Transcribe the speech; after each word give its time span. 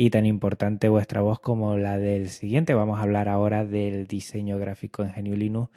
y 0.00 0.10
tan 0.10 0.26
importante 0.26 0.88
vuestra 0.88 1.22
voz 1.22 1.40
como 1.40 1.76
la 1.76 1.98
del 1.98 2.28
siguiente. 2.28 2.72
Vamos 2.72 3.00
a 3.00 3.02
hablar 3.02 3.28
ahora 3.28 3.64
del 3.64 4.06
diseño 4.06 4.56
gráfico 4.56 5.02
en 5.02 5.10
GNU 5.10 5.34
Linux 5.34 5.72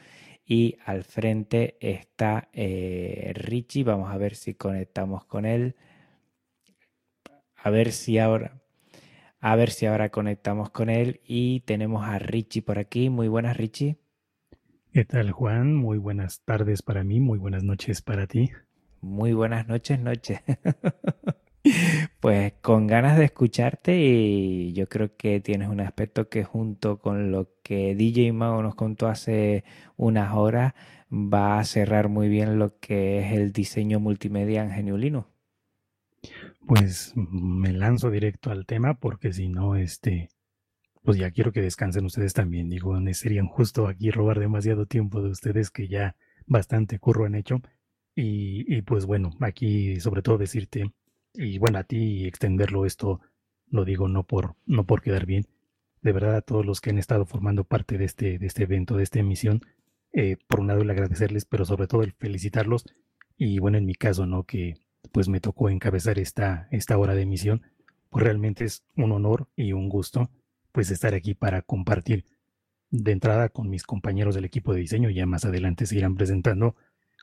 y 0.45 0.77
al 0.85 1.03
frente 1.03 1.75
está 1.79 2.47
eh, 2.53 3.31
Richie. 3.33 3.83
Vamos 3.83 4.11
a 4.11 4.17
ver 4.17 4.35
si 4.35 4.53
conectamos 4.53 5.25
con 5.25 5.47
él. 5.47 5.75
A 7.55 7.71
ver 7.71 7.91
si 7.91 8.19
ahora 8.19 8.61
a 9.39 9.55
ver 9.55 9.71
si 9.71 9.87
ahora 9.87 10.09
conectamos 10.09 10.69
con 10.69 10.91
él 10.91 11.19
y 11.25 11.61
tenemos 11.61 12.07
a 12.07 12.19
Richie 12.19 12.61
por 12.61 12.77
aquí. 12.77 13.09
Muy 13.09 13.27
buenas, 13.27 13.57
Richie. 13.57 13.97
¿Qué 14.93 15.03
tal, 15.03 15.31
Juan? 15.31 15.73
Muy 15.73 15.97
buenas 15.97 16.41
tardes 16.45 16.83
para 16.83 17.03
mí, 17.03 17.19
muy 17.19 17.39
buenas 17.39 17.63
noches 17.63 18.03
para 18.03 18.27
ti. 18.27 18.51
Muy 19.01 19.33
buenas 19.33 19.67
noches, 19.67 19.99
noches. 19.99 20.41
pues 22.19 22.53
con 22.61 22.87
ganas 22.87 23.17
de 23.17 23.25
escucharte 23.25 23.99
y 23.99 24.73
yo 24.73 24.87
creo 24.89 25.15
que 25.15 25.39
tienes 25.39 25.69
un 25.69 25.79
aspecto 25.79 26.29
que 26.29 26.43
junto 26.43 26.99
con 26.99 27.31
lo 27.31 27.49
que 27.63 27.95
DJ 27.95 28.33
Mao 28.33 28.61
nos 28.63 28.75
contó 28.75 29.07
hace 29.07 29.63
unas 29.95 30.33
horas 30.33 30.73
va 31.11 31.59
a 31.59 31.65
cerrar 31.65 32.09
muy 32.09 32.29
bien 32.29 32.57
lo 32.57 32.79
que 32.79 33.19
es 33.19 33.33
el 33.33 33.51
diseño 33.51 33.99
multimedia 33.99 34.63
en 34.63 34.71
Geniulino. 34.71 35.27
Pues 36.67 37.13
me 37.15 37.73
lanzo 37.73 38.09
directo 38.11 38.51
al 38.51 38.65
tema 38.65 38.93
porque 38.95 39.33
si 39.33 39.49
no, 39.49 39.75
este, 39.75 40.29
pues 41.03 41.17
ya 41.17 41.31
quiero 41.31 41.51
que 41.51 41.61
descansen 41.61 42.05
ustedes 42.05 42.33
también. 42.33 42.69
Digo, 42.69 42.97
serían 43.13 43.47
justo 43.47 43.87
aquí 43.87 44.11
robar 44.11 44.39
demasiado 44.39 44.85
tiempo 44.85 45.21
de 45.21 45.29
ustedes 45.29 45.71
que 45.71 45.87
ya 45.87 46.15
bastante 46.45 46.99
curro 46.99 47.25
han 47.25 47.35
hecho. 47.35 47.61
Y, 48.15 48.65
y 48.73 48.81
pues 48.83 49.05
bueno, 49.05 49.31
aquí 49.39 49.99
sobre 49.99 50.21
todo 50.21 50.37
decirte, 50.37 50.91
y 51.33 51.57
bueno, 51.57 51.79
a 51.79 51.83
ti 51.83 52.25
extenderlo 52.25 52.85
esto, 52.85 53.21
lo 53.69 53.85
digo 53.85 54.07
no 54.07 54.23
por, 54.23 54.55
no 54.65 54.85
por 54.85 55.01
quedar 55.01 55.25
bien. 55.25 55.47
De 56.01 56.11
verdad 56.11 56.35
a 56.35 56.41
todos 56.41 56.65
los 56.65 56.81
que 56.81 56.89
han 56.89 56.97
estado 56.97 57.25
formando 57.25 57.63
parte 57.63 57.97
de 57.97 58.05
este, 58.05 58.39
de 58.39 58.47
este 58.47 58.63
evento, 58.63 58.97
de 58.97 59.03
esta 59.03 59.19
emisión, 59.19 59.61
eh, 60.13 60.37
por 60.47 60.59
un 60.59 60.67
lado 60.67 60.81
el 60.81 60.89
agradecerles, 60.89 61.45
pero 61.45 61.65
sobre 61.65 61.87
todo 61.87 62.03
el 62.03 62.13
felicitarlos. 62.13 62.85
Y 63.37 63.59
bueno, 63.59 63.77
en 63.77 63.85
mi 63.85 63.95
caso, 63.95 64.25
¿no? 64.25 64.43
Que 64.43 64.75
pues 65.11 65.29
me 65.29 65.39
tocó 65.39 65.69
encabezar 65.69 66.19
esta, 66.19 66.67
esta 66.71 66.97
hora 66.97 67.15
de 67.15 67.23
emisión, 67.23 67.63
pues 68.09 68.23
realmente 68.23 68.65
es 68.65 68.83
un 68.95 69.11
honor 69.11 69.47
y 69.55 69.73
un 69.73 69.89
gusto 69.89 70.29
pues 70.71 70.89
estar 70.91 71.13
aquí 71.13 71.33
para 71.33 71.61
compartir 71.61 72.25
de 72.91 73.11
entrada 73.11 73.49
con 73.49 73.69
mis 73.69 73.83
compañeros 73.83 74.35
del 74.35 74.45
equipo 74.45 74.73
de 74.73 74.81
diseño, 74.81 75.09
ya 75.09 75.25
más 75.25 75.45
adelante 75.45 75.85
se 75.85 75.97
irán 75.97 76.15
presentando, 76.15 76.75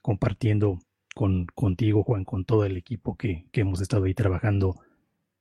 compartiendo 0.02 0.80
con, 1.18 1.46
contigo, 1.46 2.04
Juan, 2.04 2.24
con 2.24 2.44
todo 2.44 2.64
el 2.64 2.76
equipo 2.76 3.16
que, 3.16 3.46
hemos 3.52 3.80
estado 3.80 4.04
ahí 4.04 4.14
trabajando 4.14 4.76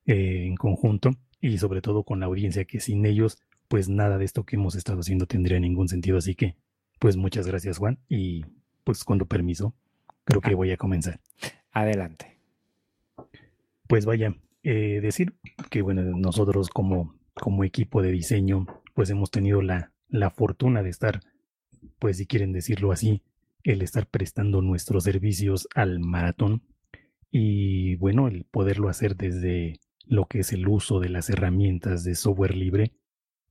eh, 0.08 0.48
en 0.48 0.56
conjunto 0.56 1.12
y 1.40 1.60
sobre 1.60 1.82
todo 1.82 2.02
con 2.02 2.20
la 2.20 2.26
audiencia 2.26 2.66
que 2.66 2.80
sin 2.80 3.06
ellos, 3.06 3.38
pues 3.68 3.88
nada 3.88 4.18
de 4.18 4.26
esto 4.26 4.44
que 4.44 4.56
hemos 4.56 4.74
estado 4.74 5.02
haciendo 5.02 5.28
tendría 5.28 5.60
ningún 5.60 5.88
sentido. 5.88 6.18
Así 6.18 6.34
que, 6.34 6.56
pues 6.98 7.16
muchas 7.16 7.46
gracias, 7.46 7.78
Juan, 7.78 8.00
y 8.10 8.44
pues 8.84 9.04
con 9.04 9.20
tu 9.20 9.28
permiso, 9.28 9.76
creo 10.24 10.42
que 10.42 10.56
voy 10.56 10.72
a 10.72 10.78
comenzar. 10.78 11.20
Adelante. 11.72 12.40
Pues 13.88 14.08
vaya, 14.08 14.36
eh, 14.64 15.00
decir 15.00 15.36
que 15.70 15.84
bueno, 15.84 16.02
nosotros 16.02 16.70
como 16.70 17.16
como 17.36 17.64
equipo 17.64 18.02
de 18.02 18.12
diseño, 18.12 18.66
pues 18.96 19.12
hemos 19.12 19.30
tenido 19.30 19.62
la, 19.62 19.92
la 20.10 20.32
fortuna 20.32 20.82
de 20.82 20.90
estar, 20.90 21.20
pues 22.00 22.18
si 22.18 22.26
quieren 22.26 22.52
decirlo 22.52 22.92
así, 22.92 23.22
el 23.72 23.82
estar 23.82 24.08
prestando 24.08 24.62
nuestros 24.62 25.04
servicios 25.04 25.68
al 25.76 26.00
maratón 26.00 26.64
y 27.30 27.96
bueno, 27.96 28.30
el 28.30 28.46
poderlo 28.46 28.88
hacer 28.88 29.18
desde 29.18 29.82
lo 30.06 30.26
que 30.26 30.40
es 30.40 30.54
el 30.54 30.66
uso 30.70 31.02
de 31.02 31.10
las 31.10 31.30
herramientas 31.30 32.06
de 32.06 32.16
software 32.16 32.56
libre, 32.56 32.94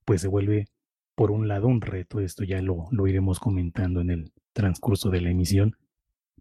pues 0.06 0.22
se 0.22 0.28
vuelve 0.28 0.68
por 1.14 1.30
un 1.30 1.48
lado 1.48 1.68
un 1.68 1.82
reto, 1.82 2.20
esto 2.20 2.44
ya 2.44 2.62
lo, 2.62 2.86
lo 2.92 3.06
iremos 3.06 3.38
comentando 3.38 4.00
en 4.00 4.10
el 4.10 4.32
transcurso 4.54 5.10
de 5.10 5.20
la 5.20 5.30
emisión, 5.30 5.76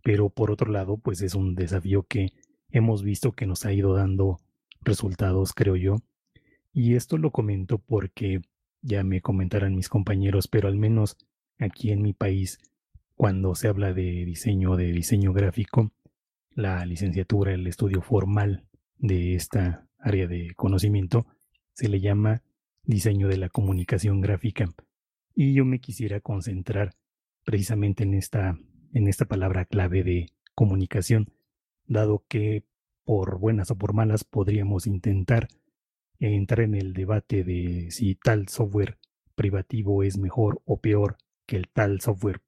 pero 0.03 0.29
por 0.29 0.51
otro 0.51 0.71
lado, 0.71 0.95
pues 0.95 1.21
es 1.21 1.35
un 1.35 1.53
desafío 1.53 2.03
que 2.03 2.29
hemos 2.69 3.03
visto 3.03 3.33
que 3.33 3.45
nos 3.45 3.65
ha 3.65 3.73
ido 3.73 3.93
dando 3.93 4.39
resultados, 4.81 5.51
creo 5.51 5.75
yo, 5.75 5.97
y 6.71 6.95
esto 6.95 7.17
lo 7.17 7.31
comento 7.31 7.77
porque 7.77 8.41
ya 8.81 9.03
me 9.03 9.19
comentarán 9.19 9.75
mis 9.75 9.89
compañeros, 9.89 10.47
pero 10.47 10.69
al 10.69 10.77
menos 10.77 11.17
aquí 11.59 11.91
en 11.91 12.01
mi 12.01 12.13
país, 12.13 12.59
cuando 13.15 13.55
se 13.55 13.67
habla 13.67 13.93
de 13.93 14.25
diseño, 14.25 14.75
de 14.75 14.91
diseño 14.91 15.33
gráfico, 15.33 15.91
la 16.51 16.85
licenciatura, 16.85 17.53
el 17.53 17.65
estudio 17.67 18.01
formal 18.01 18.65
de 18.97 19.35
esta 19.35 19.87
área 19.99 20.27
de 20.27 20.53
conocimiento, 20.55 21.25
se 21.73 21.89
le 21.89 21.99
llama 21.99 22.43
diseño 22.83 23.27
de 23.27 23.37
la 23.37 23.49
comunicación 23.49 24.21
gráfica. 24.21 24.69
Y 25.33 25.53
yo 25.53 25.65
me 25.65 25.79
quisiera 25.79 26.19
concentrar 26.19 26.95
precisamente 27.43 28.03
en 28.03 28.13
esta, 28.13 28.57
en 28.93 29.07
esta 29.07 29.25
palabra 29.25 29.65
clave 29.65 30.03
de 30.03 30.27
comunicación, 30.53 31.33
dado 31.85 32.23
que 32.27 32.63
por 33.03 33.39
buenas 33.39 33.71
o 33.71 33.77
por 33.77 33.93
malas 33.93 34.23
podríamos 34.23 34.87
intentar 34.87 35.47
entrar 36.19 36.61
en 36.61 36.75
el 36.75 36.93
debate 36.93 37.43
de 37.43 37.91
si 37.91 38.15
tal 38.15 38.47
software 38.47 38.97
privativo 39.35 40.03
es 40.03 40.17
mejor 40.17 40.61
o 40.65 40.79
peor 40.79 41.17
que 41.45 41.57
el 41.57 41.67
tal 41.67 42.01
software 42.01 42.41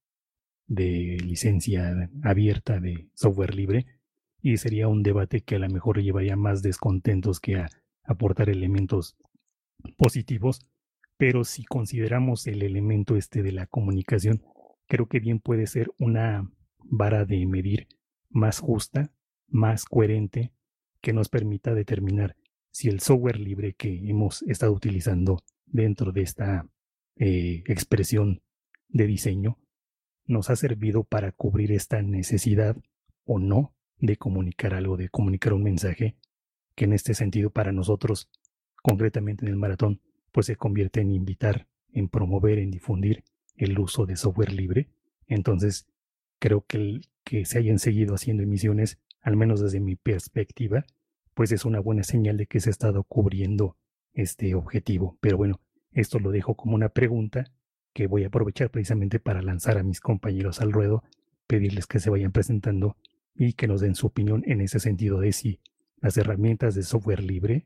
de 0.68 1.18
licencia 1.24 2.10
abierta 2.24 2.80
de 2.80 3.10
software 3.14 3.56
libre 3.56 3.86
y 4.42 4.58
sería 4.58 4.88
un 4.88 5.02
debate 5.02 5.42
que 5.42 5.56
a 5.56 5.60
lo 5.60 5.70
mejor 5.70 6.02
llevaría 6.02 6.36
más 6.36 6.62
descontentos 6.62 7.40
que 7.40 7.56
a 7.56 7.70
aportar 8.04 8.50
elementos 8.50 9.18
positivos, 9.98 10.62
pero 11.18 11.44
si 11.44 11.64
consideramos 11.64 12.48
el 12.48 12.62
elemento 12.62 13.16
este 13.16 13.44
de 13.44 13.52
la 13.52 13.66
comunicación, 13.66 14.44
creo 14.88 15.08
que 15.08 15.20
bien 15.20 15.40
puede 15.40 15.68
ser 15.68 15.92
una 15.98 16.50
vara 16.78 17.26
de 17.26 17.46
medir 17.46 17.88
más 18.30 18.60
justa, 18.60 19.12
más 19.48 19.86
coherente, 19.86 20.52
que 21.02 21.14
nos 21.14 21.30
permita 21.30 21.74
determinar 21.74 22.36
si 22.72 22.90
el 22.90 23.00
software 23.00 23.40
libre 23.40 23.74
que 23.74 24.10
hemos 24.10 24.42
estado 24.44 24.74
utilizando 24.74 25.44
dentro 25.66 26.12
de 26.12 26.22
esta 26.22 26.68
eh, 27.16 27.64
expresión 27.66 28.42
de 28.90 29.08
diseño 29.08 29.58
nos 30.28 30.50
ha 30.50 30.56
servido 30.56 31.04
para 31.04 31.32
cubrir 31.32 31.72
esta 31.72 32.02
necesidad 32.02 32.78
o 33.26 33.40
no 33.40 33.74
de 34.00 34.18
comunicar 34.18 34.74
algo, 34.74 34.98
de 34.98 35.10
comunicar 35.10 35.54
un 35.54 35.64
mensaje, 35.64 36.16
que 36.76 36.86
en 36.86 36.94
este 36.94 37.14
sentido 37.14 37.50
para 37.50 37.72
nosotros, 37.72 38.30
concretamente 38.84 39.46
en 39.46 39.50
el 39.50 39.58
maratón, 39.58 40.02
pues 40.32 40.46
se 40.46 40.56
convierte 40.56 41.02
en 41.02 41.12
invitar, 41.12 41.68
en 41.92 42.10
promover, 42.10 42.60
en 42.60 42.70
difundir 42.70 43.24
el 43.56 43.80
uso 43.80 44.06
de 44.06 44.16
software 44.16 44.54
libre. 44.54 44.90
Entonces, 45.26 45.88
creo 46.40 46.66
que 46.66 46.78
el 46.78 47.08
que 47.24 47.46
se 47.46 47.58
hayan 47.58 47.80
seguido 47.80 48.14
haciendo 48.14 48.44
emisiones, 48.44 49.00
al 49.22 49.36
menos 49.36 49.60
desde 49.60 49.80
mi 49.80 49.96
perspectiva, 49.96 50.86
pues 51.34 51.52
es 51.52 51.66
una 51.66 51.80
buena 51.80 52.04
señal 52.04 52.38
de 52.38 52.46
que 52.48 52.60
se 52.60 52.70
ha 52.70 52.72
estado 52.72 53.04
cubriendo 53.04 53.76
este 54.14 54.54
objetivo. 54.56 55.18
Pero 55.20 55.38
bueno, 55.38 55.60
esto 55.92 56.20
lo 56.20 56.32
dejo 56.32 56.56
como 56.56 56.76
una 56.76 56.90
pregunta 56.90 57.52
que 57.98 58.06
voy 58.06 58.26
a 58.26 58.28
aprovechar 58.28 58.70
precisamente 58.70 59.20
para 59.20 59.42
lanzar 59.42 59.80
a 59.80 59.82
mis 59.82 60.02
compañeros 60.02 60.62
al 60.62 60.72
ruedo, 60.72 61.04
pedirles 61.48 61.88
que 61.88 62.00
se 62.00 62.12
vayan 62.12 62.32
presentando 62.32 62.96
y 63.34 63.54
que 63.54 63.68
nos 63.68 63.82
den 63.82 63.96
su 63.96 64.06
opinión 64.06 64.44
en 64.46 64.62
ese 64.62 64.80
sentido 64.80 65.20
de 65.20 65.34
si 65.34 65.60
las 66.00 66.16
herramientas 66.16 66.76
de 66.76 66.84
software 66.84 67.24
libre 67.24 67.66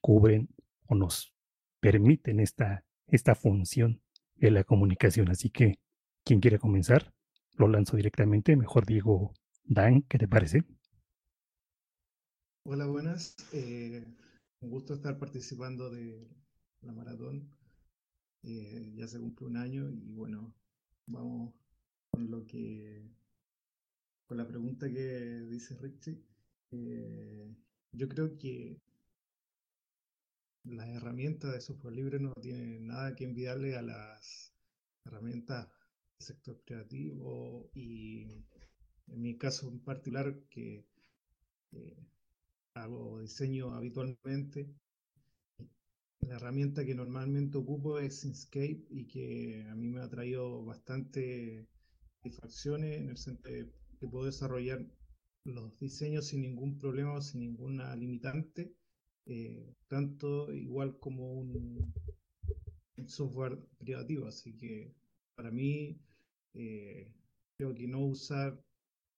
cubren 0.00 0.48
o 0.86 0.94
nos 0.94 1.34
permiten 1.80 2.40
esta, 2.40 2.82
esta 3.08 3.34
función 3.34 4.00
de 4.36 4.52
la 4.52 4.64
comunicación. 4.64 5.28
Así 5.28 5.50
que, 5.50 5.78
quien 6.24 6.40
quiere 6.40 6.58
comenzar, 6.58 7.12
lo 7.58 7.68
lanzo 7.68 7.98
directamente. 7.98 8.56
Mejor 8.56 8.86
digo, 8.86 9.34
Dan, 9.64 10.00
¿qué 10.08 10.16
te 10.16 10.28
parece? 10.28 10.64
Hola, 12.64 12.86
buenas. 12.86 13.36
Eh, 13.52 14.02
un 14.60 14.70
gusto 14.70 14.94
estar 14.94 15.18
participando 15.18 15.90
de 15.90 16.26
la 16.80 16.92
maratón. 16.94 17.57
Eh, 18.42 18.92
ya 18.94 19.06
se 19.08 19.18
cumple 19.18 19.46
un 19.46 19.56
año 19.56 19.90
y 19.90 20.12
bueno, 20.12 20.54
vamos 21.06 21.54
con 22.10 22.30
lo 22.30 22.46
que, 22.46 23.10
con 24.26 24.36
la 24.36 24.46
pregunta 24.46 24.88
que 24.90 25.40
dice 25.48 25.76
Richie. 25.76 26.22
Eh, 26.70 27.54
yo 27.92 28.08
creo 28.08 28.36
que 28.38 28.80
las 30.64 30.88
herramientas 30.88 31.52
de 31.52 31.60
software 31.60 31.94
libre 31.94 32.20
no 32.20 32.32
tienen 32.34 32.86
nada 32.86 33.14
que 33.16 33.24
enviarle 33.24 33.76
a 33.76 33.82
las 33.82 34.52
herramientas 35.04 35.66
del 35.66 36.26
sector 36.26 36.62
creativo 36.64 37.70
y 37.74 38.44
en 39.08 39.22
mi 39.22 39.36
caso 39.38 39.68
en 39.68 39.80
particular 39.80 40.38
que 40.50 40.84
hago 42.74 43.20
diseño 43.20 43.74
habitualmente. 43.74 44.68
La 46.20 46.36
herramienta 46.36 46.84
que 46.84 46.94
normalmente 46.94 47.58
ocupo 47.58 47.98
es 47.98 48.24
Inkscape 48.24 48.86
y 48.90 49.06
que 49.06 49.64
a 49.70 49.74
mí 49.74 49.88
me 49.88 50.00
ha 50.00 50.08
traído 50.08 50.64
bastante 50.64 51.66
satisfacciones 52.16 53.00
en 53.00 53.08
el 53.10 53.16
sentido 53.16 53.66
de 54.00 54.08
puedo 54.08 54.26
desarrollar 54.26 54.84
los 55.44 55.78
diseños 55.78 56.26
sin 56.26 56.42
ningún 56.42 56.78
problema 56.78 57.14
o 57.14 57.22
sin 57.22 57.40
ninguna 57.40 57.94
limitante 57.96 58.74
eh, 59.26 59.74
tanto 59.88 60.52
igual 60.54 60.98
como 60.98 61.32
un, 61.32 61.92
software 63.06 63.58
privativo. 63.78 64.26
Así 64.26 64.56
que 64.56 64.94
para 65.34 65.50
mí, 65.50 65.98
eh, 66.54 67.12
creo 67.56 67.74
que 67.74 67.86
no 67.86 68.00
usar 68.06 68.58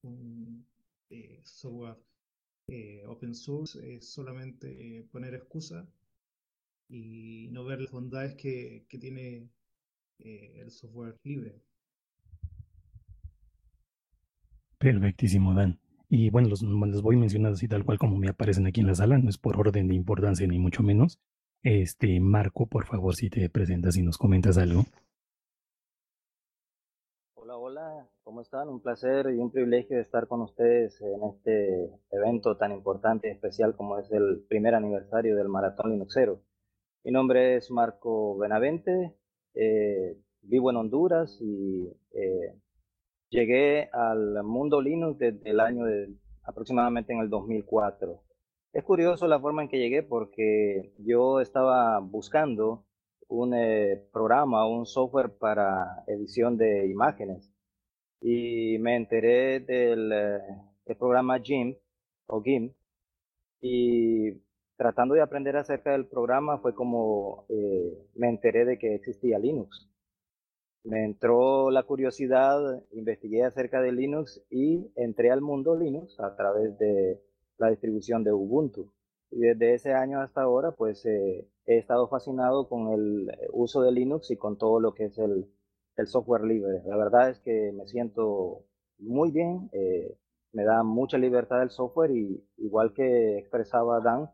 un 0.02 0.66
software 1.44 1.96
open 3.06 3.34
source 3.34 3.96
es 3.96 4.12
solamente 4.12 5.08
poner 5.10 5.34
excusa 5.34 5.88
y 6.90 7.48
no 7.52 7.64
ver 7.64 7.80
las 7.80 7.92
bondades 7.92 8.34
que, 8.34 8.84
que 8.88 8.98
tiene 8.98 9.48
el 10.18 10.70
software 10.70 11.16
libre. 11.22 11.62
Perfectísimo, 14.78 15.54
Dan. 15.54 15.78
Y 16.08 16.30
bueno, 16.30 16.48
los, 16.48 16.62
los 16.62 17.02
voy 17.02 17.16
mencionando 17.16 17.54
así 17.54 17.68
tal 17.68 17.84
cual 17.84 17.98
como 17.98 18.16
me 18.16 18.28
aparecen 18.28 18.66
aquí 18.66 18.80
en 18.80 18.88
la 18.88 18.94
sala, 18.94 19.18
no 19.18 19.30
es 19.30 19.38
por 19.38 19.58
orden 19.58 19.86
de 19.86 19.94
importancia 19.94 20.46
ni 20.46 20.58
mucho 20.58 20.82
menos. 20.82 21.20
Este, 21.62 22.18
Marco, 22.18 22.66
por 22.66 22.86
favor, 22.86 23.14
si 23.14 23.30
te 23.30 23.48
presentas 23.48 23.96
y 23.96 24.02
nos 24.02 24.18
comentas 24.18 24.58
algo. 24.58 24.84
Hola, 27.34 27.56
hola, 27.56 28.08
¿cómo 28.24 28.40
están? 28.40 28.68
Un 28.68 28.80
placer 28.80 29.26
y 29.30 29.38
un 29.38 29.52
privilegio 29.52 29.96
de 29.96 30.02
estar 30.02 30.26
con 30.26 30.40
ustedes 30.40 31.00
en 31.00 31.22
este 31.24 31.90
evento 32.10 32.56
tan 32.56 32.72
importante 32.72 33.28
y 33.28 33.32
especial 33.32 33.76
como 33.76 33.98
es 33.98 34.10
el 34.10 34.44
primer 34.48 34.74
aniversario 34.74 35.36
del 35.36 35.48
Maratón 35.48 35.92
Linuxero. 35.92 36.40
Mi 37.04 37.12
nombre 37.12 37.56
es 37.56 37.70
Marco 37.70 38.36
Benavente, 38.38 39.14
eh, 39.54 40.16
vivo 40.42 40.70
en 40.70 40.76
Honduras 40.76 41.38
y 41.40 41.88
eh, 42.12 42.60
Llegué 43.30 43.88
al 43.92 44.42
mundo 44.42 44.80
Linux 44.80 45.16
desde 45.18 45.50
el 45.50 45.60
año 45.60 45.84
aproximadamente 46.42 47.12
en 47.12 47.20
el 47.20 47.30
2004. 47.30 48.20
Es 48.72 48.82
curioso 48.82 49.28
la 49.28 49.38
forma 49.38 49.62
en 49.62 49.68
que 49.68 49.78
llegué 49.78 50.02
porque 50.02 50.92
yo 50.98 51.40
estaba 51.40 52.00
buscando 52.00 52.84
un 53.28 53.54
eh, 53.54 54.04
programa, 54.12 54.66
un 54.66 54.84
software 54.84 55.30
para 55.38 56.02
edición 56.08 56.56
de 56.56 56.88
imágenes 56.88 57.52
y 58.20 58.78
me 58.80 58.96
enteré 58.96 59.60
del, 59.60 60.10
eh, 60.12 60.94
programa 60.98 61.38
GIMP 61.38 61.78
o 62.26 62.42
GIMP 62.42 62.74
y 63.60 64.32
tratando 64.80 65.14
de 65.14 65.20
aprender 65.20 65.58
acerca 65.58 65.92
del 65.92 66.06
programa 66.06 66.56
fue 66.56 66.74
como 66.74 67.44
eh, 67.50 67.98
me 68.14 68.30
enteré 68.30 68.64
de 68.64 68.78
que 68.78 68.94
existía 68.94 69.38
Linux 69.38 69.90
me 70.84 71.04
entró 71.04 71.70
la 71.70 71.82
curiosidad, 71.82 72.82
investigué 72.92 73.44
acerca 73.44 73.80
de 73.82 73.92
Linux 73.92 74.42
y 74.50 74.90
entré 74.96 75.30
al 75.30 75.42
mundo 75.42 75.76
Linux 75.76 76.18
a 76.20 76.34
través 76.36 76.78
de 76.78 77.20
la 77.58 77.68
distribución 77.68 78.24
de 78.24 78.32
Ubuntu. 78.32 78.90
Y 79.30 79.40
desde 79.40 79.74
ese 79.74 79.92
año 79.92 80.20
hasta 80.20 80.42
ahora, 80.42 80.72
pues 80.72 81.04
eh, 81.06 81.46
he 81.66 81.78
estado 81.78 82.08
fascinado 82.08 82.68
con 82.68 82.92
el 82.92 83.30
uso 83.52 83.82
de 83.82 83.92
Linux 83.92 84.30
y 84.30 84.36
con 84.36 84.56
todo 84.56 84.80
lo 84.80 84.94
que 84.94 85.04
es 85.06 85.18
el, 85.18 85.46
software 86.06 86.44
libre. 86.44 86.82
La 86.86 86.96
verdad 86.96 87.28
es 87.28 87.40
que 87.40 87.72
me 87.72 87.86
siento 87.86 88.64
muy 88.98 89.30
bien, 89.30 89.68
eh, 89.72 90.16
me 90.52 90.64
da 90.64 90.82
mucha 90.82 91.18
libertad 91.18 91.62
el 91.62 91.68
software 91.68 92.10
y 92.10 92.42
igual 92.56 92.94
que 92.94 93.36
expresaba 93.36 94.00
Dan, 94.00 94.30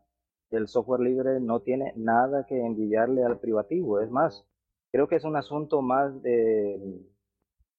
el 0.51 0.67
software 0.67 1.01
libre 1.01 1.39
no 1.39 1.59
tiene 1.59 1.93
nada 1.95 2.45
que 2.45 2.59
envidiarle 2.59 3.23
al 3.23 3.39
privativo. 3.39 3.99
Es 3.99 4.09
más, 4.09 4.45
creo 4.91 5.07
que 5.07 5.15
es 5.15 5.23
un 5.23 5.35
asunto 5.35 5.81
más 5.81 6.21
de, 6.21 7.01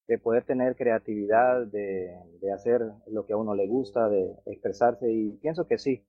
de 0.08 0.18
poder 0.18 0.44
tener 0.44 0.74
creatividad, 0.74 1.66
de, 1.66 2.16
hacer 2.52 2.80
lo 3.06 3.26
que 3.26 3.34
a 3.34 3.36
uno 3.36 3.54
le 3.54 3.66
gusta, 3.68 4.08
de 4.08 4.34
expresarse 4.46 5.12
y 5.12 5.32
pienso 5.32 5.66
que 5.66 5.76
sí, 5.76 6.06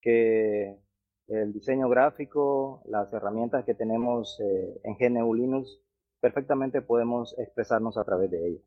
que 0.00 0.78
el 1.26 1.52
diseño 1.52 1.88
gráfico, 1.88 2.82
las 2.86 3.12
herramientas 3.12 3.64
que 3.64 3.74
tenemos 3.74 4.40
eh, 4.40 4.80
en 4.84 4.94
GNU 4.94 5.34
Linux, 5.34 5.80
perfectamente 6.20 6.80
podemos 6.80 7.36
expresarnos 7.38 7.98
a 7.98 8.04
través 8.04 8.30
de 8.30 8.48
ello. 8.48 8.60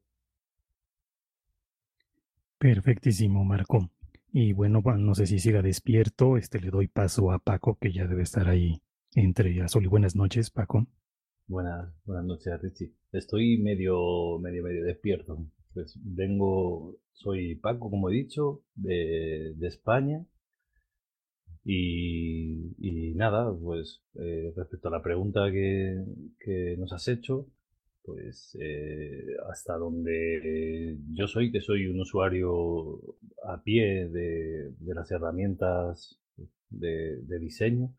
Perfectísimo, 2.58 3.44
Marco. 3.44 3.90
Y 4.36 4.52
bueno, 4.52 4.82
no 4.82 5.14
sé 5.14 5.28
si 5.28 5.38
siga 5.38 5.62
despierto, 5.62 6.38
este 6.38 6.60
le 6.60 6.72
doy 6.72 6.88
paso 6.88 7.32
a 7.32 7.38
Paco, 7.38 7.78
que 7.80 7.94
ya 7.94 8.08
debe 8.08 8.24
estar 8.24 8.50
ahí 8.50 8.82
entre 9.14 9.62
azul 9.62 9.84
y 9.84 9.88
buenas 9.88 10.16
noches, 10.16 10.50
Paco. 10.50 10.88
Buenas, 11.46 11.94
buenas 12.04 12.26
noches, 12.26 12.60
Richie. 12.60 12.94
Estoy 13.12 13.60
medio, 13.60 14.40
medio, 14.40 14.64
medio 14.64 14.86
despierto. 14.86 15.38
Pues 15.76 16.00
vengo, 16.04 16.98
soy 17.12 17.54
Paco, 17.54 17.92
como 17.92 18.10
he 18.10 18.14
dicho, 18.14 18.64
de, 18.74 19.54
de 19.56 19.68
España. 19.68 20.26
Y, 21.64 22.74
y, 22.80 23.14
nada, 23.14 23.56
pues 23.56 24.02
eh, 24.16 24.52
respecto 24.56 24.88
a 24.88 24.92
la 24.92 25.04
pregunta 25.04 25.52
que, 25.52 26.04
que 26.40 26.76
nos 26.80 26.92
has 26.92 27.08
hecho, 27.08 27.46
pues 28.04 28.58
eh, 28.60 29.36
hasta 29.50 29.78
donde 29.78 30.98
yo 31.14 31.28
soy, 31.28 31.52
que 31.52 31.62
soy 31.62 31.88
un 31.88 32.02
usuario 32.02 33.00
a 33.46 33.62
pie 33.64 34.10
de, 34.10 34.72
de 34.78 34.94
las 34.94 35.10
herramientas 35.12 36.20
de, 36.70 37.40
diseño, 37.40 37.94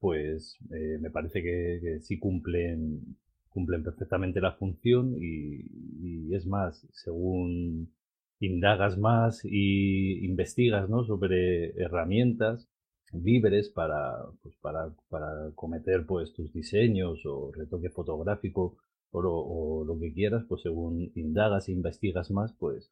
pues 0.00 0.58
eh, 0.72 0.98
me 1.00 1.10
parece 1.10 1.42
que, 1.42 1.98
sí 2.00 2.18
cumplen, 2.18 3.16
cumplen 3.48 3.82
perfectamente 3.82 4.40
la 4.40 4.52
función 4.52 5.16
y, 5.20 6.34
es 6.34 6.46
más, 6.46 6.86
según 6.92 7.92
indagas 8.40 8.98
más 8.98 9.44
y 9.44 10.24
investigas 10.24 10.88
¿no? 10.88 11.04
sobre 11.04 11.70
herramientas 11.82 12.68
libres 13.12 13.70
para, 13.70 14.26
pues 14.42 14.54
para, 14.60 14.94
para 15.08 15.50
cometer 15.54 16.04
pues, 16.06 16.32
tus 16.34 16.52
diseños 16.52 17.24
o 17.24 17.50
retoque 17.52 17.88
fotográfico 17.88 18.76
o, 19.12 19.84
lo 19.86 19.98
que 19.98 20.12
quieras, 20.12 20.44
pues 20.48 20.62
según 20.62 21.10
indagas 21.14 21.68
e 21.68 21.72
investigas 21.72 22.30
más, 22.30 22.52
pues 22.54 22.90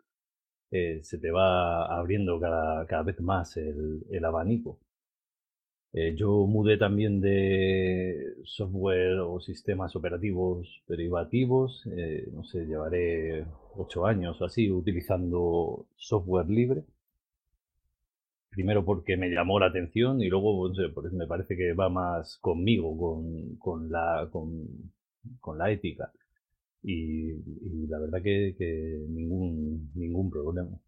eh, 0.71 1.01
se 1.03 1.19
te 1.19 1.31
va 1.31 1.87
abriendo 1.99 2.41
cada, 2.41 2.87
cada 2.87 3.03
vez 3.05 3.21
más 3.21 3.57
el, 3.57 4.05
el 4.11 4.25
abanico. 4.25 4.79
Eh, 5.99 6.15
yo 6.15 6.47
mudé 6.47 6.77
también 6.77 7.21
de 7.23 8.35
software 8.45 9.19
o 9.21 9.41
sistemas 9.41 9.97
operativos 9.97 10.83
derivativos, 10.87 11.87
eh, 11.97 12.29
no 12.35 12.45
sé, 12.45 12.67
llevaré 12.67 13.47
ocho 13.77 14.05
años 14.05 14.39
o 14.43 14.45
así 14.45 14.71
utilizando 14.71 15.87
software 15.97 16.51
libre. 16.51 16.85
Primero 18.51 18.85
porque 18.85 19.17
me 19.17 19.29
llamó 19.31 19.59
la 19.61 19.67
atención 19.67 20.21
y 20.21 20.29
luego 20.29 20.71
pues 20.95 21.13
me 21.13 21.27
parece 21.27 21.57
que 21.57 21.73
va 21.73 21.89
más 21.89 22.37
conmigo, 22.39 22.97
con, 22.99 23.57
con, 23.57 23.91
la, 23.91 24.29
con, 24.31 24.93
con 25.41 25.59
la 25.59 25.71
ética. 25.71 26.13
Y, 26.83 27.31
y 27.33 27.87
la 27.89 27.99
verdad 27.99 28.23
que, 28.23 28.55
que, 28.59 29.07
ningún, 29.09 29.91
ningún 29.95 30.31
problema. 30.31 30.79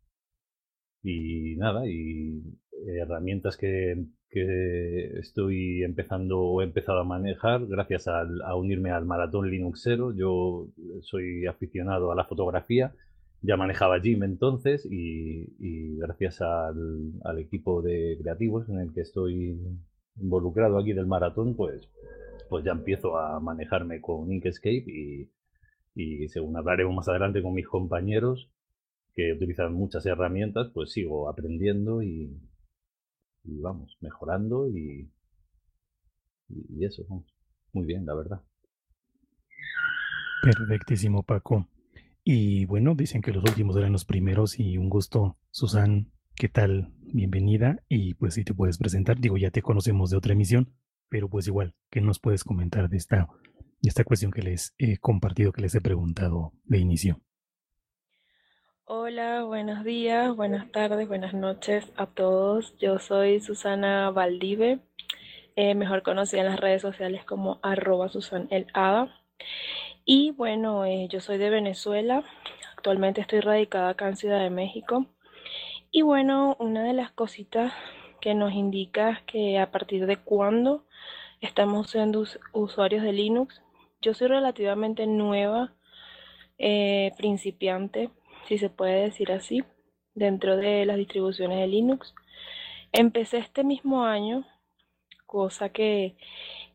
Y 1.02 1.56
nada, 1.56 1.86
y 1.88 2.42
herramientas 2.86 3.56
que 3.56 4.06
que 4.30 5.18
estoy 5.18 5.82
empezando 5.82 6.40
o 6.40 6.60
he 6.60 6.64
empezado 6.64 7.00
a 7.00 7.04
manejar 7.04 7.66
gracias 7.66 8.08
a 8.08 8.54
unirme 8.54 8.90
al 8.90 9.06
maratón 9.06 9.50
Linuxero. 9.50 10.14
Yo 10.14 10.68
soy 11.00 11.46
aficionado 11.46 12.12
a 12.12 12.14
la 12.14 12.24
fotografía, 12.24 12.94
ya 13.40 13.56
manejaba 13.56 14.00
Jim 14.00 14.22
entonces 14.24 14.86
y, 14.90 15.96
gracias 15.96 16.40
al, 16.42 17.38
equipo 17.38 17.82
de 17.82 18.18
creativos 18.20 18.68
en 18.68 18.80
el 18.80 18.92
que 18.92 19.00
estoy 19.00 19.58
involucrado 20.20 20.78
aquí 20.78 20.92
del 20.92 21.06
maratón, 21.06 21.56
pues, 21.56 21.88
pues 22.48 22.64
ya 22.64 22.72
empiezo 22.72 23.18
a 23.18 23.40
manejarme 23.40 24.00
con 24.00 24.32
Inkscape 24.32 24.84
y, 24.86 25.30
y 25.94 26.28
según 26.28 26.56
hablaremos 26.56 26.94
más 26.94 27.08
adelante 27.08 27.42
con 27.42 27.54
mis 27.54 27.66
compañeros 27.66 28.50
que 29.14 29.32
utilizan 29.32 29.74
muchas 29.74 30.06
herramientas, 30.06 30.70
pues 30.72 30.92
sigo 30.92 31.28
aprendiendo 31.28 32.02
y, 32.02 32.40
y 33.44 33.60
vamos, 33.60 33.96
mejorando 34.00 34.68
y, 34.68 35.10
y 36.48 36.84
eso, 36.84 37.04
muy 37.72 37.84
bien, 37.84 38.06
la 38.06 38.14
verdad. 38.14 38.42
Perfectísimo, 40.42 41.24
Paco. 41.24 41.68
Y 42.22 42.66
bueno, 42.66 42.94
dicen 42.94 43.22
que 43.22 43.32
los 43.32 43.42
últimos 43.42 43.76
eran 43.76 43.92
los 43.92 44.04
primeros 44.04 44.60
y 44.60 44.78
un 44.78 44.88
gusto, 44.88 45.36
Susan, 45.50 46.12
¿qué 46.36 46.48
tal? 46.48 46.92
Bienvenida 47.00 47.82
y 47.88 48.14
pues 48.14 48.34
si 48.34 48.44
te 48.44 48.54
puedes 48.54 48.78
presentar, 48.78 49.18
digo, 49.18 49.36
ya 49.36 49.50
te 49.50 49.62
conocemos 49.62 50.10
de 50.10 50.18
otra 50.18 50.34
emisión, 50.34 50.74
pero 51.08 51.28
pues 51.28 51.46
igual, 51.46 51.74
¿qué 51.90 52.00
nos 52.00 52.18
puedes 52.18 52.44
comentar 52.44 52.88
de 52.88 52.96
esta, 52.96 53.28
de 53.80 53.88
esta 53.88 54.04
cuestión 54.04 54.30
que 54.30 54.42
les 54.42 54.74
he 54.78 54.98
compartido, 54.98 55.52
que 55.52 55.62
les 55.62 55.74
he 55.74 55.80
preguntado 55.80 56.52
de 56.64 56.78
inicio? 56.78 57.20
Hola, 58.84 59.44
buenos 59.44 59.84
días, 59.84 60.34
buenas 60.34 60.72
tardes, 60.72 61.06
buenas 61.08 61.34
noches 61.34 61.92
a 61.96 62.06
todos. 62.06 62.74
Yo 62.78 62.98
soy 62.98 63.38
Susana 63.40 64.10
Valdive, 64.10 64.80
eh, 65.56 65.74
mejor 65.74 66.02
conocida 66.02 66.40
en 66.40 66.46
las 66.46 66.60
redes 66.60 66.80
sociales 66.80 67.22
como 67.26 67.60
arroba 67.62 68.08
Susan 68.08 68.48
el 68.50 68.66
Y 70.06 70.30
bueno, 70.30 70.86
eh, 70.86 71.06
yo 71.10 71.20
soy 71.20 71.36
de 71.36 71.50
Venezuela, 71.50 72.24
actualmente 72.76 73.20
estoy 73.20 73.40
radicada 73.40 73.90
acá 73.90 74.08
en 74.08 74.16
Ciudad 74.16 74.40
de 74.40 74.48
México. 74.48 75.04
Y 75.90 76.00
bueno, 76.00 76.56
una 76.58 76.82
de 76.82 76.94
las 76.94 77.12
cositas 77.12 77.72
que 78.20 78.34
nos 78.34 78.52
indica 78.52 79.22
que 79.26 79.58
a 79.58 79.70
partir 79.70 80.06
de 80.06 80.16
cuándo 80.16 80.84
estamos 81.40 81.90
siendo 81.90 82.24
usuarios 82.52 83.02
de 83.02 83.12
Linux. 83.12 83.62
Yo 84.00 84.14
soy 84.14 84.28
relativamente 84.28 85.06
nueva, 85.06 85.74
eh, 86.58 87.12
principiante, 87.16 88.10
si 88.46 88.58
se 88.58 88.70
puede 88.70 89.02
decir 89.02 89.32
así, 89.32 89.64
dentro 90.14 90.56
de 90.56 90.86
las 90.86 90.96
distribuciones 90.96 91.58
de 91.58 91.66
Linux. 91.66 92.14
Empecé 92.92 93.38
este 93.38 93.64
mismo 93.64 94.04
año, 94.04 94.46
cosa 95.26 95.70
que, 95.70 96.16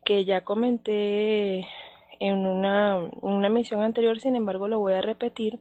que 0.04 0.24
ya 0.24 0.42
comenté 0.42 1.66
en 2.20 2.46
una, 2.46 2.98
una 3.20 3.48
emisión 3.48 3.82
anterior, 3.82 4.20
sin 4.20 4.36
embargo 4.36 4.68
lo 4.68 4.78
voy 4.78 4.94
a 4.94 5.02
repetir 5.02 5.60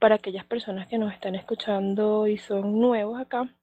para 0.00 0.16
aquellas 0.16 0.44
personas 0.44 0.88
que 0.88 0.98
nos 0.98 1.12
están 1.12 1.34
escuchando 1.34 2.26
y 2.26 2.38
son 2.38 2.80
nuevos 2.80 3.20
acá. 3.20 3.54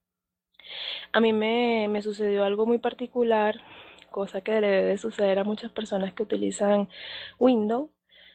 A 1.12 1.20
mí 1.20 1.34
me, 1.34 2.02
sucedió 2.02 2.44
algo 2.44 2.66
muy 2.66 2.78
particular, 2.78 3.62
cosa 4.10 4.42
que 4.42 4.54
debe 4.54 4.84
de 4.84 4.98
suceder 4.98 5.40
a 5.40 5.44
muchas 5.44 5.72
personas 5.72 6.14
que 6.14 6.24
utilizan 6.24 6.90
Windows, 7.40 7.90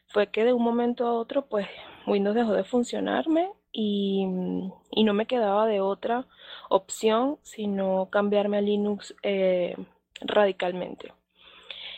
fue 0.08 0.28
que 0.28 0.44
de 0.44 0.52
un 0.52 0.62
momento 0.62 1.06
a 1.06 1.12
otro, 1.14 1.46
pues 1.46 1.66
Windows 2.06 2.36
dejó 2.36 2.52
de 2.52 2.64
funcionarme 2.64 3.50
y, 3.72 4.26
y 4.90 5.04
no 5.04 5.14
me 5.14 5.26
quedaba 5.26 5.66
de 5.66 5.80
otra 5.80 6.26
opción 6.68 7.38
sino 7.42 8.08
cambiarme 8.10 8.58
a 8.58 8.60
Linux 8.60 9.14
eh, 9.22 9.76
radicalmente. 10.20 11.12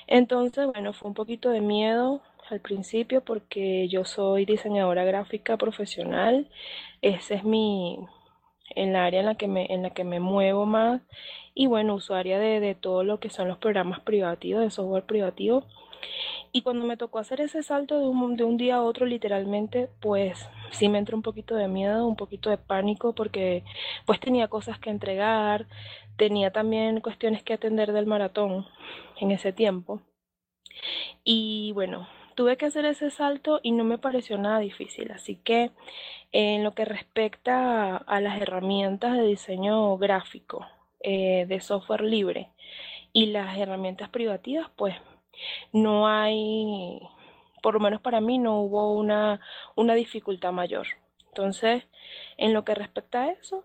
Entonces, 0.06 0.66
bueno, 0.66 0.92
fue 0.92 1.08
un 1.08 1.14
poquito 1.14 1.50
de 1.50 1.61
miedo 1.61 2.23
al 2.50 2.61
principio 2.61 3.23
porque 3.23 3.88
yo 3.88 4.04
soy 4.04 4.47
diseñadora 4.47 5.04
gráfica 5.04 5.56
profesional. 5.56 6.49
Ese 7.02 7.35
es 7.35 7.44
mi, 7.44 7.99
en 8.70 8.92
la 8.92 9.04
área 9.04 9.20
en 9.20 9.26
la 9.26 9.34
que 9.37 9.48
me, 9.48 9.66
en 9.72 9.82
la 9.82 9.90
que 9.90 10.04
me 10.04 10.20
muevo 10.20 10.66
más. 10.66 11.02
Y 11.54 11.66
bueno, 11.66 11.94
usuaria 11.94 12.38
de, 12.38 12.60
de 12.60 12.75
todo 12.75 13.04
lo 13.04 13.20
que 13.20 13.30
son 13.30 13.48
los 13.48 13.58
programas 13.58 14.00
privativos, 14.00 14.62
de 14.62 14.70
software 14.70 15.04
privativo. 15.04 15.64
Y 16.52 16.62
cuando 16.62 16.87
me 16.87 16.96
tocó 16.96 17.18
hacer 17.18 17.40
ese 17.40 17.62
salto 17.62 17.98
de 17.98 18.06
un, 18.06 18.37
de 18.37 18.44
un 18.44 18.56
día 18.56 18.76
a 18.76 18.82
otro, 18.82 19.06
literalmente, 19.06 19.88
pues 20.00 20.48
sí 20.70 20.88
me 20.88 20.98
entró 20.98 21.16
un 21.16 21.22
poquito 21.22 21.54
de 21.56 21.68
miedo, 21.68 22.06
un 22.06 22.16
poquito 22.16 22.50
de 22.50 22.58
pánico, 22.58 23.14
porque 23.14 23.64
pues 24.06 24.20
tenía 24.20 24.48
cosas 24.48 24.78
que 24.78 24.90
entregar, 24.90 25.66
tenía 26.16 26.52
también 26.52 27.00
cuestiones 27.00 27.42
que 27.42 27.54
atender 27.54 27.92
del 27.92 28.06
maratón 28.06 28.66
en 29.20 29.30
ese 29.30 29.52
tiempo. 29.52 30.00
Y 31.25 31.72
bueno, 31.72 32.08
tuve 32.38 32.57
que 32.57 32.66
hacer 32.66 32.85
ese 32.85 33.11
salto 33.11 33.59
y 33.64 33.73
no 33.73 33.83
me 33.83 33.99
pareció 33.99 34.38
nada 34.38 34.61
difícil. 34.61 35.11
Así 35.11 35.35
que 35.35 35.73
en 36.30 36.62
lo 36.62 36.71
que 36.71 36.85
respecta 36.85 37.97
a, 37.97 38.21
las 38.21 38.40
herramientas 38.40 39.14
de 39.14 39.25
diseño 39.25 39.99
gráfico, 39.99 40.64
eh, 41.00 41.47
de 41.49 41.61
software 41.61 42.02
libre 42.02 42.52
y 43.12 43.26
las 43.26 43.59
herramientas 43.59 44.09
privativas, 44.11 44.71
pues 44.76 44.95
no 45.73 46.07
hay, 46.07 47.00
por 47.61 47.75
lo 47.75 47.80
menos 47.80 48.00
para 48.00 48.21
mí, 48.21 48.38
no 48.38 48.61
hubo 48.61 48.95
una, 48.95 49.40
una 49.75 49.95
dificultad 49.95 50.52
mayor. 50.52 50.87
Entonces, 51.26 51.88
en 52.37 52.54
lo 52.54 52.64
que 52.64 52.76
respecta 52.76 53.25
a 53.25 53.30
eso, 53.33 53.64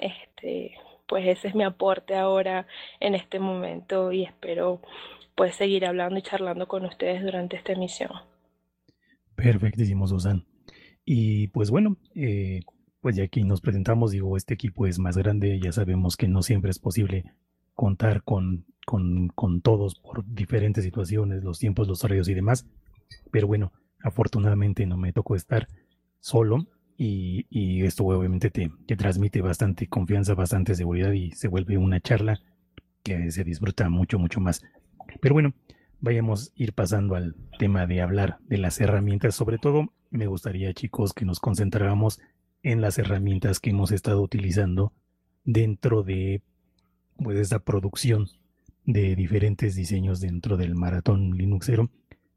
este, 0.00 0.76
pues 1.06 1.24
ese 1.24 1.46
es 1.46 1.54
mi 1.54 1.62
aporte 1.62 2.16
ahora 2.16 2.66
en 2.98 3.14
este 3.14 3.38
momento 3.38 4.10
y 4.10 4.24
espero 4.24 4.80
pues 5.38 5.54
seguir 5.54 5.86
hablando 5.86 6.18
y 6.18 6.22
charlando 6.22 6.66
con 6.66 6.84
ustedes 6.84 7.22
durante 7.22 7.56
esta 7.56 7.72
emisión. 7.72 8.10
Perfectísimo, 9.36 10.08
Susan. 10.08 10.44
Y 11.04 11.46
pues 11.48 11.70
bueno, 11.70 11.96
eh, 12.16 12.60
pues 13.00 13.14
ya 13.14 13.22
aquí 13.22 13.44
nos 13.44 13.60
presentamos, 13.60 14.10
digo, 14.10 14.36
este 14.36 14.54
equipo 14.54 14.86
es 14.86 14.98
más 14.98 15.16
grande, 15.16 15.60
ya 15.62 15.70
sabemos 15.70 16.16
que 16.16 16.26
no 16.26 16.42
siempre 16.42 16.72
es 16.72 16.80
posible 16.80 17.24
contar 17.72 18.24
con, 18.24 18.66
con, 18.84 19.28
con 19.28 19.62
todos 19.62 19.94
por 20.00 20.24
diferentes 20.26 20.82
situaciones, 20.82 21.44
los 21.44 21.60
tiempos, 21.60 21.86
los 21.86 22.02
horarios 22.02 22.28
y 22.28 22.34
demás, 22.34 22.66
pero 23.30 23.46
bueno, 23.46 23.72
afortunadamente 24.02 24.86
no 24.86 24.96
me 24.96 25.12
tocó 25.12 25.36
estar 25.36 25.68
solo 26.18 26.66
y, 26.96 27.84
esto 27.84 28.04
obviamente 28.04 28.50
te, 28.50 28.70
transmite 28.96 29.40
bastante 29.40 29.86
confianza, 29.86 30.34
bastante 30.34 30.74
seguridad 30.74 31.12
y 31.12 31.30
se 31.30 31.46
vuelve 31.46 31.78
una 31.78 32.00
charla 32.00 32.40
que 33.04 33.30
se 33.30 33.44
disfruta 33.44 33.88
mucho, 33.88 34.18
mucho 34.18 34.40
más. 34.40 34.62
Pero 35.20 35.34
bueno, 35.34 35.54
vayamos 36.00 36.48
a 36.48 36.62
ir 36.62 36.72
pasando 36.72 37.14
al 37.14 37.34
tema 37.58 37.86
de 37.86 38.00
hablar 38.00 38.38
de 38.46 38.58
las 38.58 38.80
herramientas. 38.80 39.34
Sobre 39.34 39.58
todo, 39.58 39.92
me 40.10 40.26
gustaría, 40.26 40.72
chicos, 40.74 41.12
que 41.12 41.24
nos 41.24 41.40
concentráramos 41.40 42.20
en 42.62 42.80
las 42.80 42.98
herramientas 42.98 43.60
que 43.60 43.70
hemos 43.70 43.92
estado 43.92 44.22
utilizando 44.22 44.92
dentro 45.44 46.02
de 46.02 46.42
pues, 47.16 47.38
esta 47.38 47.60
producción 47.60 48.28
de 48.84 49.16
diferentes 49.16 49.74
diseños 49.74 50.20
dentro 50.20 50.56
del 50.56 50.74
maratón 50.74 51.36
Linuxero. 51.36 51.90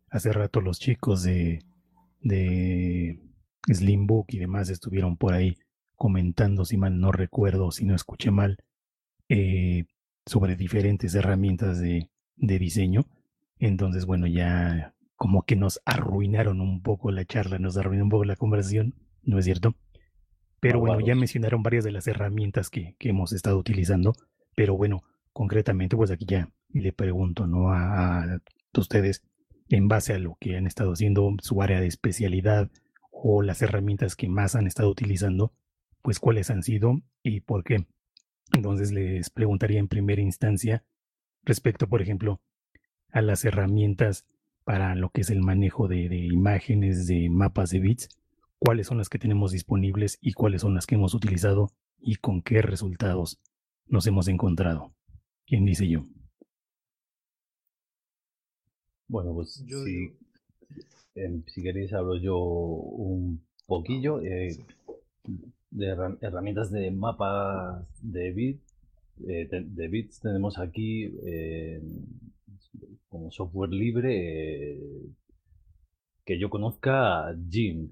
Hace 0.10 0.34
rato 0.34 0.60
los 0.60 0.80
chicos 0.80 1.24
de, 1.24 1.64
de 2.20 3.20
Slimbook 3.68 4.34
y 4.34 4.40
demás 4.40 4.70
estuvieron 4.70 5.18
por 5.18 5.34
ahí 5.34 5.58
comentando, 5.96 6.66
si 6.66 6.78
mal 6.78 7.00
no 7.00 7.12
recuerdo, 7.12 7.72
si 7.72 7.86
no 7.86 7.96
escuché 7.96 8.32
mal, 8.32 8.58
eh, 9.30 9.86
sobre 10.26 10.56
diferentes 10.56 11.16
herramientas 11.16 11.80
de, 11.80 12.11
de, 12.42 12.60
diseño. 12.60 13.06
Entonces, 13.60 14.06
bueno, 14.06 14.28
ya 14.28 14.94
como 15.16 15.44
que 15.44 15.56
nos 15.56 15.82
arruinaron 15.86 16.62
un 16.62 16.82
poco 16.82 17.12
la 17.12 17.26
charla, 17.26 17.60
nos 17.60 17.78
arruinó 17.78 18.04
un 18.04 18.10
poco 18.10 18.26
la 18.26 18.36
conversación, 18.36 18.96
¿no 19.24 19.38
es 19.40 19.46
cierto? 19.46 19.76
Pero 20.60 20.80
bueno, 20.80 21.00
ya 21.00 21.16
mencionaron 21.16 21.64
varias 21.64 21.84
de 21.84 21.92
las 21.92 22.08
herramientas 22.08 22.70
que, 22.70 22.96
que, 23.00 23.10
hemos 23.10 23.34
estado 23.34 23.58
utilizando, 23.58 24.14
pero 24.56 24.78
bueno, 24.78 25.04
concretamente, 25.34 25.96
pues 25.96 26.12
aquí 26.12 26.26
ya 26.26 26.50
le 26.70 26.92
pregunto, 26.94 27.48
¿no? 27.48 27.72
A, 27.72 28.24
a 28.24 28.40
ustedes, 28.78 29.24
en 29.70 29.88
base 29.88 30.14
a 30.14 30.20
lo 30.20 30.38
que 30.40 30.58
han 30.58 30.68
estado 30.68 30.94
haciendo, 30.94 31.36
su 31.42 31.62
área 31.62 31.80
de 31.80 31.88
especialidad, 31.88 32.70
o 33.12 33.44
las 33.44 33.62
herramientas 33.62 34.16
que 34.16 34.28
más 34.30 34.56
han 34.56 34.66
estado 34.66 34.90
utilizando, 34.90 35.54
pues 36.02 36.20
cuáles 36.20 36.50
han 36.50 36.64
sido 36.64 37.02
y 37.22 37.42
por 37.42 37.64
qué. 37.64 37.86
Entonces 38.54 38.92
les 38.92 39.30
preguntaría 39.30 39.80
en 39.80 39.88
primera 39.88 40.22
instancia 40.22 40.84
respecto, 41.44 41.88
por 41.88 42.02
ejemplo, 42.02 42.42
a 43.12 43.22
las 43.22 43.46
herramientas 43.46 44.26
para 44.64 44.96
lo 44.96 45.10
que 45.10 45.22
es 45.22 45.30
el 45.30 45.42
manejo 45.42 45.88
de, 45.88 46.06
imágenes, 46.28 47.08
de 47.08 47.30
mapas 47.30 47.72
de 47.72 47.80
bits, 47.80 48.10
cuáles 48.60 48.88
son 48.88 48.98
las 48.98 49.10
que 49.10 49.20
tenemos 49.20 49.52
disponibles 49.52 50.18
y 50.22 50.34
cuáles 50.34 50.62
son 50.62 50.76
las 50.76 50.86
que 50.86 50.96
hemos 50.96 51.14
utilizado 51.14 51.72
y 52.00 52.16
con 52.16 52.42
qué 52.42 52.62
resultados 52.62 53.40
nos 53.88 54.08
hemos 54.08 54.28
encontrado. 54.28 54.94
¿Quién 55.46 55.66
dice 55.66 55.88
yo? 55.88 56.04
Bueno, 59.08 59.34
pues 59.34 59.54
sí, 59.54 60.16
Em, 61.16 61.44
si 61.48 61.62
queréis 61.62 61.92
hablo 61.94 62.16
yo 62.16 62.38
un 62.38 63.46
poquillo 63.68 64.22
eh, 64.22 64.58
de 65.72 65.88
herramientas 66.22 66.72
de 66.72 66.92
mapas 66.92 67.86
de 68.02 68.32
bits. 68.32 68.71
Eh, 69.28 69.48
de, 69.50 69.88
bits 69.88 70.20
tenemos 70.20 70.58
aquí 70.58 71.14
eh, 71.26 71.82
como 73.08 73.32
software 73.32 73.72
libre 73.72 74.80
que 76.26 76.40
yo 76.40 76.50
conozca 76.50 77.36
Jim. 77.50 77.90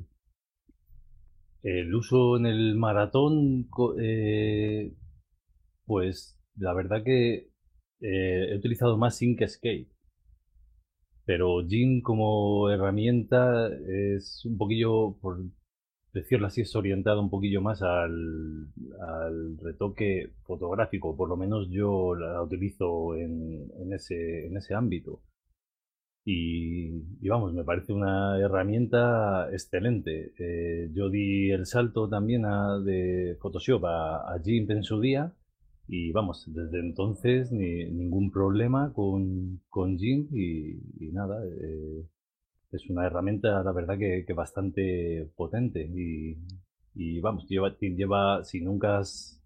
El 1.62 1.94
uso 1.94 2.38
en 2.38 2.46
el 2.46 2.76
maratón, 2.76 3.70
pues 5.86 6.40
la 6.56 6.74
verdad 6.74 7.04
que 7.04 7.50
he 8.02 8.56
utilizado 8.56 8.98
más 8.98 9.22
Inkscape 9.22 9.90
pero 11.30 11.64
Jin 11.64 12.02
como 12.02 12.72
herramienta 12.72 13.70
es 14.16 14.44
un 14.46 14.58
poquillo, 14.58 15.16
por 15.22 15.38
decirlo 16.14 16.48
así, 16.48 16.62
es 16.62 16.76
orientado 16.76 17.22
un 17.22 17.30
poquillo 17.30 17.62
más 17.62 17.82
al, 17.82 18.68
retoque 19.62 20.32
fotográfico, 20.44 21.16
por 21.16 21.30
lo 21.30 21.38
menos 21.38 21.70
yo 21.70 22.16
la 22.16 22.42
utilizo 22.42 23.16
en, 23.16 23.94
ese, 23.94 24.48
en 24.48 24.58
ese 24.58 24.74
ámbito. 24.74 25.22
Y, 26.26 27.28
vamos, 27.28 27.54
me 27.54 27.64
parece 27.64 27.94
una 27.94 28.38
herramienta 28.40 29.50
excelente. 29.52 30.34
Eh, 30.38 30.90
yo 30.94 31.10
di 31.10 31.50
el 31.52 31.66
salto 31.66 32.08
también 32.10 32.46
a, 32.46 32.80
de 32.80 33.38
Photoshop 33.42 33.86
a, 33.86 34.34
a 34.34 34.42
en 34.46 34.84
su 34.84 35.00
día 35.00 35.34
y 35.92 36.12
vamos, 36.12 36.46
desde 36.54 36.80
entonces 36.80 37.52
ni, 37.52 37.86
ningún 37.86 38.30
problema 38.30 38.94
con, 38.94 39.60
con 39.70 39.98
GIMP 39.98 40.32
y, 40.34 41.12
nada, 41.12 41.44
eh, 41.44 42.06
es 42.72 42.90
una 42.90 43.06
herramienta, 43.06 43.64
la 43.64 43.72
verdad, 43.72 43.98
que, 43.98 44.26
bastante 44.34 45.30
potente 45.36 45.90
y, 46.96 47.20
vamos, 47.22 47.48
lleva, 47.48 47.76
lleva, 47.80 48.44
si 48.44 48.62
nunca 48.62 49.00
has, 49.00 49.42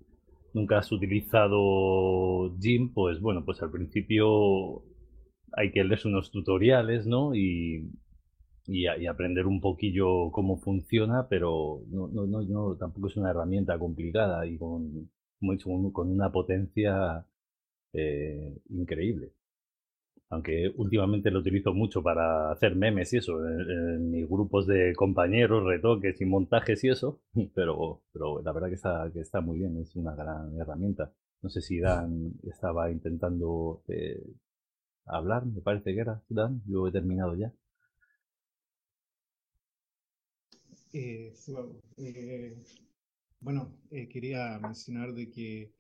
nunca 0.54 0.80
has 0.80 0.92
utilizado 0.92 2.56
GIMP, 2.60 2.94
pues 2.94 3.20
bueno, 3.22 3.46
pues 3.46 3.62
al 3.62 3.72
principio 3.72 4.84
hay 5.54 5.72
que 5.72 5.84
leer 5.84 6.00
unos 6.06 6.32
tutoriales, 6.32 7.06
¿no? 7.06 7.36
Y, 7.36 7.92
y, 8.68 8.88
aprender 9.08 9.46
un 9.48 9.62
poquillo 9.62 10.32
cómo 10.32 10.58
funciona, 10.58 11.28
pero 11.30 11.82
no, 11.90 12.08
no, 12.08 12.26
no, 12.26 12.42
no, 12.44 12.76
tampoco 12.78 13.08
es 13.08 13.18
una 13.18 13.32
herramienta 13.32 13.78
complicada 13.80 14.46
y 14.48 14.58
con, 14.58 15.10
con 15.94 16.10
una 16.10 16.32
potencia 16.32 17.26
eh, 17.94 18.58
increíble. 18.70 19.34
Aunque 20.34 20.74
últimamente 20.78 21.30
lo 21.30 21.40
utilizo 21.40 21.74
mucho 21.74 22.02
para 22.02 22.52
hacer 22.52 22.76
memes 22.76 23.14
y 23.14 23.18
eso, 23.18 23.48
en, 23.48 24.10
mis 24.10 24.28
grupos 24.28 24.66
de 24.66 24.94
compañeros, 24.96 25.64
retoques 25.64 26.20
y 26.22 26.26
montajes 26.26 26.84
y 26.84 26.90
eso, 26.90 27.22
pero, 27.56 28.02
pero 28.12 28.42
la 28.42 28.52
verdad 28.52 28.70
que 28.70 28.74
está, 28.76 29.12
que 29.14 29.20
está 29.20 29.42
muy 29.42 29.60
bien, 29.60 29.78
es 29.78 29.96
una 29.96 30.16
gran 30.16 30.60
herramienta. 30.60 31.14
No 31.44 31.50
sé 31.50 31.62
si 31.62 31.80
Dan 31.80 32.34
estaba 32.44 32.90
intentando 32.90 33.84
eh, 33.88 34.24
hablar, 35.06 35.46
me 35.46 35.62
parece 35.62 35.94
que 35.94 36.00
era 36.00 36.24
Dan, 36.30 36.64
yo 36.66 36.88
he 36.88 36.92
terminado 36.92 37.36
ya. 37.36 37.54
Eh, 40.94 41.32
eh, 41.98 42.56
bueno, 43.40 43.72
quería 44.10 44.58
mencionar 44.60 45.14
de 45.14 45.30
que 45.30 45.72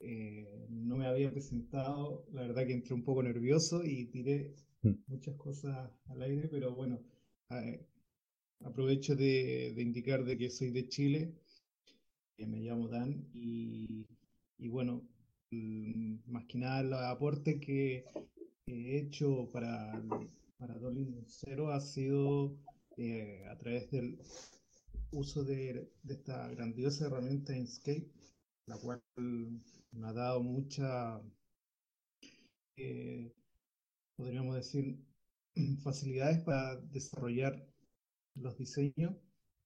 no 0.00 0.96
me 0.96 1.06
había 1.06 1.30
presentado, 1.30 2.26
la 2.32 2.42
verdad 2.42 2.66
que 2.66 2.74
entré 2.74 2.94
un 2.94 3.04
poco 3.04 3.22
nervioso 3.22 3.82
y 3.84 4.06
tiré 4.06 4.54
mm. 4.82 4.92
muchas 5.06 5.36
cosas 5.36 5.90
al 6.06 6.22
aire, 6.22 6.48
pero 6.48 6.74
bueno, 6.74 7.00
aprovecho 8.60 9.16
de, 9.16 9.72
de, 9.74 9.82
indicar 9.82 10.24
de 10.24 10.36
que 10.36 10.50
soy 10.50 10.70
de 10.70 10.88
Chile, 10.88 11.34
me 12.38 12.60
llamo 12.60 12.88
Dan 12.88 13.28
y 13.32 14.06
y 14.58 14.68
bueno, 14.68 15.06
mm, 15.50 16.16
más 16.26 16.44
que 16.46 16.58
nada 16.58 16.82
los 16.82 17.00
aportes 17.00 17.60
que 17.60 18.04
he 18.66 18.98
hecho 18.98 19.50
para, 19.52 20.02
para 20.58 20.78
Dolin 20.78 21.24
Cero 21.26 21.70
ha 21.70 21.80
sido 21.80 22.56
eh, 22.96 23.44
a 23.50 23.56
través 23.58 23.90
del 23.90 24.18
uso 25.12 25.44
de, 25.44 25.90
esta 26.08 26.48
grandiosa 26.48 27.06
herramienta 27.06 27.56
Inkscape, 27.56 28.10
la 28.66 28.78
cual 28.78 29.02
me 29.96 30.08
ha 30.08 30.12
dado 30.12 30.42
mucha, 30.42 31.20
eh, 32.76 33.32
podríamos 34.16 34.56
decir, 34.56 34.98
facilidades 35.82 36.40
para 36.44 36.76
desarrollar 36.76 37.66
los 38.34 38.56
diseños. 38.58 39.16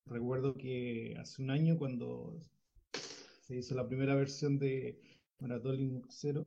Recuerdo 0.07 0.55
que 0.55 1.17
hace 1.19 1.43
un 1.43 1.51
año 1.51 1.79
cuando 1.79 2.41
se 3.43 3.57
hizo 3.57 3.75
la 3.75 3.87
primera 3.89 4.15
versión 4.15 4.59
de 4.59 5.01
Maratón 5.41 5.77
Linux 5.77 6.17
0. 6.21 6.47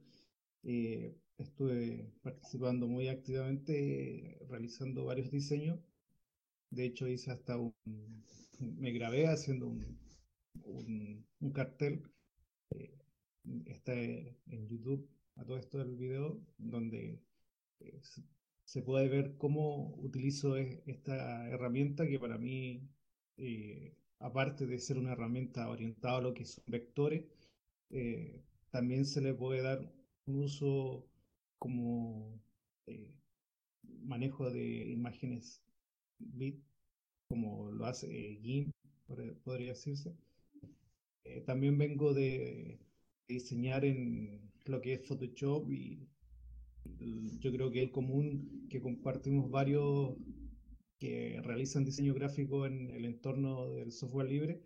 Eh, 0.63 1.17
estuve 1.37 2.09
participando 2.21 2.87
muy 2.87 3.09
activamente, 3.09 4.39
realizando 4.49 5.05
varios 5.05 5.31
diseños. 5.31 5.79
De 6.69 6.85
hecho, 6.85 7.07
hice 7.07 7.31
hasta 7.31 7.57
un. 7.57 7.73
Me 8.59 8.91
grabé 8.91 9.27
haciendo 9.27 9.67
un, 9.67 9.97
un, 10.63 11.51
cartel. 11.51 12.01
Eh, 12.71 13.02
está 13.65 13.93
en 13.93 14.67
YouTube, 14.67 15.09
a 15.35 15.45
todo 15.45 15.57
esto 15.57 15.79
del 15.79 15.95
video, 15.95 16.39
donde 16.57 17.21
eh, 17.79 18.01
se 18.63 18.81
puede 18.81 19.07
ver 19.09 19.37
cómo 19.37 19.95
utilizo 19.97 20.57
esta 20.57 21.49
herramienta 21.49 22.07
que 22.07 22.19
para 22.19 22.37
mí 22.37 22.89
aparte 24.23 24.65
de 24.65 24.79
ser 24.79 24.97
una 24.97 25.11
herramienta 25.11 25.69
orientada 25.69 26.17
a 26.17 26.21
lo 26.21 26.33
que 26.33 26.45
son 26.45 26.63
vectores, 26.67 27.25
eh, 27.89 28.41
también 28.71 29.05
se 29.05 29.21
le 29.21 29.33
puede 29.33 29.61
dar 29.61 29.93
un 30.25 30.35
uso 30.43 31.05
como 31.59 32.41
eh, 32.87 33.13
manejo 33.83 34.49
de 34.49 34.91
imágenes 34.91 35.61
bit, 36.19 36.63
como 37.27 37.71
lo 37.71 37.85
hace 37.85 38.07
eh, 38.07 38.39
GIMP, 38.41 38.73
podría 39.43 39.69
decirse. 39.69 40.15
también 41.45 41.77
vengo 41.77 42.13
de, 42.13 42.79
diseñar 43.33 43.85
en 43.85 44.51
lo 44.65 44.81
que 44.81 44.93
es 44.93 45.07
Photoshop 45.07 45.69
y 45.71 46.07
yo 47.39 47.51
creo 47.51 47.71
que 47.71 47.83
es 47.83 47.91
común 47.91 48.67
que 48.69 48.81
compartimos 48.81 49.49
varios 49.49 50.15
que 50.99 51.41
realizan 51.43 51.83
diseño 51.83 52.13
gráfico 52.13 52.65
en 52.65 52.89
el 52.91 53.05
entorno 53.05 53.69
del 53.69 53.91
software 53.91 54.29
libre 54.29 54.61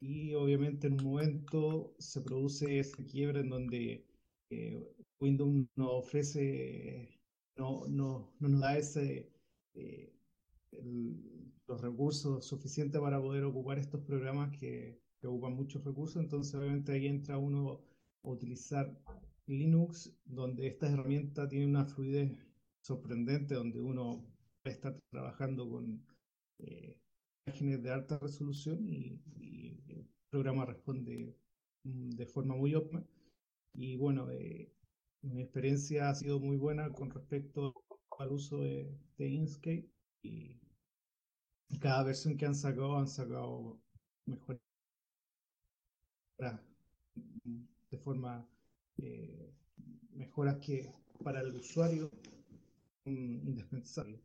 y 0.00 0.34
obviamente 0.34 0.86
en 0.86 0.94
un 0.94 1.04
momento 1.04 1.94
se 1.98 2.20
produce 2.20 2.78
ese 2.78 3.04
quiebre 3.04 3.40
en 3.40 3.50
donde 3.50 4.06
eh, 4.50 4.94
Windows 5.20 5.66
no 5.76 5.92
ofrece, 5.92 7.08
no, 7.56 7.86
no, 7.88 8.34
no 8.40 8.48
nos 8.48 8.60
da 8.60 8.76
ese, 8.78 9.32
eh, 9.74 10.12
los 11.68 11.80
recursos 11.80 12.44
suficientes 12.44 13.00
para 13.00 13.20
poder 13.20 13.44
ocupar 13.44 13.78
estos 13.78 14.00
programas 14.02 14.56
que, 14.58 15.00
ocupan 15.24 15.54
muchos 15.54 15.84
recursos, 15.84 16.20
entonces 16.20 16.52
obviamente 16.56 16.90
ahí 16.90 17.06
entra 17.06 17.38
uno 17.38 17.80
utilizar 18.22 18.96
Linux, 19.46 20.14
donde 20.24 20.68
esta 20.68 20.88
herramienta 20.88 21.48
tiene 21.48 21.66
una 21.66 21.84
fluidez 21.84 22.32
sorprendente, 22.80 23.54
donde 23.54 23.80
uno 23.80 24.24
estar 24.64 24.96
trabajando 25.10 25.68
con 25.68 26.04
eh, 26.58 26.98
imágenes 27.46 27.82
de 27.82 27.90
alta 27.90 28.18
resolución 28.18 28.86
y, 28.88 29.20
el 29.88 30.08
programa 30.30 30.64
responde 30.64 31.36
mm, 31.84 32.10
de 32.10 32.26
forma 32.26 32.54
muy 32.56 32.74
óptima. 32.74 33.04
Y 33.74 33.96
bueno, 33.96 34.30
eh, 34.30 34.72
mi 35.22 35.42
experiencia 35.42 36.08
ha 36.08 36.14
sido 36.14 36.40
muy 36.40 36.56
buena 36.56 36.90
con 36.92 37.10
respecto 37.10 37.74
al 38.18 38.32
uso 38.32 38.60
de, 38.60 38.98
Inkscape 39.18 39.88
y 40.22 40.58
cada 41.80 42.02
versión 42.04 42.36
que 42.36 42.46
han 42.46 42.54
sacado 42.54 42.96
han 42.96 43.08
sacado 43.08 43.80
mejor 44.26 44.60
de 47.92 47.98
forma 47.98 48.48
eh, 48.96 49.52
mejoras 50.14 50.56
que 50.56 50.90
para 51.22 51.40
el 51.42 51.54
usuario 51.54 52.10
indispensable. 53.04 54.20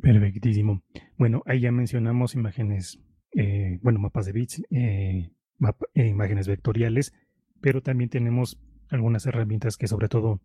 Perfectísimo. 0.00 0.82
Bueno, 1.16 1.42
ahí 1.46 1.60
ya 1.60 1.72
mencionamos 1.72 2.34
imágenes, 2.34 3.00
eh, 3.32 3.78
bueno, 3.82 4.00
mapas 4.00 4.26
de 4.26 4.32
bits, 4.32 4.62
eh, 4.70 5.30
eh, 5.94 6.06
imágenes 6.06 6.48
vectoriales, 6.48 7.14
pero 7.60 7.82
también 7.82 8.10
tenemos 8.10 8.58
algunas 8.88 9.26
herramientas 9.26 9.76
que 9.76 9.88
sobre 9.88 10.08
todo 10.08 10.40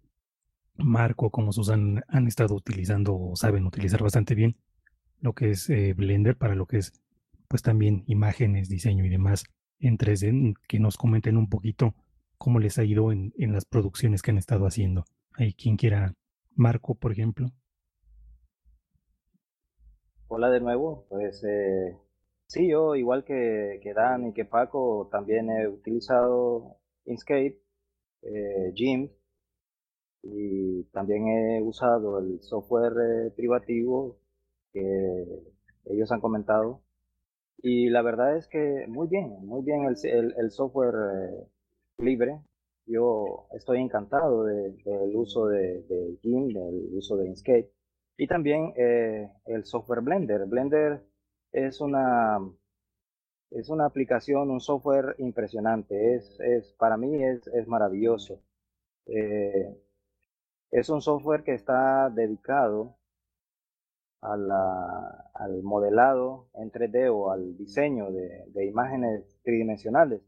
Marco 0.77 1.31
como 1.31 1.51
Susan 1.51 2.03
han 2.07 2.27
estado 2.27 2.55
utilizando 2.55 3.15
o 3.15 3.35
saben 3.35 3.65
utilizar 3.65 4.01
bastante 4.01 4.35
bien, 4.35 4.57
lo 5.19 5.33
que 5.33 5.51
es 5.51 5.67
Blender 5.95 6.37
para 6.37 6.55
lo 6.55 6.65
que 6.65 6.77
es 6.77 6.93
pues 7.47 7.61
también 7.61 8.03
imágenes, 8.07 8.69
diseño 8.69 9.05
y 9.05 9.09
demás 9.09 9.43
en 9.81 9.97
3D, 9.97 10.55
que 10.67 10.79
nos 10.79 10.97
comenten 10.97 11.37
un 11.37 11.49
poquito 11.49 11.93
cómo 12.37 12.59
les 12.59 12.77
ha 12.77 12.83
ido 12.83 13.11
en, 13.11 13.33
en 13.37 13.53
las 13.53 13.65
producciones 13.65 14.21
que 14.21 14.31
han 14.31 14.37
estado 14.37 14.65
haciendo. 14.65 15.05
Hay 15.33 15.53
quien 15.53 15.77
quiera, 15.77 16.13
Marco, 16.55 16.95
por 16.95 17.11
ejemplo. 17.11 17.47
Hola 20.27 20.49
de 20.49 20.61
nuevo, 20.61 21.05
pues 21.09 21.43
eh, 21.43 21.97
sí, 22.47 22.69
yo 22.69 22.95
igual 22.95 23.25
que, 23.25 23.81
que, 23.83 23.93
Dan 23.93 24.27
y 24.27 24.33
que 24.33 24.45
Paco 24.45 25.09
también 25.11 25.49
he 25.49 25.67
utilizado 25.67 26.77
Inkscape, 27.05 27.59
eh, 28.21 28.71
GIMP 28.73 29.11
y 30.23 30.83
también 30.93 31.27
he 31.27 31.61
usado 31.61 32.19
el 32.19 32.39
software 32.41 33.33
privativo 33.35 34.19
que 34.71 35.25
ellos 35.87 36.11
han 36.13 36.21
comentado 36.21 36.81
y 37.63 37.89
la 37.89 38.01
verdad 38.01 38.37
es 38.37 38.47
que 38.47 38.85
muy 38.87 39.07
bien, 39.07 39.45
muy 39.45 39.63
bien 39.63 39.85
el, 39.85 40.33
el, 40.37 40.51
software 40.51 40.95
eh, 41.15 41.47
libre. 41.99 42.41
Yo 42.85 43.47
estoy 43.53 43.79
encantado 43.79 44.43
del 44.45 45.15
uso 45.15 45.47
de, 45.47 45.81
de 45.83 46.17
GIMP, 46.21 46.53
del 46.53 46.89
uso 46.93 47.17
de 47.17 47.27
Inkscape 47.27 47.71
y 48.17 48.27
también 48.27 48.73
eh, 48.75 49.29
el 49.45 49.65
software 49.65 50.01
Blender. 50.01 50.45
Blender 50.45 51.03
es 51.51 51.81
una, 51.81 52.39
es 53.51 53.69
una 53.69 53.85
aplicación, 53.85 54.49
un 54.51 54.59
software 54.61 55.15
impresionante. 55.19 56.15
Es, 56.15 56.39
es 56.39 56.73
para 56.73 56.97
mí 56.97 57.23
es, 57.23 57.47
es 57.47 57.67
maravilloso. 57.67 58.41
Eh, 59.07 59.75
es 60.71 60.89
un 60.89 61.01
software 61.01 61.43
que 61.43 61.53
está 61.53 62.09
dedicado 62.09 62.95
a 64.21 65.31
al 65.33 65.63
modelado 65.63 66.47
en 66.53 66.71
3D 66.71 67.09
o 67.11 67.31
al 67.31 67.57
diseño 67.57 68.11
de, 68.11 68.45
de, 68.53 68.65
imágenes 68.65 69.39
tridimensionales. 69.43 70.21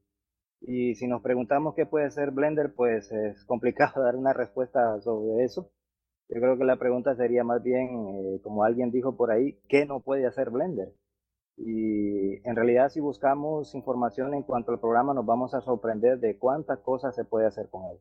Y 0.61 0.95
si 0.95 1.07
nos 1.07 1.21
preguntamos 1.21 1.75
qué 1.75 1.85
puede 1.85 2.09
ser 2.09 2.31
Blender, 2.31 2.73
pues 2.75 3.11
es 3.11 3.45
complicado 3.45 4.01
dar 4.03 4.15
una 4.15 4.33
respuesta 4.33 4.99
sobre 5.01 5.43
eso. 5.43 5.69
Yo 6.29 6.39
creo 6.39 6.57
que 6.57 6.63
la 6.63 6.77
pregunta 6.77 7.15
sería 7.15 7.43
más 7.43 7.61
bien, 7.61 8.07
eh, 8.07 8.41
como 8.41 8.63
alguien 8.63 8.91
dijo 8.91 9.15
por 9.15 9.31
ahí, 9.31 9.59
¿qué 9.67 9.85
no 9.85 9.99
puede 9.99 10.25
hacer 10.25 10.49
Blender? 10.49 10.93
Y 11.57 12.47
en 12.47 12.55
realidad 12.55 12.89
si 12.89 12.99
buscamos 12.99 13.75
información 13.75 14.33
en 14.33 14.41
cuanto 14.43 14.71
al 14.71 14.79
programa 14.79 15.13
nos 15.13 15.25
vamos 15.25 15.53
a 15.53 15.61
sorprender 15.61 16.19
de 16.19 16.39
cuántas 16.39 16.79
cosas 16.79 17.15
se 17.15 17.25
puede 17.25 17.45
hacer 17.45 17.69
con 17.69 17.83
él. 17.91 17.99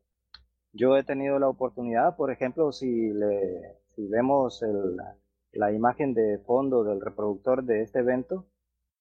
Yo 0.71 0.97
he 0.97 1.03
tenido 1.03 1.37
la 1.37 1.49
oportunidad, 1.49 2.15
por 2.15 2.31
ejemplo, 2.31 2.71
si, 2.71 3.11
le, 3.11 3.77
si 3.95 4.07
vemos 4.07 4.63
la 5.53 5.71
imagen 5.71 6.13
de 6.13 6.39
fondo 6.39 6.83
del 6.83 7.01
reproductor 7.01 7.63
de 7.63 7.81
este 7.81 7.99
evento, 7.99 8.45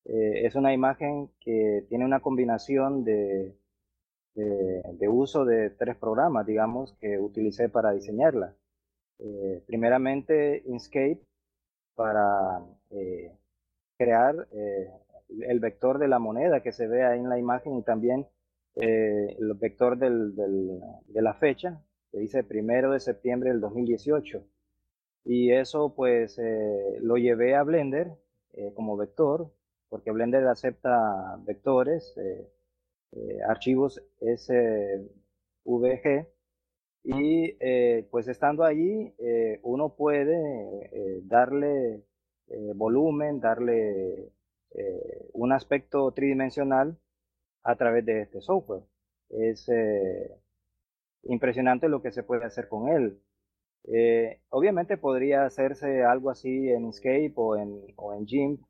Eh, 0.04 0.46
es 0.46 0.54
una 0.56 0.72
imagen 0.72 1.30
que 1.40 1.86
tiene 1.88 2.04
una 2.04 2.20
combinación 2.20 3.04
de, 3.04 3.56
uso 5.08 5.44
de 5.44 5.70
tres 5.70 5.96
programas, 5.96 6.46
digamos, 6.46 6.94
que 7.00 7.18
utilicé 7.18 7.68
para 7.68 7.92
diseñarla. 7.92 8.56
Eh, 9.18 9.62
primeramente, 9.66 10.62
Inkscape 10.66 11.20
para 11.94 12.64
eh, 12.90 13.30
crear 13.98 14.48
el 15.28 15.60
vector 15.60 15.98
de 15.98 16.08
la 16.08 16.18
moneda 16.18 16.62
que 16.62 16.72
se 16.72 16.88
ve 16.88 17.04
ahí 17.04 17.20
en 17.20 17.28
la 17.28 17.38
imagen 17.38 17.78
y 17.78 17.82
también 17.82 18.26
el 18.74 19.54
vector 19.54 19.98
de 19.98 21.22
la 21.22 21.34
fecha, 21.34 21.82
que 22.10 22.18
dice 22.18 22.42
primero 22.42 22.92
de 22.92 23.00
septiembre 23.00 23.50
del 23.50 23.60
2018. 23.60 24.42
Y 25.24 25.52
eso 25.52 25.94
pues 25.94 26.40
lo 27.00 27.16
llevé 27.16 27.54
a 27.54 27.62
Blender 27.62 28.12
como 28.74 28.96
vector 28.96 29.50
porque 29.92 30.10
Blender 30.10 30.46
acepta 30.46 31.36
vectores, 31.44 32.16
eh, 32.16 32.48
eh, 33.12 33.38
archivos 33.46 34.02
SVG, 34.22 34.66
y 37.04 37.58
eh, 37.60 38.08
pues 38.10 38.26
estando 38.26 38.64
allí 38.64 39.12
uno 39.62 39.94
puede 39.94 41.20
darle 41.24 42.04
volumen, 42.74 43.38
darle 43.40 44.32
un 45.34 45.52
aspecto 45.52 46.10
tridimensional 46.12 46.96
a 47.62 47.76
través 47.76 48.06
de 48.06 48.22
este 48.22 48.40
software. 48.40 48.84
Es 49.28 49.68
impresionante 51.24 51.90
lo 51.90 52.00
que 52.00 52.12
se 52.12 52.22
puede 52.22 52.46
hacer 52.46 52.68
con 52.68 52.88
él. 52.88 53.20
Obviamente 54.50 54.96
podría 54.96 55.44
hacerse 55.44 56.04
algo 56.04 56.30
así 56.30 56.70
en 56.70 56.86
Escape 56.86 57.32
o 57.36 57.56
en, 57.56 57.82
o 57.96 58.14
en 58.14 58.26
GIMP, 58.26 58.60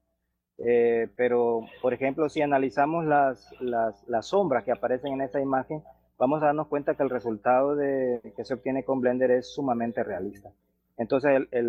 eh, 0.59 1.09
pero, 1.17 1.63
por 1.81 1.93
ejemplo, 1.93 2.29
si 2.29 2.41
analizamos 2.41 3.05
las, 3.05 3.51
las, 3.61 4.27
sombras 4.27 4.65
que 4.65 4.73
aparecen 4.73 5.15
en 5.15 5.23
esta 5.23 5.41
imagen, 5.41 5.83
vamos 6.19 6.43
a 6.43 6.47
darnos 6.47 6.69
cuenta 6.69 6.95
que 6.95 7.03
el 7.03 7.11
resultado 7.11 7.75
de, 7.75 8.21
que 8.37 8.45
se 8.45 8.55
obtiene 8.55 8.85
con 8.85 9.01
Blender 9.01 9.31
es 9.33 9.53
sumamente 9.53 10.05
realista. 10.05 10.53
Entonces, 10.97 11.49
eh, 11.51 11.63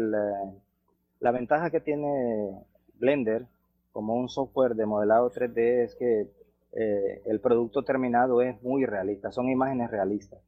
la 1.20 1.32
ventaja 1.32 1.72
que 1.72 1.80
tiene 1.80 2.52
Blender 3.00 3.46
como 3.92 4.16
un 4.16 4.30
software 4.30 4.76
de 4.76 4.86
modelado 4.86 5.32
3D 5.32 5.84
es 5.84 5.96
que 5.96 6.28
eh, 6.74 7.22
el 7.26 7.40
producto 7.40 7.84
terminado 7.84 8.42
es 8.42 8.62
muy 8.62 8.86
realista, 8.86 9.32
son 9.32 9.50
imágenes 9.50 9.90
realistas. 9.90 10.40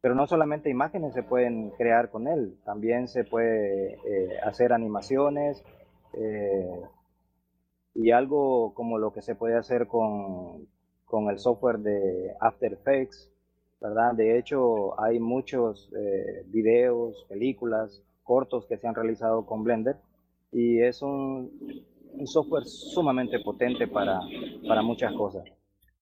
Pero 0.00 0.14
no 0.14 0.26
solamente 0.26 0.70
imágenes 0.70 1.14
se 1.14 1.22
pueden 1.22 1.70
crear 1.70 2.10
con 2.10 2.28
él, 2.28 2.56
también 2.64 3.08
se 3.08 3.24
puede 3.24 3.98
hacer 4.42 4.72
animaciones, 4.72 5.64
y 7.98 8.12
algo 8.12 8.74
como 8.74 8.96
lo 8.98 9.12
que 9.12 9.22
se 9.22 9.34
puede 9.34 9.56
hacer 9.56 9.88
con, 9.88 10.68
con 11.04 11.28
el 11.30 11.38
software 11.40 11.78
de 11.78 12.32
After 12.40 12.72
Effects, 12.72 13.28
¿verdad? 13.80 14.12
De 14.14 14.38
hecho, 14.38 14.98
hay 15.00 15.18
muchos 15.18 15.90
eh, 15.96 16.44
videos, 16.46 17.26
películas, 17.28 18.02
cortos 18.22 18.66
que 18.66 18.76
se 18.76 18.86
han 18.86 18.94
realizado 18.94 19.44
con 19.46 19.64
Blender 19.64 19.96
y 20.52 20.80
es 20.80 21.02
un, 21.02 21.50
un 22.12 22.26
software 22.28 22.66
sumamente 22.66 23.40
potente 23.40 23.88
para, 23.88 24.20
para 24.66 24.82
muchas 24.82 25.12
cosas. 25.14 25.44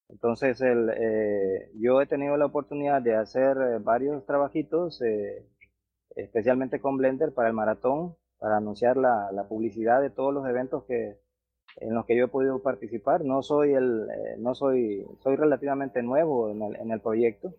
Entonces, 0.08 0.60
el, 0.60 0.90
eh, 0.90 1.70
yo 1.74 2.00
he 2.00 2.06
tenido 2.06 2.36
la 2.36 2.46
oportunidad 2.46 3.02
de 3.02 3.16
hacer 3.16 3.56
eh, 3.56 3.78
varios 3.80 4.24
trabajitos, 4.24 5.00
especialmente 6.14 6.80
con 6.80 6.96
Blender 6.96 7.32
para 7.32 7.48
el 7.48 7.54
maratón, 7.54 8.16
para 8.38 8.58
anunciar 8.58 8.96
la, 8.96 9.46
publicidad 9.48 10.00
de 10.00 10.10
todos 10.10 10.32
los 10.32 10.46
eventos 10.46 10.84
que, 10.84 11.16
en 11.76 11.94
los 11.94 12.04
que 12.06 12.16
yo 12.16 12.26
he 12.26 12.28
podido 12.28 12.62
participar. 12.62 13.24
No 13.24 13.42
soy 13.42 13.72
el, 13.72 14.08
eh, 14.10 14.36
no 14.38 14.54
soy, 14.54 15.04
soy 15.22 15.36
relativamente 15.36 16.02
nuevo 16.02 16.50
en 16.50 16.62
el, 16.62 16.76
en 16.76 16.90
el, 16.90 17.00
proyecto. 17.00 17.54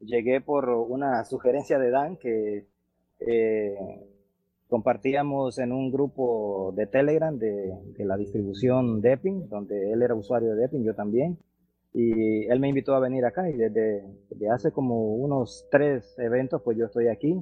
Llegué 0.00 0.40
por 0.40 0.68
una 0.68 1.24
sugerencia 1.26 1.78
de 1.78 1.90
Dan 1.90 2.16
que 2.16 2.66
eh, 3.20 3.76
compartíamos 4.68 5.58
en 5.58 5.72
un 5.72 5.90
grupo 5.90 6.72
de 6.76 6.86
Telegram 6.86 7.36
de, 7.36 7.74
de 7.96 8.04
la 8.04 8.16
distribución 8.16 9.00
Depping, 9.00 9.48
donde 9.48 9.92
él 9.92 10.02
era 10.02 10.14
usuario 10.14 10.54
de 10.54 10.62
Depping, 10.62 10.84
yo 10.84 10.94
también. 10.94 11.38
Y 11.92 12.46
él 12.46 12.60
me 12.60 12.68
invitó 12.68 12.94
a 12.94 13.00
venir 13.00 13.24
acá 13.24 13.48
y 13.50 13.54
desde, 13.54 14.04
hace 14.50 14.70
como 14.70 15.16
unos 15.16 15.66
tres 15.70 16.14
eventos, 16.18 16.62
pues 16.62 16.78
yo 16.78 16.86
estoy 16.86 17.08
aquí 17.08 17.34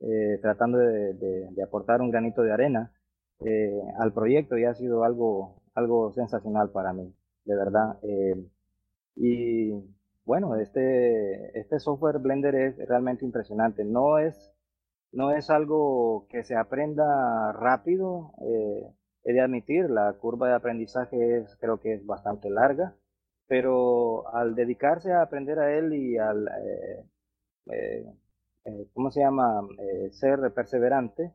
eh, 0.00 0.38
tratando 0.40 0.78
de, 0.78 1.48
aportar 1.64 2.00
un 2.00 2.10
granito 2.10 2.42
de 2.42 2.52
arena 2.52 2.92
eh, 3.40 3.80
al 3.98 4.12
proyecto 4.12 4.56
y 4.56 4.64
ha 4.64 4.74
sido 4.74 5.04
algo 5.04 5.62
algo 5.74 6.12
sensacional 6.12 6.70
para 6.70 6.92
mí, 6.92 7.14
de 7.44 7.56
verdad. 7.56 7.98
Eh, 8.02 8.34
y 9.16 9.72
bueno, 10.24 10.56
este, 10.56 11.58
este 11.58 11.78
software 11.78 12.18
Blender 12.18 12.54
es 12.54 12.76
realmente 12.88 13.24
impresionante. 13.24 13.84
No 13.84 14.18
es, 14.18 14.52
no 15.12 15.32
es 15.32 15.50
algo 15.50 16.26
que 16.30 16.44
se 16.44 16.56
aprenda 16.56 17.52
rápido, 17.52 18.32
he 19.24 19.32
de 19.32 19.40
admitir, 19.40 19.88
la 19.90 20.12
curva 20.14 20.48
de 20.48 20.54
aprendizaje 20.54 21.38
es, 21.38 21.56
creo 21.60 21.80
que 21.80 21.94
es 21.94 22.06
bastante 22.06 22.50
larga, 22.50 22.96
pero 23.48 24.28
al 24.34 24.54
dedicarse 24.54 25.12
a 25.12 25.22
aprender 25.22 25.58
a 25.58 25.76
él 25.76 25.94
y 25.94 26.18
al, 26.18 26.46
eh, 26.46 27.04
eh 27.72 28.86
¿cómo 28.92 29.10
se 29.10 29.20
llama?, 29.20 29.66
ser 30.12 30.52
perseverante, 30.54 31.32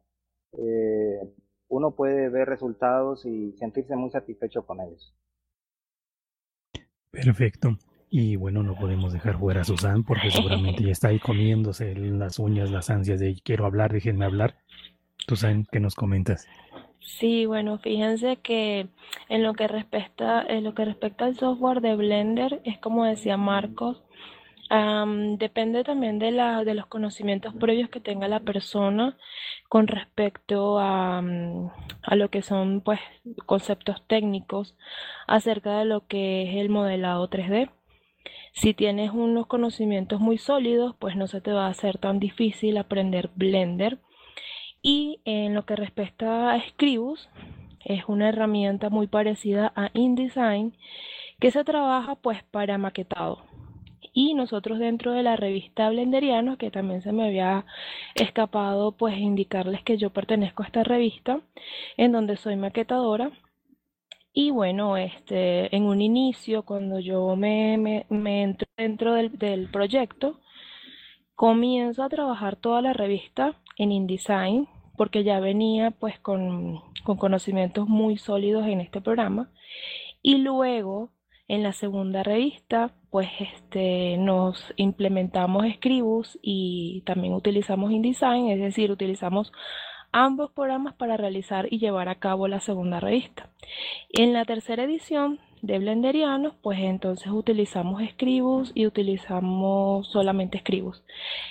uno 1.68 1.92
puede 1.96 2.30
ver 2.30 2.48
resultados 2.48 3.26
y 3.26 3.54
sentirse 3.54 3.96
muy 3.96 4.12
satisfecho 4.12 4.66
con 4.66 4.80
ellos. 4.80 5.16
Perfecto. 7.10 7.78
Y 8.10 8.36
bueno, 8.36 8.62
no 8.62 8.76
podemos 8.76 9.12
dejar 9.12 9.40
fuera 9.40 9.62
a 9.62 9.64
Susan 9.64 10.04
porque 10.04 10.30
seguramente 10.30 10.84
ya 10.84 10.92
está 10.92 11.08
ahí 11.08 11.20
comiéndose 11.20 11.96
las 11.96 12.38
uñas, 12.38 12.70
las 12.70 12.92
ansias 12.92 13.20
de 13.20 13.36
quiero 13.44 13.66
hablar, 13.66 13.92
déjenme 13.92 14.26
hablar. 14.26 14.56
Susan, 15.18 15.66
¿qué 15.72 15.80
nos 15.80 15.96
comentas? 15.96 16.48
Sí, 17.04 17.46
bueno, 17.46 17.78
fíjense 17.80 18.38
que 18.38 18.88
en 19.30 19.44
lo 19.44 19.54
que 19.54 19.68
respecta, 19.68 20.42
en 20.48 20.64
lo 20.64 20.74
que 20.74 20.86
respecta 20.86 21.26
al 21.26 21.36
software 21.36 21.82
de 21.82 21.96
Blender, 21.96 22.62
es 22.64 22.80
como 22.80 23.06
decía 23.06 23.38
Marcos, 23.38 24.02
depende 25.38 25.84
también 25.84 26.18
de, 26.18 26.32
la, 26.32 26.64
de 26.64 26.74
los 26.74 26.88
conocimientos 26.88 27.54
previos 27.54 27.90
que 27.90 28.00
tenga 28.00 28.28
la 28.28 28.40
persona 28.40 29.18
con 29.70 29.88
respecto 29.88 30.80
a, 30.80 31.22
mm, 31.22 31.70
a 32.02 32.16
lo 32.16 32.30
que 32.30 32.42
son 32.42 32.82
pues 32.82 33.00
conceptos 33.46 34.02
técnicos 34.08 34.76
acerca 35.28 35.78
de 35.78 35.86
lo 35.86 36.08
que 36.08 36.44
es 36.50 36.56
el 36.58 36.70
modelado 36.70 37.30
3D. 37.30 37.70
Si 38.54 38.74
tienes 38.74 39.12
unos 39.12 39.48
conocimientos 39.48 40.20
muy 40.20 40.38
sólidos, 40.38 40.96
pues 40.98 41.16
no 41.16 41.28
se 41.28 41.42
te 41.42 41.52
va 41.52 41.68
a 41.68 41.70
hacer 41.70 41.98
tan 41.98 42.20
difícil 42.20 42.78
aprender 42.78 43.30
Blender. 43.36 44.00
Y 44.84 45.22
en 45.26 45.56
lo 45.56 45.66
que 45.66 45.76
respecta 45.76 46.54
a 46.54 46.62
Scribus, 46.70 47.28
es 47.84 48.04
una 48.08 48.30
herramienta 48.30 48.92
muy 48.92 49.08
parecida 49.08 49.74
a 49.76 49.90
InDesign 49.96 50.78
que 51.40 51.50
se 51.50 51.64
trabaja 51.64 52.16
pues 52.16 52.44
para 52.44 52.78
maquetado 52.78 53.44
y 54.14 54.36
nosotros 54.36 54.80
dentro 54.80 55.12
de 55.12 55.24
la 55.24 55.36
revista 55.36 55.90
Blenderianos, 55.90 56.58
que 56.58 56.70
también 56.72 57.02
se 57.02 57.12
me 57.12 57.26
había 57.26 57.66
escapado 58.16 58.92
pues 58.92 59.18
indicarles 59.18 59.82
que 59.84 59.98
yo 59.98 60.12
pertenezco 60.12 60.64
a 60.64 60.68
esta 60.68 60.84
revista, 60.84 61.42
en 61.98 62.12
donde 62.12 62.38
soy 62.38 62.56
maquetadora. 62.56 63.32
Y 64.32 64.52
bueno, 64.52 64.98
este, 64.98 65.76
en 65.76 65.84
un 65.84 66.02
inicio, 66.02 66.64
cuando 66.64 67.00
yo 67.00 67.36
me, 67.36 68.06
me, 68.10 68.44
entro 68.44 68.68
dentro 68.78 69.14
del, 69.14 69.38
del 69.38 69.70
proyecto, 69.70 70.40
comienzo 71.36 72.04
a 72.04 72.10
trabajar 72.10 72.56
toda 72.56 72.82
la 72.82 72.94
revista 72.94 73.56
en 73.78 73.92
InDesign, 73.92 74.68
porque 74.98 75.24
ya 75.24 75.40
venía 75.40 75.92
pues 75.92 76.20
con, 76.20 76.82
con 77.04 77.18
conocimientos 77.18 77.88
muy 77.88 78.18
sólidos 78.18 78.68
en 78.68 78.82
este 78.82 79.02
programa. 79.02 79.52
Y 80.22 80.38
luego 80.38 81.12
en 81.48 81.64
la 81.64 81.74
segunda 81.74 82.24
revista, 82.24 82.92
pues 83.10 83.30
este, 83.40 84.18
nos 84.18 84.74
implementamos 84.78 85.66
Scribus 85.76 86.40
y 86.42 87.04
también 87.06 87.34
utilizamos 87.34 87.92
InDesign, 87.92 88.50
es 88.50 88.60
decir, 88.60 88.92
utilizamos 88.92 89.52
ambos 90.12 90.52
programas 90.52 90.94
para 90.94 91.18
realizar 91.18 91.68
y 91.72 91.80
llevar 91.80 92.08
a 92.08 92.16
cabo 92.16 92.48
la 92.48 92.60
segunda 92.60 93.00
revista. 93.00 93.50
En 94.10 94.32
la 94.32 94.46
tercera 94.46 94.84
edición 94.84 95.40
de 95.62 95.80
Blenderianos, 95.80 96.54
pues 96.62 96.80
entonces 96.80 97.32
utilizamos 97.32 98.02
Scribus 98.12 98.72
y 98.74 98.86
utilizamos 98.86 100.08
solamente 100.08 100.60
Scribus. 100.60 101.04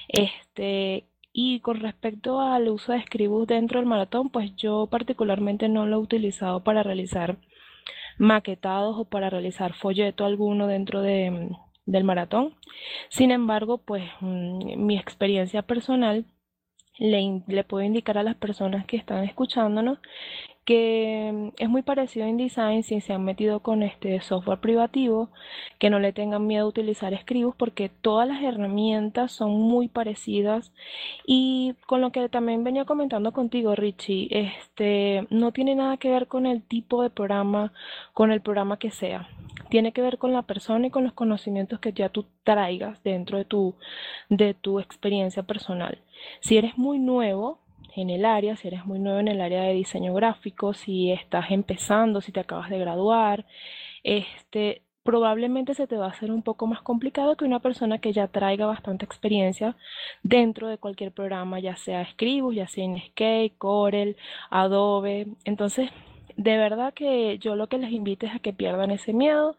Este, 0.08 1.06
y 1.32 1.60
con 1.60 1.80
respecto 1.80 2.40
al 2.40 2.68
uso 2.68 2.92
de 2.92 3.02
Scribus 3.02 3.46
dentro 3.46 3.80
del 3.80 3.88
maratón, 3.88 4.30
pues 4.30 4.54
yo 4.56 4.86
particularmente 4.86 5.68
no 5.68 5.86
lo 5.86 5.96
he 5.96 6.00
utilizado 6.00 6.62
para 6.62 6.82
realizar 6.82 7.38
maquetados 8.18 8.96
o 8.98 9.04
para 9.06 9.30
realizar 9.30 9.74
folleto 9.74 10.24
alguno 10.24 10.66
dentro 10.66 11.00
de, 11.00 11.50
del 11.86 12.04
maratón. 12.04 12.54
Sin 13.08 13.30
embargo, 13.30 13.78
pues 13.78 14.04
mm, 14.20 14.84
mi 14.84 14.98
experiencia 14.98 15.62
personal 15.62 16.26
le, 16.98 17.42
le 17.46 17.64
puedo 17.64 17.84
indicar 17.84 18.18
a 18.18 18.22
las 18.22 18.36
personas 18.36 18.86
que 18.86 18.96
están 18.96 19.24
escuchándonos 19.24 19.98
que 20.64 21.30
mm, 21.32 21.48
es 21.58 21.68
muy 21.68 21.82
parecido 21.82 22.26
a 22.26 22.28
InDesign 22.28 22.82
si 22.82 23.00
se 23.00 23.12
han 23.12 23.24
metido 23.24 23.60
con 23.60 23.82
este 23.82 24.20
software 24.20 24.60
privativo, 24.60 25.30
que 25.78 25.90
no 25.90 25.98
le 25.98 26.12
tengan 26.12 26.46
miedo 26.46 26.64
a 26.64 26.68
utilizar 26.68 27.18
Scribus 27.20 27.54
porque 27.56 27.88
todas 27.88 28.28
las 28.28 28.42
herramientas 28.42 29.32
son 29.32 29.52
muy 29.52 29.88
parecidas 29.88 30.72
y 31.26 31.74
con 31.86 32.00
lo 32.00 32.12
que 32.12 32.28
también 32.28 32.64
venía 32.64 32.84
comentando 32.84 33.32
contigo 33.32 33.74
Richie, 33.74 34.28
este 34.30 35.26
no 35.30 35.52
tiene 35.52 35.74
nada 35.74 35.96
que 35.96 36.10
ver 36.10 36.28
con 36.28 36.46
el 36.46 36.62
tipo 36.62 37.02
de 37.02 37.10
programa, 37.10 37.72
con 38.14 38.32
el 38.32 38.40
programa 38.40 38.78
que 38.78 38.90
sea. 38.90 39.28
Tiene 39.72 39.92
que 39.92 40.02
ver 40.02 40.18
con 40.18 40.34
la 40.34 40.42
persona 40.42 40.88
y 40.88 40.90
con 40.90 41.02
los 41.02 41.14
conocimientos 41.14 41.80
que 41.80 41.94
ya 41.94 42.10
tú 42.10 42.26
traigas 42.44 43.02
dentro 43.02 43.38
de 43.38 43.46
tu, 43.46 43.74
de 44.28 44.52
tu 44.52 44.80
experiencia 44.80 45.44
personal. 45.44 45.96
Si 46.40 46.58
eres 46.58 46.76
muy 46.76 46.98
nuevo, 46.98 47.58
en 47.96 48.10
el 48.10 48.26
área, 48.26 48.54
si 48.54 48.68
eres 48.68 48.84
muy 48.84 48.98
nuevo 48.98 49.18
en 49.18 49.28
el 49.28 49.40
área 49.40 49.62
de 49.62 49.72
diseño 49.72 50.12
gráfico, 50.12 50.74
si 50.74 51.10
estás 51.10 51.50
empezando, 51.50 52.20
si 52.20 52.32
te 52.32 52.40
acabas 52.40 52.68
de 52.68 52.80
graduar, 52.80 53.46
este, 54.02 54.82
probablemente 55.04 55.72
se 55.72 55.86
te 55.86 55.96
va 55.96 56.04
a 56.04 56.10
hacer 56.10 56.30
un 56.30 56.42
poco 56.42 56.66
más 56.66 56.82
complicado 56.82 57.38
que 57.38 57.46
una 57.46 57.60
persona 57.60 57.96
que 57.96 58.12
ya 58.12 58.28
traiga 58.28 58.66
bastante 58.66 59.06
experiencia 59.06 59.74
dentro 60.22 60.68
de 60.68 60.76
cualquier 60.76 61.12
programa, 61.12 61.60
ya 61.60 61.76
sea 61.76 62.04
Scribus, 62.10 62.56
ya 62.56 62.68
sea 62.68 62.84
Inkscape, 62.84 63.54
Corel, 63.56 64.18
Adobe. 64.50 65.28
Entonces, 65.46 65.88
de 66.42 66.56
verdad 66.56 66.92
que 66.94 67.38
yo 67.38 67.56
lo 67.56 67.68
que 67.68 67.78
les 67.78 67.92
invito 67.92 68.26
es 68.26 68.34
a 68.34 68.38
que 68.38 68.52
pierdan 68.52 68.90
ese 68.90 69.12
miedo, 69.12 69.56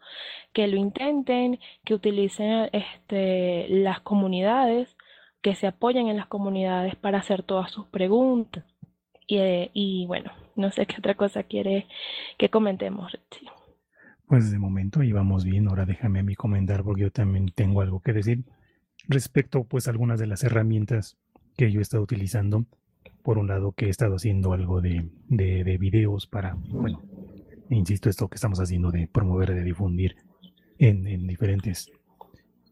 que 0.52 0.66
lo 0.66 0.76
intenten, 0.76 1.58
que 1.84 1.94
utilicen 1.94 2.68
este, 2.72 3.66
las 3.68 4.00
comunidades 4.00 4.96
que 5.42 5.54
se 5.54 5.66
apoyen 5.66 6.08
en 6.08 6.16
las 6.16 6.26
comunidades 6.26 6.96
para 6.96 7.18
hacer 7.18 7.42
todas 7.42 7.70
sus 7.70 7.86
preguntas. 7.86 8.64
Y, 9.26 9.38
eh, 9.38 10.04
bueno, 10.06 10.32
no 10.56 10.70
sé 10.70 10.86
qué 10.86 10.96
otra 10.98 11.14
cosa 11.14 11.42
quiere 11.42 11.86
que 12.38 12.48
comentemos, 12.48 13.12
Richie. 13.12 13.50
Pues 14.26 14.50
de 14.50 14.58
momento 14.58 15.02
íbamos 15.02 15.44
bien, 15.44 15.68
ahora 15.68 15.84
déjame 15.84 16.20
a 16.20 16.22
mí 16.22 16.34
comentar 16.34 16.82
porque 16.82 17.02
yo 17.02 17.10
también 17.10 17.52
tengo 17.54 17.82
algo 17.82 18.00
que 18.00 18.14
decir 18.14 18.44
respecto 19.06 19.64
pues 19.64 19.86
a 19.86 19.90
algunas 19.90 20.18
de 20.18 20.26
las 20.26 20.42
herramientas 20.44 21.18
que 21.56 21.70
yo 21.70 21.80
he 21.80 21.82
estado 21.82 22.02
utilizando. 22.02 22.64
Por 23.24 23.38
un 23.38 23.48
lado 23.48 23.72
que 23.72 23.86
he 23.86 23.88
estado 23.88 24.14
haciendo 24.14 24.52
algo 24.52 24.80
de, 24.80 25.08
de, 25.28 25.78
videos 25.78 26.28
para, 26.28 26.54
bueno, 26.54 27.02
insisto, 27.70 28.08
esto 28.08 28.28
que 28.28 28.36
estamos 28.36 28.60
haciendo 28.60 28.92
de 28.92 29.08
promover, 29.08 29.52
de 29.52 29.64
difundir 29.64 30.14
en, 30.78 31.08
en 31.08 31.26
diferentes 31.26 31.90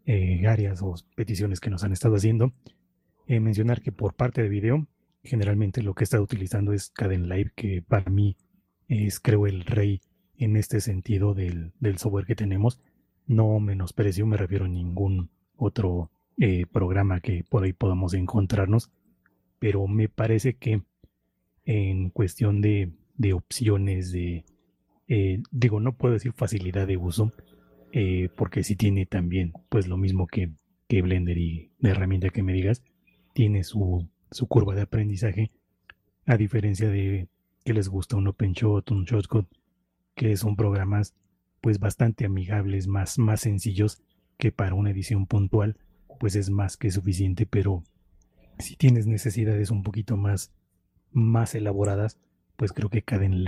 eh, 0.05 0.47
áreas 0.47 0.83
o 0.83 0.95
peticiones 1.17 1.59
que 1.59 1.71
nos 1.71 1.85
han 1.85 1.93
estado 1.93 2.17
haciendo. 2.17 2.53
Eh, 3.27 3.41
mencionar 3.41 3.81
que 3.81 3.93
por 3.93 4.15
parte 4.15 4.43
de 4.43 4.49
video, 4.49 4.87
generalmente 5.23 5.83
lo 5.83 5.95
que 5.95 6.03
he 6.03 6.05
estado 6.05 6.25
utilizando 6.25 6.73
es 6.73 6.91
Caden 6.91 7.29
Live, 7.29 7.53
que 7.55 7.83
para 7.83 8.11
mí 8.11 8.37
es, 8.89 9.21
creo, 9.21 9.47
el 9.47 9.65
rey 9.65 10.01
en 10.37 10.57
este 10.57 10.81
sentido 10.81 11.35
del, 11.35 11.73
software 11.97 12.27
que 12.27 12.35
tenemos. 12.35 12.81
No 13.27 13.61
menosprecio, 13.61 14.27
me 14.27 14.37
refiero 14.37 14.65
a 14.65 14.69
ningún 14.69 15.31
otro 15.57 16.11
eh, 16.39 16.67
programa 16.67 17.21
que 17.21 17.45
por 17.49 17.63
ahí 17.63 17.73
podamos 17.73 18.15
encontrarnos, 18.15 18.91
pero 19.63 19.87
me 19.87 20.09
parece 20.09 20.57
que 20.57 20.83
en 21.65 22.11
cuestión 22.11 22.61
de, 22.61 22.91
de 23.15 23.33
opciones, 23.33 24.11
de, 24.11 24.45
digo, 25.53 25.79
no 25.79 25.97
puedo 25.97 26.15
decir 26.15 26.33
facilidad 26.33 26.89
de 26.89 26.97
uso, 26.97 27.31
eh, 27.93 28.29
porque 28.37 28.65
si 28.65 28.75
tiene 28.75 29.07
también, 29.07 29.53
pues 29.69 29.87
lo 29.87 29.97
mismo 29.97 30.27
que, 30.27 30.51
que 30.89 31.01
Blender 31.01 31.39
y 31.39 31.71
la 31.79 31.91
herramienta 31.91 32.31
que 32.31 32.43
me 32.43 32.53
digas, 32.53 32.83
tiene 33.35 33.63
su, 33.63 34.09
su 34.33 34.49
curva 34.49 34.75
de 34.75 34.83
aprendizaje, 34.83 35.53
a 36.27 36.37
diferencia 36.37 36.89
de 36.89 37.29
que 37.65 37.73
les 37.73 37.89
gusta 37.89 38.17
un 38.17 38.27
OpenShot, 38.27 38.91
un 38.91 39.05
Shotcut, 39.05 39.47
que 40.17 40.37
son 40.37 40.57
programas 40.57 41.15
pues 41.61 41.79
bastante 41.79 42.25
amigables, 42.25 42.89
más, 42.89 43.17
más 43.17 43.43
sencillos 43.43 44.03
que 44.39 44.51
para 44.51 44.75
una 44.75 44.91
edición 44.91 45.29
puntual, 45.29 45.77
pues 46.19 46.35
es 46.35 46.51
más 46.51 46.77
que 46.77 46.91
suficiente, 46.91 47.47
pero 47.47 47.85
si 48.59 48.77
tienes 48.77 49.07
necesidades 49.07 49.71
un 49.71 49.83
poquito 49.83 50.17
más, 50.17 50.53
más 51.11 51.55
elaboradas, 51.55 52.19
pues 52.57 52.73
creo 52.73 52.89
que 52.91 53.03
Caden 53.03 53.45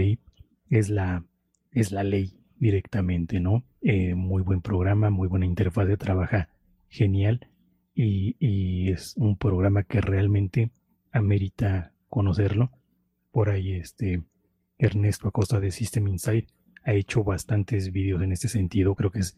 es 0.71 0.89
la, 0.89 1.25
es 1.73 1.93
la 1.93 2.05
ley 2.05 2.39
directamente, 2.59 3.41
¿no? 3.41 3.65
Eh, 3.81 4.15
muy 4.15 4.43
buen 4.43 4.61
programa, 4.61 5.11
muy 5.11 5.29
buena 5.29 5.47
interfaz 5.47 5.87
de 5.87 5.97
trabaja 5.97 6.49
genial 6.89 7.49
y, 7.95 8.91
es 8.91 9.17
un 9.17 9.37
programa 9.37 9.83
que 9.83 10.01
realmente 10.01 10.71
amerita 11.13 11.93
conocerlo. 12.09 12.71
Por 13.33 13.51
ahí 13.51 13.73
este 13.73 14.23
Ernesto 14.79 15.29
Acosta 15.29 15.61
de 15.61 15.71
System 15.71 16.09
Insight 16.09 16.49
ha 16.85 16.93
hecho 16.93 17.25
bastantes 17.25 17.93
vídeos 17.93 18.23
en 18.23 18.33
este 18.33 18.49
sentido. 18.49 18.95
Creo 18.95 19.11
que 19.11 19.21
es, 19.21 19.37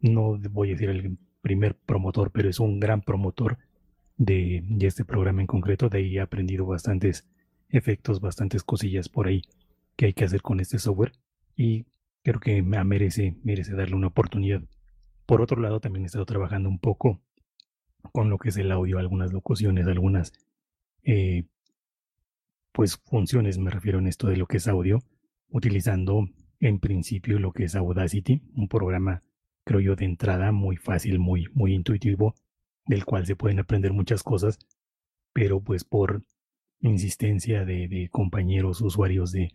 no 0.00 0.38
voy 0.50 0.68
a 0.68 0.72
decir 0.72 0.90
el 0.90 1.18
primer 1.40 1.74
promotor, 1.74 2.30
pero 2.30 2.48
es 2.48 2.60
un 2.60 2.80
gran 2.80 3.02
promotor 3.02 3.58
de, 4.16 4.64
este 4.80 5.04
programa 5.04 5.40
en 5.40 5.46
concreto. 5.46 5.88
De 5.88 5.98
ahí 5.98 6.16
he 6.16 6.20
aprendido 6.20 6.66
bastantes 6.66 7.26
efectos, 7.68 8.20
bastantes 8.20 8.62
cosillas 8.62 9.08
por 9.08 9.26
ahí 9.26 9.42
que 9.96 10.06
hay 10.06 10.12
que 10.14 10.24
hacer 10.24 10.42
con 10.42 10.60
este 10.60 10.78
software. 10.78 11.12
Y 11.56 11.86
creo 12.22 12.40
que 12.40 12.62
merece, 12.62 13.36
merece 13.42 13.74
darle 13.74 13.96
una 13.96 14.08
oportunidad. 14.08 14.62
Por 15.26 15.40
otro 15.40 15.60
lado, 15.60 15.80
también 15.80 16.04
he 16.04 16.06
estado 16.06 16.26
trabajando 16.26 16.68
un 16.68 16.78
poco 16.78 17.20
con 18.12 18.28
lo 18.30 18.38
que 18.38 18.50
es 18.50 18.56
el 18.56 18.70
audio, 18.70 18.98
algunas 18.98 19.32
locuciones, 19.32 19.86
algunas 19.86 20.32
eh, 21.02 21.44
pues 22.72 22.96
funciones, 22.96 23.58
me 23.58 23.70
refiero 23.70 23.98
en 23.98 24.06
esto 24.06 24.26
de 24.26 24.36
lo 24.36 24.46
que 24.46 24.56
es 24.56 24.68
audio, 24.68 24.98
utilizando 25.48 26.28
en 26.60 26.80
principio 26.80 27.38
lo 27.38 27.52
que 27.52 27.64
es 27.64 27.76
Audacity, 27.76 28.42
un 28.56 28.68
programa, 28.68 29.22
creo 29.64 29.80
yo, 29.80 29.96
de 29.96 30.04
entrada 30.04 30.50
muy 30.50 30.76
fácil, 30.76 31.18
muy, 31.18 31.46
muy 31.52 31.72
intuitivo, 31.72 32.34
del 32.86 33.04
cual 33.04 33.26
se 33.26 33.36
pueden 33.36 33.60
aprender 33.60 33.92
muchas 33.92 34.22
cosas, 34.22 34.58
pero 35.32 35.60
pues 35.60 35.84
por 35.84 36.22
insistencia 36.80 37.64
de, 37.64 38.08
compañeros 38.10 38.80
usuarios 38.80 39.32
de, 39.32 39.54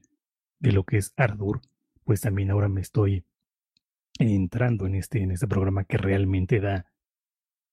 de 0.60 0.72
lo 0.72 0.84
que 0.84 0.98
es 0.98 1.14
Ardour, 1.16 1.62
pues 2.04 2.22
también 2.22 2.52
ahora 2.52 2.70
me 2.70 2.82
estoy 2.82 3.24
entrando 4.18 4.86
en 4.86 4.96
este, 4.96 5.22
en 5.22 5.32
este 5.32 5.48
programa 5.48 5.86
que 5.86 5.98
realmente 5.98 6.60
da, 6.60 6.86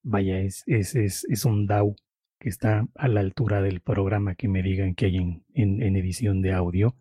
vaya, 0.02 0.40
es, 0.40 0.62
es, 0.66 0.94
es, 0.94 1.26
es 1.28 1.44
un 1.44 1.66
DAO 1.66 1.96
que 2.38 2.48
está 2.48 2.86
a 2.94 3.08
la 3.08 3.20
altura 3.20 3.62
del 3.62 3.80
programa 3.80 4.34
que 4.34 4.48
me 4.48 4.62
digan 4.62 4.94
que 4.94 5.06
hay 5.06 5.16
en, 5.16 5.42
en, 5.54 5.96
edición 5.96 6.42
de 6.42 6.52
audio. 6.52 6.94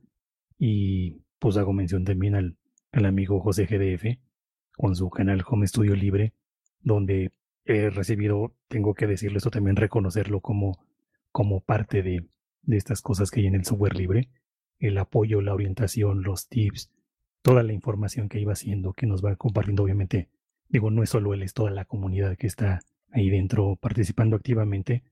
Y 0.57 1.21
pues 1.39 1.57
hago 1.57 1.73
mención 1.73 2.05
también 2.05 2.35
al, 2.35 2.57
al 2.91 3.05
amigo 3.05 3.39
José 3.41 3.65
GDF 3.65 4.17
con 4.77 4.95
su 4.95 5.09
canal 5.09 5.43
Home 5.47 5.67
Studio 5.67 5.95
Libre, 5.95 6.33
donde 6.81 7.31
he 7.65 7.89
recibido, 7.89 8.53
tengo 8.67 8.93
que 8.93 9.07
decirlo 9.07 9.37
esto 9.37 9.51
también, 9.51 9.75
reconocerlo 9.75 10.39
como, 10.39 10.79
como 11.31 11.61
parte 11.61 12.03
de, 12.03 12.25
de 12.61 12.77
estas 12.77 13.01
cosas 13.01 13.31
que 13.31 13.41
hay 13.41 13.47
en 13.47 13.55
el 13.55 13.65
software 13.65 13.95
libre, 13.95 14.29
el 14.79 14.97
apoyo, 14.97 15.41
la 15.41 15.53
orientación, 15.53 16.23
los 16.23 16.47
tips, 16.47 16.91
toda 17.41 17.63
la 17.63 17.73
información 17.73 18.29
que 18.29 18.39
iba 18.39 18.53
haciendo, 18.53 18.93
que 18.93 19.07
nos 19.07 19.23
va 19.23 19.35
compartiendo, 19.35 19.83
obviamente, 19.83 20.29
digo, 20.69 20.91
no 20.91 21.03
es 21.03 21.09
solo 21.09 21.33
él, 21.33 21.43
es 21.43 21.53
toda 21.53 21.71
la 21.71 21.85
comunidad 21.85 22.37
que 22.37 22.47
está 22.47 22.81
ahí 23.11 23.29
dentro 23.29 23.77
participando 23.77 24.35
activamente, 24.35 25.03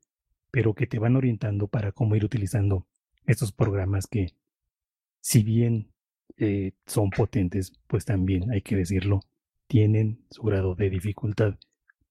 pero 0.51 0.73
que 0.73 0.87
te 0.87 0.99
van 0.99 1.15
orientando 1.15 1.67
para 1.67 1.91
cómo 1.91 2.15
ir 2.15 2.25
utilizando 2.25 2.85
estos 3.25 3.51
programas 3.51 4.07
que, 4.07 4.33
si 5.21 5.43
bien 5.43 5.91
eh, 6.37 6.73
son 6.85 7.09
potentes, 7.09 7.73
pues 7.87 8.05
también 8.05 8.51
hay 8.51 8.61
que 8.61 8.75
decirlo, 8.75 9.21
tienen 9.67 10.25
su 10.29 10.43
grado 10.43 10.75
de 10.75 10.89
dificultad, 10.89 11.55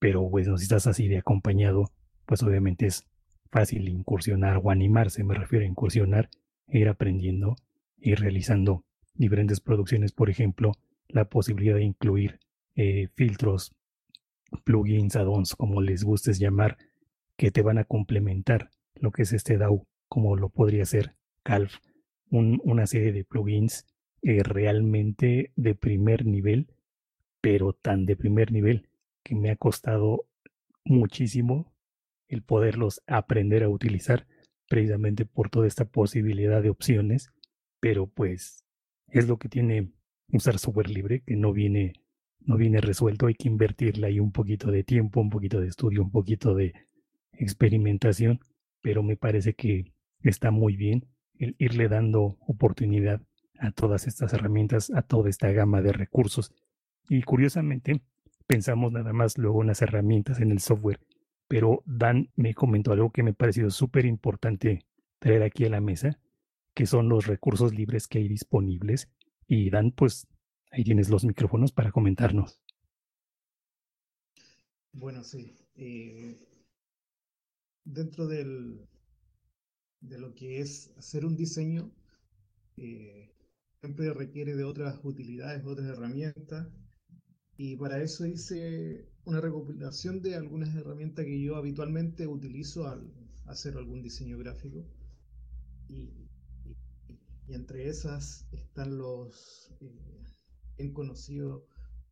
pero 0.03 0.21
bueno, 0.21 0.57
si 0.57 0.63
estás 0.63 0.85
así 0.85 1.07
de 1.07 1.19
acompañado, 1.19 1.89
pues 2.25 2.43
obviamente 2.43 2.87
es 2.87 3.05
fácil 3.49 3.87
incursionar 3.87 4.59
o 4.61 4.69
animarse, 4.69 5.23
me 5.23 5.33
refiero 5.33 5.63
a 5.63 5.69
incursionar, 5.69 6.29
e 6.67 6.79
ir 6.79 6.89
aprendiendo, 6.89 7.55
y 8.01 8.15
realizando 8.15 8.83
diferentes 9.13 9.61
producciones, 9.61 10.11
por 10.11 10.29
ejemplo, 10.29 10.73
la 11.07 11.29
posibilidad 11.29 11.75
de 11.75 11.85
incluir 11.85 12.41
eh, 12.75 13.07
filtros, 13.15 13.77
plugins, 14.65 15.15
add-ons, 15.15 15.55
como 15.55 15.81
les 15.81 16.03
gustes 16.03 16.37
llamar, 16.37 16.77
que 17.37 17.51
te 17.51 17.61
van 17.61 17.77
a 17.77 17.85
complementar 17.85 18.71
lo 18.95 19.11
que 19.11 19.21
es 19.21 19.31
este 19.31 19.57
DAO, 19.57 19.87
como 20.09 20.35
lo 20.35 20.49
podría 20.49 20.83
ser 20.83 21.15
Calf, 21.43 21.77
una 22.29 22.87
serie 22.87 23.13
de 23.13 23.23
plugins 23.23 23.85
eh, 24.21 24.43
realmente 24.43 25.53
de 25.55 25.75
primer 25.75 26.25
nivel, 26.25 26.67
pero 27.39 27.71
tan 27.71 28.05
de 28.05 28.17
primer 28.17 28.51
nivel 28.51 28.89
que 29.23 29.35
me 29.35 29.49
ha 29.49 29.55
costado 29.55 30.25
muchísimo 30.85 31.73
el 32.27 32.43
poderlos 32.43 33.01
aprender 33.07 33.63
a 33.63 33.69
utilizar 33.69 34.27
precisamente 34.67 35.25
por 35.25 35.49
toda 35.49 35.67
esta 35.67 35.85
posibilidad 35.85 36.61
de 36.61 36.69
opciones, 36.69 37.31
pero 37.79 38.07
pues 38.07 38.63
es 39.07 39.27
lo 39.27 39.37
que 39.37 39.49
tiene 39.49 39.91
usar 40.31 40.57
software 40.57 40.89
libre, 40.89 41.21
que 41.21 41.35
no 41.35 41.53
viene, 41.53 41.93
no 42.39 42.57
viene 42.57 42.81
resuelto, 42.81 43.27
hay 43.27 43.35
que 43.35 43.49
invertirle 43.49 44.07
ahí 44.07 44.19
un 44.19 44.31
poquito 44.31 44.71
de 44.71 44.83
tiempo, 44.83 45.21
un 45.21 45.29
poquito 45.29 45.59
de 45.59 45.67
estudio, 45.67 46.01
un 46.01 46.11
poquito 46.11 46.55
de 46.55 46.73
experimentación 47.33 48.39
pero 48.83 49.01
me 49.01 49.15
parece 49.15 49.55
que 49.55 49.93
está 50.21 50.51
muy 50.51 50.75
bien 50.75 51.07
el 51.39 51.55
irle 51.57 51.87
dando 51.87 52.37
oportunidad 52.45 53.21
a 53.57 53.71
todas 53.71 54.05
estas 54.07 54.33
herramientas, 54.33 54.91
a 54.93 55.01
toda 55.01 55.29
esta 55.29 55.51
gama 55.51 55.81
de 55.81 55.93
recursos. 55.93 56.53
Y 57.09 57.23
curiosamente, 57.23 58.01
pensamos 58.47 58.91
nada 58.91 59.13
más 59.13 59.37
luego 59.37 59.61
en 59.61 59.67
las 59.67 59.81
herramientas 59.81 60.39
en 60.39 60.51
el 60.51 60.59
software, 60.59 60.99
pero 61.47 61.83
Dan 61.85 62.29
me 62.35 62.53
comentó 62.53 62.91
algo 62.91 63.11
que 63.11 63.23
me 63.23 63.31
ha 63.31 63.33
parecido 63.33 63.69
súper 63.69 64.05
importante 64.05 64.85
traer 65.19 65.43
aquí 65.43 65.65
a 65.65 65.69
la 65.69 65.81
mesa, 65.81 66.19
que 66.73 66.85
son 66.85 67.09
los 67.09 67.27
recursos 67.27 67.73
libres 67.73 68.07
que 68.07 68.19
hay 68.19 68.27
disponibles. 68.27 69.09
Y 69.47 69.69
Dan, 69.69 69.91
pues 69.91 70.27
ahí 70.71 70.83
tienes 70.83 71.09
los 71.09 71.23
micrófonos 71.25 71.71
para 71.71 71.91
comentarnos. 71.91 72.59
Bueno, 74.91 75.23
sí. 75.23 75.55
Eh, 75.75 76.37
dentro 77.83 78.27
del, 78.27 78.87
de 80.01 80.19
lo 80.19 80.35
que 80.35 80.59
es 80.59 80.93
hacer 80.97 81.25
un 81.25 81.35
diseño, 81.35 81.91
eh, 82.77 83.31
siempre 83.79 84.13
requiere 84.13 84.55
de 84.55 84.63
otras 84.63 84.99
utilidades, 85.03 85.65
otras 85.65 85.87
herramientas. 85.87 86.67
Y 87.57 87.75
para 87.75 88.01
eso 88.01 88.25
hice 88.25 89.07
una 89.25 89.39
recopilación 89.39 90.21
de 90.21 90.35
algunas 90.35 90.75
herramientas 90.75 91.25
que 91.25 91.41
yo 91.41 91.55
habitualmente 91.55 92.27
utilizo 92.27 92.87
al 92.87 93.13
hacer 93.45 93.77
algún 93.77 94.01
diseño 94.01 94.37
gráfico. 94.37 94.85
Y, 95.89 96.11
entre 97.49 97.89
esas 97.89 98.47
están 98.53 98.97
los 98.97 99.69
eh, 99.81 100.23
bien 100.77 100.93
conocidos 100.93 101.63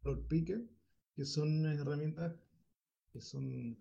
Color 0.01 0.27
Picker, 0.27 0.69
que 1.15 1.25
son 1.25 1.60
unas 1.60 1.80
herramientas 1.80 2.36
que 3.13 3.21
son 3.21 3.77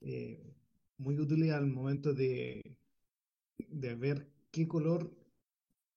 eh, 0.00 0.54
muy 0.96 1.18
útiles 1.20 1.52
al 1.52 1.66
momento 1.66 2.14
de, 2.14 2.78
de 3.58 3.94
ver 3.94 4.32
qué 4.50 4.66
color 4.66 5.14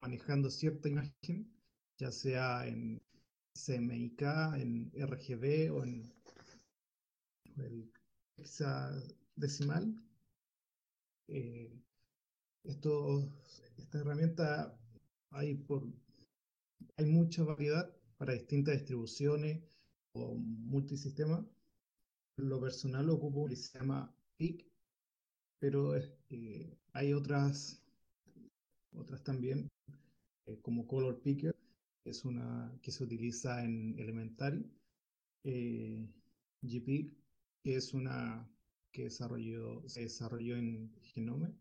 manejando 0.01 0.49
cierta 0.49 0.89
imagen, 0.89 1.49
ya 1.97 2.11
sea 2.11 2.67
en 2.67 3.01
CMYK, 3.65 4.21
en 4.55 4.91
RGB 4.95 5.71
o 5.71 5.83
en 5.83 6.11
el 7.57 7.91
hexadecimal. 8.37 9.95
Eh, 11.27 11.71
esta 12.63 13.99
herramienta 13.99 14.77
hay, 15.31 15.55
por, 15.55 15.83
hay 16.97 17.05
mucha 17.05 17.43
variedad 17.43 17.93
para 18.17 18.33
distintas 18.33 18.75
distribuciones 18.75 19.63
o 20.13 20.35
multisistemas. 20.35 21.45
Lo 22.37 22.59
personal 22.59 23.09
ocupo 23.09 23.47
que 23.47 23.55
se 23.55 23.77
llama 23.77 24.13
PIC, 24.37 24.65
pero 25.59 25.95
eh, 26.29 26.77
hay 26.93 27.13
otras, 27.13 27.81
otras 28.93 29.23
también 29.23 29.69
eh, 30.45 30.59
como 30.61 30.87
Color 30.87 31.21
Picker, 31.21 31.55
es 32.09 32.25
una 32.25 32.77
que 32.81 32.91
se 32.91 33.03
utiliza 33.03 33.63
en 33.63 33.97
Elementary, 33.97 34.65
eh, 35.43 36.07
GPIC, 36.61 37.13
que 37.63 37.75
es 37.75 37.93
una 37.93 38.49
que 38.91 39.03
desarrolló, 39.03 39.87
se 39.87 40.01
desarrolló 40.01 40.57
en 40.57 40.91
Genome, 41.01 41.53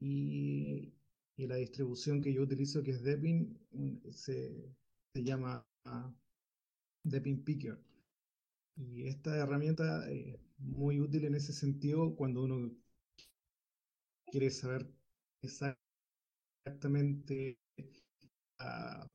y, 0.00 0.92
y, 1.36 1.46
la 1.46 1.56
distribución 1.56 2.20
que 2.20 2.32
yo 2.32 2.42
utilizo, 2.42 2.82
que 2.82 2.90
es 2.90 3.02
Depin, 3.02 3.58
se, 4.10 4.74
se 5.14 5.24
llama 5.24 5.66
Depin 7.04 7.42
Picker. 7.44 7.78
Y 8.76 9.06
esta 9.06 9.36
herramienta 9.36 10.10
es 10.10 10.36
muy 10.58 11.00
útil 11.00 11.24
en 11.24 11.36
ese 11.36 11.52
sentido 11.52 12.14
cuando 12.16 12.42
uno 12.44 12.70
quiere 14.26 14.50
saber 14.50 14.86
exactamente 15.42 17.58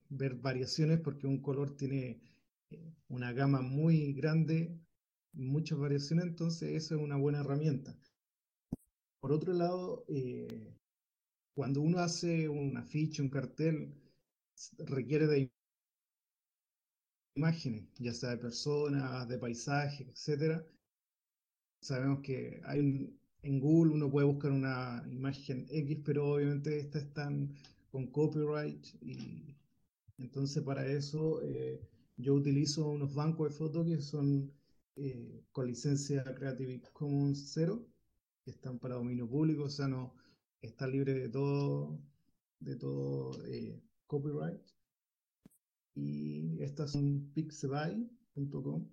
ver 0.10 0.36
variaciones 0.36 1.00
porque 1.00 1.28
un 1.28 1.42
color 1.42 1.76
tiene 1.76 2.22
eh, 2.72 2.94
una 3.08 3.32
gama 3.34 3.62
muy 3.62 4.14
grande, 4.14 4.80
muchas 5.34 5.78
variaciones, 5.78 6.26
entonces 6.26 6.72
eso 6.72 6.96
es 6.96 7.02
una 7.02 7.18
buena 7.18 7.40
herramienta. 7.40 7.96
Por 9.22 9.32
otro 9.32 9.54
lado, 9.54 10.06
eh, 10.08 10.76
cuando 11.56 11.82
uno 11.82 12.00
hace 12.00 12.48
un 12.48 12.78
afiche, 12.78 13.22
un 13.22 13.30
cartel, 13.30 13.94
requiere 14.78 15.28
de 15.28 15.52
imágenes, 17.36 17.86
ya 17.98 18.14
sea 18.14 18.32
de 18.32 18.38
personas, 18.38 19.28
de 19.28 19.38
paisajes, 19.38 20.08
etcétera. 20.08 20.66
Sabemos 21.82 22.20
que 22.22 22.62
hay 22.66 23.20
en 23.44 23.60
Google 23.60 23.94
uno 23.94 24.10
puede 24.10 24.28
buscar 24.28 24.52
una 24.52 25.04
imagen 25.10 25.66
X, 25.70 26.00
pero 26.04 26.34
obviamente 26.34 26.80
estas 26.80 27.04
están 27.04 27.56
con 27.92 28.08
copyright 28.08 28.86
y 29.02 29.56
entonces 30.18 30.64
para 30.64 30.86
eso 30.86 31.42
eh, 31.44 31.82
yo 32.18 32.34
utilizo 32.34 32.90
unos 32.90 33.14
bancos 33.14 33.50
de 33.50 33.58
fotos 33.58 33.88
que 33.88 34.02
son 34.02 34.52
eh, 34.96 35.44
con 35.52 35.68
licencia 35.68 36.24
Creative 36.36 36.82
Commons 36.92 37.52
0, 37.54 37.86
que 38.44 38.52
están 38.52 38.80
para 38.80 38.96
dominio 38.96 39.28
público, 39.30 39.64
o 39.64 39.70
sea, 39.70 39.88
no 39.88 40.14
está 40.62 40.88
libre 40.88 41.14
de 41.14 41.30
todo, 41.30 41.98
de 42.60 42.76
todo 42.76 43.46
eh, 43.46 43.82
copyright. 44.08 44.62
Y 45.96 46.62
estas 46.62 46.92
son 46.92 47.32
pixabay.com, 47.34 48.90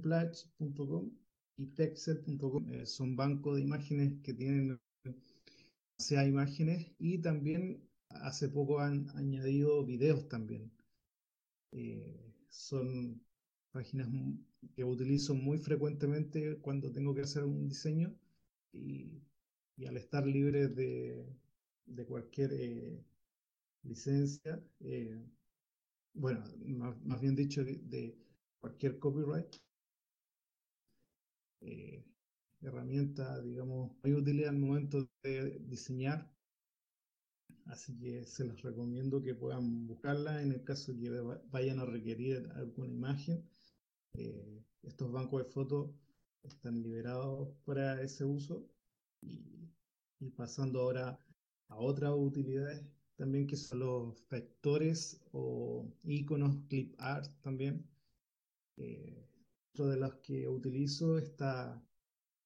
Plage.com 0.00 1.10
y 1.58 1.66
Pexel.com. 1.66 2.66
son 2.86 3.16
bancos 3.16 3.56
de 3.56 3.62
imágenes 3.62 4.14
que 4.22 4.32
tienen 4.32 4.80
sea 6.00 6.26
imágenes 6.26 6.92
y 6.98 7.18
también 7.18 7.88
hace 8.08 8.48
poco 8.48 8.80
han 8.80 9.08
añadido 9.16 9.84
videos 9.84 10.28
también. 10.28 10.72
Eh, 11.72 12.34
son 12.48 13.22
páginas 13.70 14.08
que 14.74 14.84
utilizo 14.84 15.34
muy 15.34 15.58
frecuentemente 15.58 16.58
cuando 16.58 16.90
tengo 16.92 17.14
que 17.14 17.22
hacer 17.22 17.44
un 17.44 17.68
diseño 17.68 18.14
y, 18.72 19.22
al 19.86 19.96
estar 19.96 20.26
libre 20.26 20.68
de, 20.68 21.26
de 21.86 22.04
cualquier 22.04 22.52
eh, 22.52 23.02
licencia, 23.82 24.62
eh, 24.80 25.18
bueno, 26.12 26.44
más, 27.04 27.20
bien 27.20 27.34
dicho, 27.34 27.64
de, 27.64 28.16
cualquier 28.60 28.98
copyright, 28.98 29.56
herramienta, 32.62 33.40
digamos, 33.40 33.92
muy 34.02 34.14
útil 34.14 34.44
al 34.44 34.58
momento 34.58 35.08
de 35.22 35.58
diseñar. 35.60 36.30
Así 37.66 37.96
que 37.98 38.24
se 38.26 38.44
los 38.44 38.60
recomiendo 38.62 39.22
que 39.22 39.34
puedan 39.34 39.86
buscarla 39.86 40.42
en 40.42 40.52
el 40.52 40.64
caso 40.64 40.92
que 40.98 41.10
vayan 41.50 41.78
a 41.78 41.84
requerir 41.84 42.50
alguna 42.56 42.88
imagen. 42.88 43.48
Eh, 44.14 44.64
estos 44.82 45.12
bancos 45.12 45.44
de 45.44 45.50
fotos 45.50 45.90
están 46.42 46.82
liberados 46.82 47.54
para 47.64 48.02
ese 48.02 48.24
uso 48.24 48.68
y, 49.20 49.68
pasando 50.36 50.80
ahora 50.80 51.18
a 51.68 51.76
otras 51.78 52.12
utilidades 52.16 52.84
también 53.16 53.46
que 53.46 53.56
son 53.56 53.80
los 53.80 54.28
vectores 54.28 55.20
o 55.32 55.86
iconos 56.04 56.56
clip 56.68 56.94
art 56.98 57.30
también. 57.42 57.86
Eh, 58.76 59.26
de 59.74 59.96
los 59.96 60.14
que 60.16 60.46
utilizo 60.48 61.18
está 61.18 61.82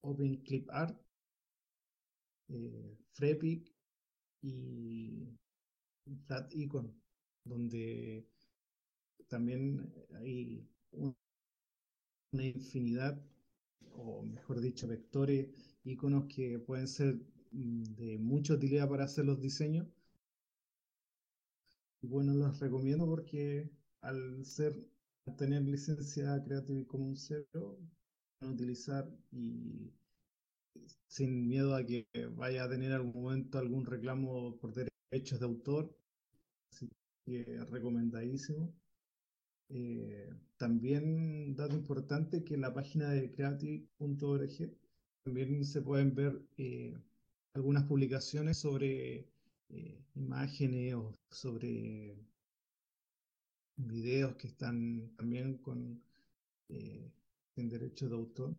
OpenClipArt, 0.05 0.97
eh, 2.49 2.97
Freepik 3.13 3.73
y 4.43 5.29
FlatIcon, 6.27 6.93
donde 7.45 8.27
también 9.29 9.93
hay 10.21 10.67
una 12.33 12.45
infinidad, 12.45 13.21
o 13.93 14.23
mejor 14.23 14.61
dicho, 14.61 14.87
vectores, 14.87 15.49
iconos 15.85 16.27
que 16.27 16.59
pueden 16.59 16.89
ser 16.89 17.15
mm, 17.53 17.83
de 17.97 18.19
mucha 18.19 18.55
utilidad 18.55 18.89
para 18.89 19.05
hacer 19.05 19.25
los 19.25 19.41
diseños. 19.41 19.87
Bueno, 22.03 22.35
los 22.35 22.61
recomiendo 22.61 23.07
porque 23.07 23.71
al 24.03 24.45
ser 24.45 24.75
tener 25.39 25.63
licencia 25.63 26.43
Creative 26.45 26.87
Commons 26.87 27.25
0 27.53 27.79
utilizar 28.47 29.11
y 29.33 29.93
sin 31.07 31.49
miedo 31.49 31.75
a 31.75 31.85
que 31.85 32.07
vaya 32.37 32.65
a 32.65 32.69
tener 32.69 32.93
algún 32.93 33.23
momento 33.23 33.59
algún 33.59 33.87
reclamo 33.87 34.57
por 34.59 34.73
derechos 34.75 35.39
de 35.41 35.47
autor. 35.47 35.97
Así 36.71 36.91
que 37.25 37.45
recomendadísimo. 37.71 38.75
Eh, 39.71 40.31
también 40.57 41.55
dato 41.55 41.75
importante 41.75 42.45
que 42.45 42.55
en 42.55 42.61
la 42.61 42.75
página 42.75 43.11
de 43.11 43.31
creative.org 43.31 44.77
también 45.25 45.65
se 45.65 45.81
pueden 45.81 46.15
ver 46.15 46.43
eh, 46.59 46.95
algunas 47.55 47.85
publicaciones 47.85 48.59
sobre 48.59 49.27
eh, 49.71 50.05
imágenes 50.15 50.95
o 50.95 51.13
sobre 51.31 52.19
videos 53.77 54.37
que 54.37 54.49
están 54.49 55.11
también 55.17 55.59
con 55.59 56.03
en 57.57 57.69
derecho 57.69 58.09
de 58.09 58.15
autor. 58.15 58.57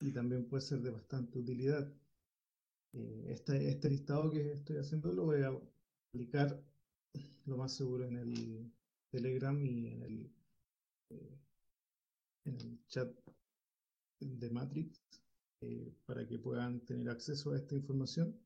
y 0.00 0.12
también 0.12 0.48
puede 0.48 0.62
ser 0.62 0.80
de 0.80 0.90
bastante 0.90 1.38
utilidad. 1.38 1.92
Eh, 2.92 3.26
este, 3.30 3.68
este 3.68 3.90
listado 3.90 4.30
que 4.30 4.52
estoy 4.52 4.76
haciendo 4.78 5.12
lo 5.12 5.24
voy 5.24 5.42
a 5.42 5.52
aplicar 6.08 6.62
lo 7.46 7.56
más 7.56 7.74
seguro 7.74 8.04
en 8.04 8.16
el 8.16 8.72
Telegram 9.10 9.64
y 9.64 9.88
en 9.88 10.02
el, 10.02 10.32
eh, 11.10 11.38
en 12.44 12.60
el 12.60 12.86
chat 12.86 13.12
de 14.20 14.50
Matrix 14.50 15.02
eh, 15.62 15.92
para 16.06 16.26
que 16.26 16.38
puedan 16.38 16.80
tener 16.84 17.08
acceso 17.10 17.52
a 17.52 17.56
esta 17.56 17.74
información. 17.74 18.38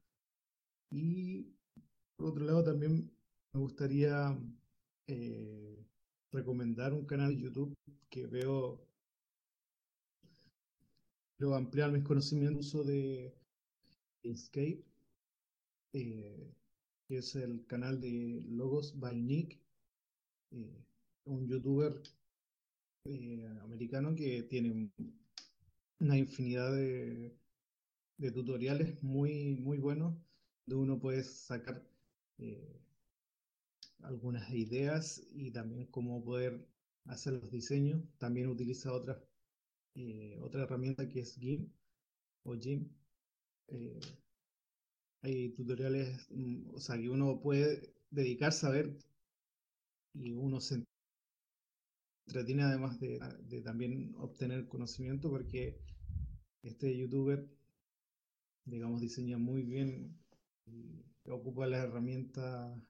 Y 0.90 1.54
por 2.16 2.30
otro 2.30 2.44
lado 2.44 2.64
también 2.64 3.10
me 3.52 3.60
gustaría 3.60 4.38
recomendar 6.32 6.92
un 6.92 7.04
canal 7.04 7.36
de 7.36 7.42
YouTube 7.42 7.74
que 8.10 8.26
veo, 8.26 8.80
ampliar 11.54 11.90
mis 11.90 12.04
conocimientos 12.04 12.86
de 12.86 13.34
Inkscape, 14.22 14.84
eh, 15.92 16.54
que 17.08 17.18
es 17.18 17.34
el 17.34 17.66
canal 17.66 18.00
de 18.00 18.44
Logos 18.48 18.98
by 18.98 19.58
eh, 20.52 20.84
un 21.24 21.48
youtuber 21.48 22.00
eh, 23.04 23.44
americano 23.62 24.14
que 24.14 24.44
tiene 24.44 24.90
una 25.98 26.16
infinidad 26.16 26.72
de, 26.72 27.36
tutoriales 28.32 29.02
muy, 29.02 29.56
muy 29.56 29.78
buenos, 29.78 30.14
de 30.66 30.76
uno 30.76 31.00
puede 31.00 31.24
sacar 31.24 31.82
algunas 34.02 34.50
ideas 34.50 35.22
y 35.32 35.50
también 35.52 35.86
cómo 35.86 36.24
poder 36.24 36.66
hacer 37.06 37.34
los 37.34 37.50
diseños. 37.50 38.02
También 38.18 38.48
utiliza 38.48 38.92
otra, 38.92 39.22
otra 40.40 40.62
herramienta 40.62 41.08
que 41.08 41.20
es 41.20 41.36
GIMP 41.36 41.70
o 42.44 42.54
GIMP 42.54 42.90
eh, 43.68 44.00
hay 45.22 45.50
tutoriales, 45.50 46.26
mm, 46.30 46.74
o 46.74 46.80
sea, 46.80 46.98
que 46.98 47.08
uno 47.08 47.40
puede 47.40 47.94
dedicarse 48.10 48.66
a 48.66 48.70
ver 48.70 48.96
y 50.14 50.32
uno 50.32 50.60
se 50.60 50.84
entretiene 52.26 52.62
además 52.64 53.00
de, 53.00 53.18
también 53.64 54.14
obtener 54.18 54.68
conocimiento 54.68 55.30
porque 55.30 55.80
este 56.62 56.96
youtuber, 56.96 57.48
digamos, 58.64 59.00
diseña 59.00 59.38
muy 59.38 59.62
bien 59.62 60.18
y 60.66 61.04
ocupa 61.26 61.66
la 61.66 61.78
herramienta 61.78 62.80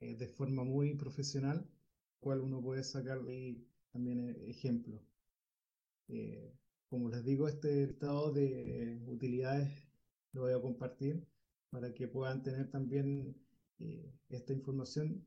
eh, 0.00 0.14
de 0.14 0.28
forma 0.28 0.64
muy 0.64 0.94
profesional, 0.94 1.66
cual 2.20 2.40
uno 2.40 2.60
puede 2.62 2.84
sacar 2.84 3.22
de 3.22 3.58
también 3.92 4.20
eh, 4.20 4.50
ejemplos. 4.50 5.00
Eh, 6.08 6.52
como 6.88 7.08
les 7.08 7.24
digo, 7.24 7.48
este 7.48 7.84
estado 7.84 8.32
de 8.32 9.02
utilidades 9.06 9.68
lo 10.32 10.42
voy 10.42 10.52
a 10.52 10.60
compartir 10.60 11.26
para 11.70 11.92
que 11.94 12.08
puedan 12.08 12.42
tener 12.42 12.70
también 12.70 13.36
esta 14.28 14.52
información. 14.52 15.24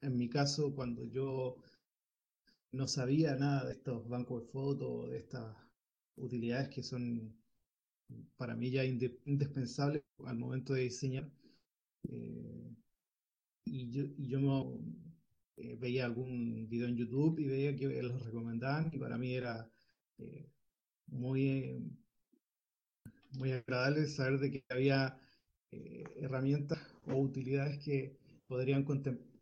En 0.00 0.16
mi 0.16 0.28
caso, 0.28 0.74
cuando 0.74 1.04
yo 1.04 1.56
no 2.72 2.86
sabía 2.86 3.36
nada 3.36 3.66
de 3.66 3.72
estos 3.72 4.08
bancos 4.08 4.42
de 4.42 4.48
fotos, 4.48 5.10
de 5.10 5.18
estas 5.18 5.56
utilidades 6.16 6.68
que 6.68 6.82
son 6.82 7.34
para 8.36 8.54
mí 8.54 8.70
ya 8.70 8.84
indispensables 8.84 10.02
al 10.24 10.36
momento 10.36 10.72
de 10.74 10.82
diseñar, 10.82 11.30
y 13.68 13.90
yo, 13.90 14.04
y 14.16 14.28
yo 14.28 14.80
eh, 15.56 15.76
veía 15.76 16.04
algún 16.06 16.68
video 16.68 16.88
en 16.88 16.96
YouTube 16.96 17.38
y 17.38 17.46
veía 17.46 17.76
que 17.76 18.02
los 18.02 18.24
recomendaban 18.24 18.90
y 18.92 18.98
para 18.98 19.18
mí 19.18 19.34
era 19.34 19.70
muy, 21.06 21.80
muy 23.32 23.52
agradable 23.52 24.06
saber 24.06 24.38
de 24.40 24.50
que 24.50 24.64
había 24.68 25.18
eh, 25.70 26.04
herramientas 26.16 26.78
o 27.06 27.16
utilidades 27.16 27.78
que 27.84 28.16
podrían 28.46 28.84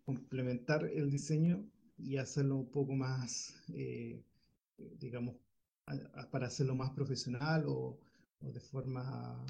complementar 0.05 0.85
el 0.85 1.11
diseño 1.11 1.65
y 1.99 2.17
hacerlo 2.17 2.57
un 2.57 2.71
poco 2.71 2.95
más, 2.95 3.55
eh, 3.75 4.23
digamos, 4.99 5.37
para 6.31 6.49
hacerlo 6.49 6.75
más 6.75 6.91
profesional 6.91 7.65
o, 7.69 7.99
de 8.41 8.61
forma 8.61 9.45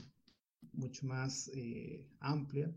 mucho 0.72 1.06
más 1.06 1.50
eh, 1.54 2.06
amplia. 2.20 2.70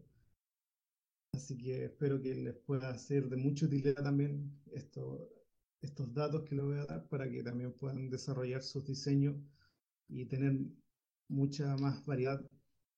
Así 1.34 1.58
que 1.58 1.86
espero 1.86 2.22
que 2.22 2.34
les 2.36 2.56
pueda 2.56 2.96
ser 2.98 3.30
de 3.30 3.38
mucha 3.38 3.66
utilidad 3.66 4.04
también 4.04 4.52
esto, 4.72 5.30
estos 5.82 6.14
datos 6.14 6.44
que 6.44 6.56
les 6.56 6.66
voy 6.66 6.78
a 6.78 6.86
dar 6.86 7.08
para 7.08 7.30
que 7.30 7.44
también 7.44 7.74
puedan 7.74 8.10
desarrollar 8.10 8.64
sus 8.64 8.86
diseños 8.86 9.36
y 10.08 10.26
tener 10.26 10.58
mucha 11.28 11.76
más 11.78 12.04
variedad 12.06 12.42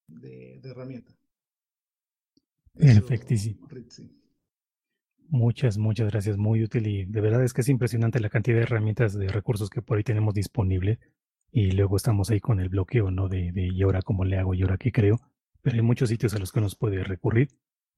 de, 0.07 0.59
herramientas. 0.63 1.15
Perfectísimo. 2.73 3.67
Muchas, 5.27 5.77
muchas 5.77 6.09
gracias. 6.09 6.37
Muy 6.37 6.63
útil 6.63 6.87
y 6.87 7.05
de 7.05 7.21
verdad 7.21 7.43
es 7.43 7.53
que 7.53 7.61
es 7.61 7.69
impresionante 7.69 8.19
la 8.19 8.29
cantidad 8.29 8.57
de 8.57 8.63
herramientas, 8.63 9.13
de 9.13 9.27
recursos 9.27 9.69
que 9.69 9.81
por 9.81 9.97
ahí 9.97 10.03
tenemos 10.03 10.33
disponible 10.33 10.99
y 11.51 11.71
luego 11.71 11.97
estamos 11.97 12.29
ahí 12.29 12.39
con 12.39 12.59
el 12.59 12.69
bloqueo, 12.69 13.11
¿no? 13.11 13.27
De, 13.27 13.51
de 13.51 13.67
y 13.67 13.81
ahora 13.83 14.01
cómo 14.01 14.23
le 14.23 14.37
hago 14.37 14.53
y 14.53 14.61
ahora 14.61 14.77
qué 14.77 14.91
creo. 14.91 15.19
Pero 15.61 15.75
hay 15.75 15.81
muchos 15.81 16.09
sitios 16.09 16.33
a 16.33 16.39
los 16.39 16.51
que 16.51 16.61
nos 16.61 16.75
puede 16.75 17.03
recurrir 17.03 17.49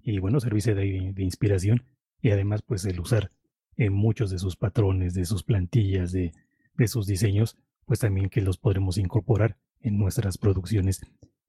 y 0.03 0.19
bueno, 0.19 0.39
servirse 0.39 0.75
de, 0.75 1.13
inspiración 1.17 1.85
y 2.21 2.31
además 2.31 2.61
pues 2.61 2.85
el 2.85 2.99
usar 2.99 3.31
en 3.75 3.93
muchos 3.93 4.29
de 4.29 4.39
sus 4.39 4.55
patrones, 4.55 5.13
de 5.13 5.25
sus 5.25 5.43
plantillas, 5.43 6.11
de, 6.11 6.33
de 6.75 6.87
sus 6.87 7.07
diseños, 7.07 7.57
pues 7.85 7.99
también 7.99 8.29
que 8.29 8.41
los 8.41 8.57
podremos 8.57 8.97
incorporar 8.97 9.57
en 9.81 9.97
nuestras 9.97 10.37
producciones. 10.37 11.01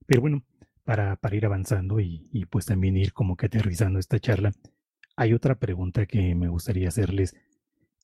Pero 0.07 0.21
bueno, 0.21 0.45
para, 0.85 1.17
para 1.17 1.37
ir 1.37 1.47
avanzando 1.47 2.01
y, 2.01 2.29
y, 2.33 2.47
pues 2.47 2.67
también 2.67 2.97
ir 2.97 3.13
como 3.13 3.37
que 3.37 3.47
aterrizando 3.47 3.99
esta 3.99 4.19
charla, 4.19 4.53
hay 5.17 5.33
otra 5.33 5.57
pregunta 5.57 6.07
que 6.07 6.35
me 6.35 6.49
gustaría 6.49 6.89
hacerles 6.89 7.37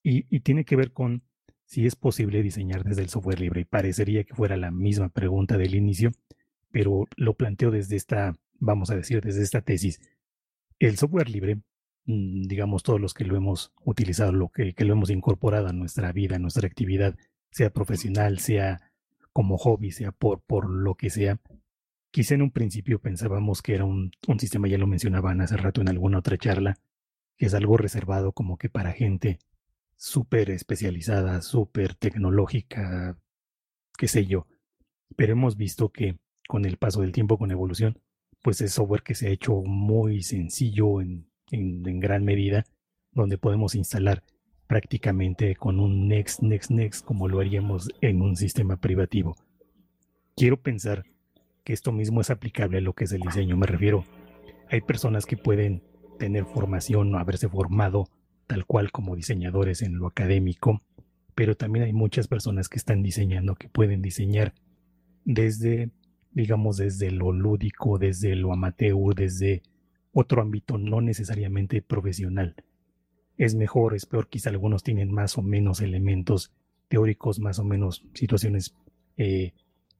y, 0.03 0.27
y 0.35 0.41
tiene 0.41 0.65
que 0.65 0.77
ver 0.77 0.93
con 0.93 1.23
si 1.65 1.87
es 1.87 1.95
posible 1.95 2.43
diseñar 2.43 2.83
desde 2.83 3.03
el 3.03 3.09
software 3.09 3.41
libre. 3.41 3.65
Parecería 3.65 4.25
que 4.25 4.35
fuera 4.35 4.57
la 4.57 4.71
misma 4.71 5.09
pregunta 5.09 5.57
del 5.57 5.75
inicio, 5.75 6.11
pero 6.73 7.07
lo 7.17 7.35
planteo 7.35 7.71
desde 7.71 7.97
esta, 7.97 8.35
vamos 8.59 8.91
a 8.91 8.97
decir, 8.97 9.21
desde 9.21 9.43
esta 9.43 9.61
tesis. 9.61 10.01
El 10.81 10.97
software 10.99 11.31
libre 11.31 11.61
Mm, 12.07 12.43
digamos, 12.49 12.83
todos 12.83 13.01
los 13.01 13.15
que 13.15 13.25
lo 13.25 13.37
hemos 13.37 13.73
utilizado, 13.85 14.33
lo 14.33 14.49
que, 14.49 14.75
lo 14.77 14.93
hemos 14.93 15.11
incorporado 15.11 15.69
a 15.69 15.73
nuestra 15.73 16.13
vida, 16.13 16.37
a 16.37 16.39
nuestra 16.39 16.67
actividad, 16.67 17.17
sea 17.53 17.71
profesional, 17.71 18.39
sea 18.41 18.81
como 19.33 19.59
hobby, 19.59 19.93
sea 19.93 20.13
por, 20.13 20.43
por 20.43 20.69
lo 20.69 20.97
que 20.97 21.11
sea. 21.11 21.39
Quizá 22.11 22.35
en 22.35 22.43
un 22.43 22.51
principio 22.51 23.01
pensábamos 23.01 23.63
que 23.63 23.75
era 23.75 23.85
un, 23.85 24.11
un 24.27 24.41
sistema, 24.41 24.69
ya 24.69 24.79
lo 24.79 24.87
mencionaban 24.87 25.41
hace 25.41 25.57
rato 25.57 25.81
en 25.81 25.89
alguna 25.89 26.19
otra 26.19 26.37
charla, 26.39 26.79
que 27.37 27.47
es 27.47 27.55
algo 27.55 27.77
reservado 27.77 28.33
como 28.33 28.59
que 28.59 28.69
para 28.69 28.93
gente 28.93 29.39
súper 29.97 30.51
especializada, 30.51 31.43
súper 31.43 31.95
tecnológica, 31.95 33.19
qué 33.97 34.09
sé 34.09 34.27
yo. 34.27 34.47
Pero 35.17 35.33
hemos 35.35 35.57
visto 35.57 35.91
que 35.91 36.19
con 36.49 36.65
el 36.65 36.77
paso 36.79 37.03
del 37.03 37.13
tiempo, 37.13 37.39
con 37.39 37.53
evolución, 37.53 38.01
pues 38.43 38.61
es 38.61 38.73
software 38.73 39.03
que 39.03 39.15
se 39.15 39.29
ha 39.29 39.31
hecho 39.31 39.63
muy 39.63 40.23
sencillo 40.23 41.01
en 41.01 41.31
en, 41.51 42.01
gran 42.01 42.25
medida, 42.25 42.65
donde 43.13 43.39
podemos 43.39 43.75
instalar 43.75 44.23
prácticamente 44.67 45.57
con 45.57 45.81
un 45.81 46.09
next, 46.09 46.43
next, 46.43 46.71
next, 46.71 47.05
como 47.05 47.29
lo 47.29 47.41
haríamos 47.41 47.89
en 48.01 48.23
un 48.23 48.37
sistema 48.37 48.77
privativo. 48.77 49.37
Quiero 50.37 50.61
pensar 50.61 51.05
que 51.65 51.73
esto 51.73 51.93
mismo 51.93 52.21
es 52.21 52.31
aplicable 52.31 52.79
a 52.79 52.81
lo 52.81 52.95
que 52.95 53.05
es 53.05 53.13
el 53.13 53.21
diseño. 53.21 53.57
Me 53.57 53.67
refiero, 53.67 54.05
hay 54.69 54.81
personas 54.81 55.27
que 55.27 55.37
pueden 55.37 55.83
tener 56.19 56.45
formación 56.45 57.15
o 57.15 57.19
haberse 57.19 57.49
formado 57.49 58.09
tal 58.47 58.65
cual 58.65 58.91
como 58.91 59.17
diseñadores 59.17 59.83
en 59.83 59.97
lo 59.97 60.07
académico, 60.07 60.83
pero 61.35 61.57
también 61.57 61.85
hay 61.85 61.93
muchas 61.93 62.29
personas 62.29 62.69
que 62.69 62.79
están 62.79 63.03
diseñando, 63.03 63.55
que 63.55 63.69
pueden 63.69 64.03
diseñar 64.03 64.55
desde, 65.25 65.91
digamos, 66.33 66.77
desde 66.77 67.11
lo 67.11 67.33
lúdico, 67.33 67.99
desde 67.99 68.37
lo 68.37 68.53
amateur, 68.53 69.15
desde 69.15 69.63
otro 70.13 70.43
ámbito 70.43 70.79
no 70.79 71.01
necesariamente 71.01 71.83
profesional. 71.83 72.57
Es 73.37 73.55
mejor, 73.55 73.95
es 73.95 74.07
peor, 74.07 74.29
quizá 74.29 74.51
algunos 74.51 74.83
tienen 74.83 75.13
más 75.13 75.39
o 75.39 75.43
menos 75.43 75.81
elementos 75.81 76.53
teóricos, 76.89 77.41
más 77.41 77.59
o 77.59 77.65
menos 77.65 78.05
situaciones 78.15 78.75
eh, 79.17 79.53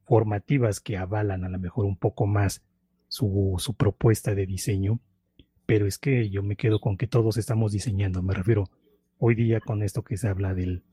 formativas 0.05 0.79
que 0.79 0.97
avalan 0.97 1.43
a 1.43 1.49
lo 1.49 1.59
mejor 1.59 1.85
un 1.85 1.97
poco 1.97 2.27
más 2.27 2.61
su, 3.07 3.55
su 3.57 3.73
propuesta 3.73 4.35
de 4.35 4.45
diseño, 4.45 4.99
pero 5.65 5.87
es 5.87 5.97
que 5.97 6.29
yo 6.29 6.43
me 6.43 6.55
quedo 6.55 6.79
con 6.79 6.97
que 6.97 7.07
todos 7.07 7.37
estamos 7.37 7.71
diseñando, 7.71 8.21
me 8.21 8.33
refiero 8.33 8.69
hoy 9.17 9.35
día 9.35 9.59
con 9.59 9.83
esto 9.83 10.03
que 10.03 10.17
se 10.17 10.27
habla 10.27 10.53
del, 10.53 10.83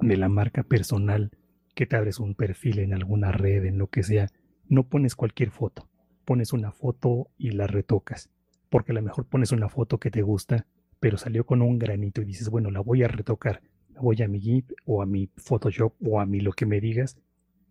de 0.00 0.16
la 0.16 0.28
marca 0.28 0.62
personal, 0.62 1.30
que 1.78 1.86
te 1.86 1.94
abres 1.94 2.18
un 2.18 2.34
perfil 2.34 2.80
en 2.80 2.92
alguna 2.92 3.30
red, 3.30 3.64
en 3.64 3.78
lo 3.78 3.86
que 3.86 4.02
sea, 4.02 4.32
no 4.68 4.88
pones 4.88 5.14
cualquier 5.14 5.52
foto, 5.52 5.88
pones 6.24 6.52
una 6.52 6.72
foto 6.72 7.30
y 7.38 7.52
la 7.52 7.68
retocas. 7.68 8.30
Porque 8.68 8.90
a 8.90 8.96
lo 8.96 9.02
mejor 9.02 9.26
pones 9.26 9.52
una 9.52 9.68
foto 9.68 10.00
que 10.00 10.10
te 10.10 10.22
gusta, 10.22 10.66
pero 10.98 11.18
salió 11.18 11.46
con 11.46 11.62
un 11.62 11.78
granito 11.78 12.20
y 12.20 12.24
dices, 12.24 12.48
bueno, 12.48 12.72
la 12.72 12.80
voy 12.80 13.04
a 13.04 13.06
retocar. 13.06 13.62
La 13.90 14.00
voy 14.00 14.20
a 14.22 14.26
mi 14.26 14.40
Git 14.40 14.72
o 14.86 15.02
a 15.02 15.06
mi 15.06 15.30
Photoshop 15.36 15.94
o 16.04 16.20
a 16.20 16.26
mi 16.26 16.40
lo 16.40 16.50
que 16.50 16.66
me 16.66 16.80
digas 16.80 17.16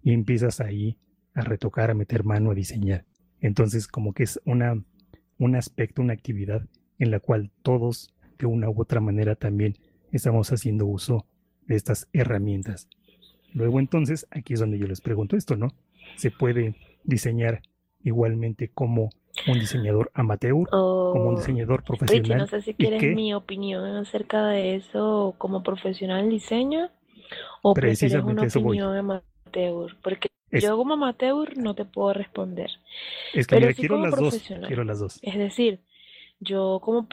y 0.01 0.13
empiezas 0.13 0.61
ahí 0.61 0.97
a 1.33 1.41
retocar, 1.41 1.91
a 1.91 1.93
meter 1.93 2.23
mano, 2.23 2.51
a 2.51 2.55
diseñar. 2.55 3.03
Entonces, 3.41 3.89
como 3.89 4.13
que 4.13 4.23
es 4.23 4.39
una, 4.45 4.81
un 5.37 5.55
aspecto, 5.57 6.01
una 6.01 6.13
actividad 6.13 6.65
en 6.97 7.11
la 7.11 7.19
cual 7.19 7.51
todos, 7.61 8.15
de 8.39 8.45
una 8.45 8.69
u 8.69 8.79
otra 8.79 9.01
manera, 9.01 9.35
también 9.35 9.75
estamos 10.13 10.53
haciendo 10.53 10.85
uso 10.85 11.27
de 11.65 11.75
estas 11.75 12.07
herramientas. 12.13 12.87
Luego, 13.57 13.79
entonces, 13.79 14.27
aquí 14.29 14.53
es 14.53 14.59
donde 14.59 14.77
yo 14.77 14.85
les 14.85 15.01
pregunto 15.01 15.35
esto, 15.35 15.55
¿no? 15.55 15.69
¿Se 16.15 16.29
puede 16.29 16.75
diseñar 17.03 17.63
igualmente 18.03 18.69
como 18.69 19.09
un 19.47 19.59
diseñador 19.59 20.11
amateur, 20.13 20.67
como 20.69 21.29
un 21.29 21.33
oh, 21.33 21.37
diseñador 21.39 21.83
profesional? 21.83 22.21
Richie, 22.21 22.35
no 22.35 22.47
sé 22.47 22.61
si 22.61 22.75
quieres 22.75 23.01
mi 23.15 23.33
opinión 23.33 23.83
acerca 23.95 24.45
de 24.45 24.75
eso 24.75 25.33
como 25.39 25.63
profesional 25.63 26.25
en 26.25 26.29
diseño 26.29 26.91
o 27.63 27.73
prefieres 27.73 28.23
una 28.23 28.43
opinión 28.43 28.95
amateur, 28.95 29.97
porque 30.03 30.29
yo 30.51 30.77
como 30.77 30.93
amateur 30.93 31.57
no 31.57 31.73
te 31.73 31.85
puedo 31.85 32.13
responder. 32.13 32.69
Es 33.33 33.47
que 33.47 33.73
quiero 33.73 33.97
las 33.97 34.15
dos, 34.15 34.39
quiero 34.67 34.83
las 34.83 34.99
dos. 34.99 35.17
Es 35.23 35.35
decir, 35.35 35.79
yo 36.39 36.79
como 36.83 37.07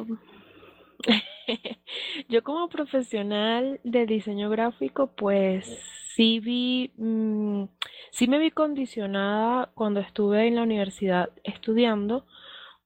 yo 2.29 2.43
como 2.43 2.69
profesional 2.69 3.81
de 3.83 4.05
diseño 4.05 4.51
gráfico, 4.51 5.11
pues 5.17 6.04
sí 6.15 6.39
vi, 6.41 6.93
mm, 6.97 7.65
sí 8.13 8.29
me 8.29 8.39
vi 8.39 8.51
condicionada 8.51 9.71
cuando 9.75 10.01
estuve 10.01 10.47
en 10.47 10.55
la 10.57 10.63
universidad 10.63 11.31
estudiando, 11.43 12.25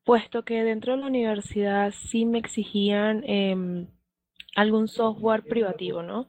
puesto 0.05 0.45
que 0.45 0.65
dentro 0.65 0.95
de 0.95 1.01
la 1.01 1.07
universidad 1.09 1.93
sí 1.93 2.25
me 2.25 2.39
exigían 2.39 3.23
em, 3.27 3.89
algún 4.57 4.89
software 4.89 5.43
privativo, 5.45 6.03
¿no? 6.03 6.29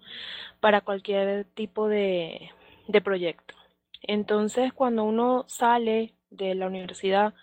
Para 0.59 0.81
cualquier 0.81 1.45
tipo 1.45 1.87
de, 1.87 2.51
de 2.87 3.01
proyecto. 3.01 3.55
Entonces, 4.03 4.73
cuando 4.73 5.03
uno 5.05 5.45
sale 5.47 6.15
de 6.31 6.55
la 6.55 6.67
universidad 6.67 7.33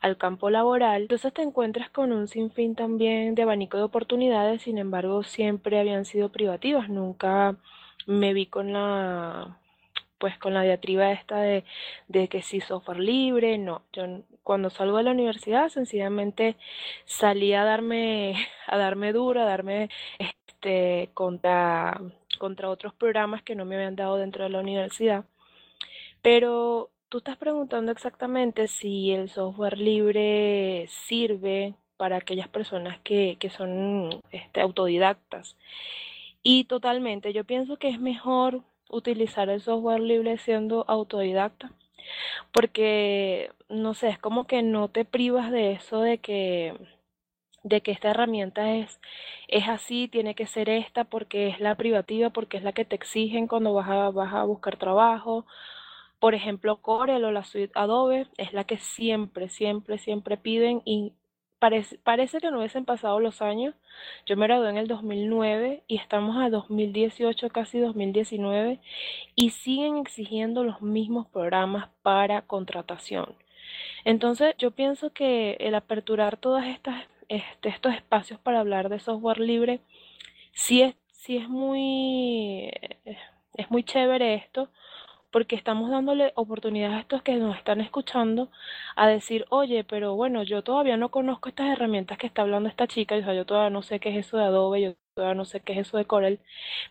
al 0.00 0.16
campo 0.18 0.50
laboral, 0.50 1.02
entonces 1.02 1.32
te 1.34 1.42
encuentras 1.42 1.90
con 1.90 2.12
un 2.12 2.28
sinfín 2.28 2.74
también 2.76 3.34
de 3.34 3.42
abanico 3.42 3.76
de 3.76 3.84
oportunidades, 3.84 4.62
sin 4.62 4.78
embargo, 4.78 5.22
siempre 5.24 5.78
habían 5.80 6.04
sido 6.04 6.30
privativas, 6.30 6.88
nunca 6.88 7.56
me 8.06 8.34
vi 8.34 8.46
con 8.46 8.72
la 8.72 9.56
pues 10.20 10.36
con 10.38 10.52
la 10.52 10.62
diatriba 10.62 11.12
esta 11.12 11.40
de, 11.40 11.64
de 12.08 12.28
que 12.28 12.42
si 12.42 12.60
software 12.60 13.00
libre, 13.00 13.56
no, 13.56 13.82
yo 13.92 14.04
cuando 14.42 14.68
salgo 14.68 14.98
de 14.98 15.04
la 15.04 15.12
universidad 15.12 15.70
sencillamente 15.70 16.56
salí 17.06 17.54
a 17.54 17.64
darme, 17.64 18.34
a 18.66 18.76
darme 18.76 19.12
duro, 19.12 19.40
a 19.40 19.44
darme 19.46 19.88
este 20.18 21.10
contra, 21.14 22.00
contra 22.38 22.68
otros 22.68 22.94
programas 22.94 23.42
que 23.42 23.54
no 23.54 23.64
me 23.64 23.76
habían 23.76 23.96
dado 23.96 24.16
dentro 24.16 24.44
de 24.44 24.50
la 24.50 24.60
universidad. 24.60 25.24
Pero 26.22 26.90
tú 27.08 27.18
estás 27.18 27.38
preguntando 27.38 27.90
exactamente 27.90 28.68
si 28.68 29.12
el 29.12 29.30
software 29.30 29.78
libre 29.78 30.86
sirve 30.88 31.74
para 31.96 32.16
aquellas 32.16 32.48
personas 32.48 32.98
que, 33.04 33.36
que 33.40 33.50
son 33.50 34.20
este, 34.32 34.60
autodidactas. 34.60 35.56
Y 36.42 36.64
totalmente, 36.64 37.32
yo 37.32 37.44
pienso 37.44 37.76
que 37.76 37.88
es 37.88 38.00
mejor 38.00 38.62
utilizar 38.90 39.48
el 39.50 39.60
software 39.60 40.00
libre 40.00 40.38
siendo 40.38 40.84
autodidacta, 40.88 41.72
porque, 42.52 43.50
no 43.68 43.94
sé, 43.94 44.08
es 44.08 44.18
como 44.18 44.46
que 44.46 44.62
no 44.62 44.88
te 44.88 45.04
privas 45.04 45.50
de 45.52 45.72
eso 45.72 46.00
de 46.00 46.18
que 46.18 46.74
de 47.62 47.82
que 47.82 47.92
esta 47.92 48.10
herramienta 48.10 48.74
es, 48.76 49.00
es 49.48 49.68
así, 49.68 50.08
tiene 50.08 50.34
que 50.34 50.46
ser 50.46 50.68
esta 50.68 51.04
porque 51.04 51.48
es 51.48 51.60
la 51.60 51.74
privativa, 51.76 52.30
porque 52.30 52.56
es 52.56 52.62
la 52.62 52.72
que 52.72 52.84
te 52.84 52.96
exigen 52.96 53.46
cuando 53.46 53.74
vas 53.74 53.88
a, 53.88 54.10
vas 54.10 54.32
a 54.32 54.44
buscar 54.44 54.76
trabajo. 54.76 55.46
Por 56.18 56.34
ejemplo, 56.34 56.78
Corel 56.78 57.24
o 57.24 57.32
la 57.32 57.44
suite 57.44 57.72
Adobe 57.74 58.28
es 58.38 58.52
la 58.52 58.64
que 58.64 58.78
siempre, 58.78 59.48
siempre, 59.48 59.98
siempre 59.98 60.36
piden 60.36 60.82
y 60.84 61.12
Parece, 61.60 61.98
parece, 61.98 62.38
que 62.40 62.50
no 62.50 62.58
hubiesen 62.58 62.86
pasado 62.86 63.20
los 63.20 63.42
años. 63.42 63.74
Yo 64.24 64.34
me 64.36 64.46
gradué 64.46 64.70
en 64.70 64.78
el 64.78 64.88
2009 64.88 65.82
y 65.86 65.96
estamos 65.96 66.38
a 66.38 66.48
2018, 66.48 67.50
casi 67.50 67.78
2019, 67.78 68.80
y 69.36 69.50
siguen 69.50 69.98
exigiendo 69.98 70.64
los 70.64 70.80
mismos 70.80 71.28
programas 71.28 71.90
para 72.02 72.42
contratación. 72.42 73.36
Entonces, 74.06 74.54
yo 74.58 74.70
pienso 74.70 75.12
que 75.12 75.58
el 75.60 75.74
aperturar 75.74 76.38
todos 76.38 76.64
este, 76.64 76.90
estos 77.28 77.94
espacios 77.94 78.40
para 78.40 78.60
hablar 78.60 78.88
de 78.88 78.98
software 78.98 79.38
libre, 79.38 79.80
sí 80.52 80.80
es, 80.80 80.94
sí 81.12 81.36
es 81.36 81.48
muy, 81.48 82.70
es 83.54 83.70
muy 83.70 83.84
chévere 83.84 84.34
esto, 84.34 84.70
porque 85.30 85.56
estamos 85.56 85.90
dándole 85.90 86.32
oportunidad 86.36 86.94
a 86.94 87.00
estos 87.00 87.22
que 87.22 87.36
nos 87.36 87.56
están 87.56 87.80
escuchando 87.80 88.50
a 88.96 89.08
decir, 89.08 89.46
oye, 89.50 89.84
pero 89.84 90.14
bueno, 90.16 90.42
yo 90.42 90.62
todavía 90.62 90.96
no 90.96 91.10
conozco 91.10 91.48
estas 91.48 91.70
herramientas 91.70 92.18
que 92.18 92.26
está 92.26 92.42
hablando 92.42 92.68
esta 92.68 92.86
chica, 92.88 93.16
o 93.16 93.22
sea, 93.22 93.34
yo 93.34 93.46
todavía 93.46 93.70
no 93.70 93.82
sé 93.82 94.00
qué 94.00 94.10
es 94.10 94.26
eso 94.26 94.36
de 94.38 94.44
Adobe, 94.44 94.82
yo 94.82 94.94
todavía 95.14 95.34
no 95.34 95.44
sé 95.44 95.60
qué 95.60 95.72
es 95.74 95.78
eso 95.80 95.96
de 95.98 96.04
Corel, 96.06 96.40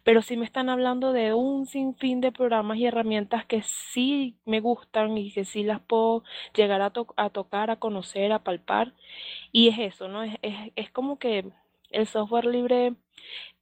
pero 0.03 0.21
sí 0.21 0.37
me 0.37 0.45
están 0.45 0.69
hablando 0.69 1.13
de 1.13 1.33
un 1.33 1.65
sinfín 1.65 2.21
de 2.21 2.31
programas 2.31 2.77
y 2.77 2.85
herramientas 2.85 3.45
que 3.45 3.61
sí 3.63 4.37
me 4.45 4.59
gustan 4.61 5.17
y 5.17 5.31
que 5.33 5.45
sí 5.45 5.63
las 5.63 5.81
puedo 5.81 6.23
llegar 6.55 6.81
a, 6.81 6.91
a 7.17 7.29
tocar, 7.29 7.71
a 7.71 7.77
conocer, 7.77 8.31
a 8.31 8.43
palpar, 8.43 8.93
y 9.51 9.69
es 9.69 9.79
eso, 9.79 10.07
¿no? 10.07 10.23
Es, 10.23 10.37
es, 10.41 10.55
es 10.75 10.91
como 10.91 11.19
que 11.19 11.45
el 11.91 12.07
software 12.07 12.45
libre 12.45 12.95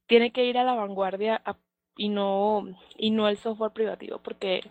tiene 0.06 0.32
que 0.32 0.44
ir 0.46 0.58
a 0.58 0.64
la 0.64 0.74
vanguardia 0.74 1.40
a 1.44 1.56
y 1.98 2.08
no, 2.08 2.66
y 2.96 3.10
no 3.10 3.28
el 3.28 3.36
software 3.36 3.72
privativo, 3.72 4.20
porque 4.20 4.62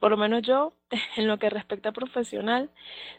por 0.00 0.10
lo 0.10 0.16
menos 0.16 0.42
yo, 0.42 0.74
en 1.16 1.28
lo 1.28 1.38
que 1.38 1.48
respecta 1.48 1.90
a 1.90 1.92
profesional, 1.92 2.70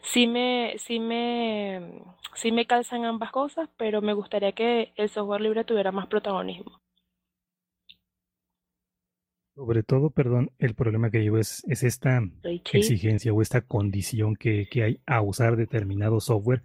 sí 0.02 0.26
me, 0.26 0.74
sí 0.78 1.00
me, 1.00 2.02
sí 2.34 2.52
me 2.52 2.66
calzan 2.66 3.06
ambas 3.06 3.32
cosas, 3.32 3.70
pero 3.78 4.02
me 4.02 4.12
gustaría 4.12 4.52
que 4.52 4.92
el 4.96 5.08
software 5.08 5.40
libre 5.40 5.64
tuviera 5.64 5.90
más 5.92 6.06
protagonismo. 6.06 6.82
Sobre 9.54 9.82
todo, 9.82 10.10
perdón, 10.10 10.50
el 10.58 10.74
problema 10.74 11.10
que 11.10 11.22
llevo 11.22 11.38
es, 11.38 11.64
es 11.68 11.84
esta 11.84 12.20
exigencia 12.72 13.32
o 13.32 13.40
esta 13.40 13.62
condición 13.62 14.34
que, 14.34 14.68
que, 14.68 14.82
hay 14.82 15.00
a 15.06 15.22
usar 15.22 15.56
determinado 15.56 16.20
software, 16.20 16.62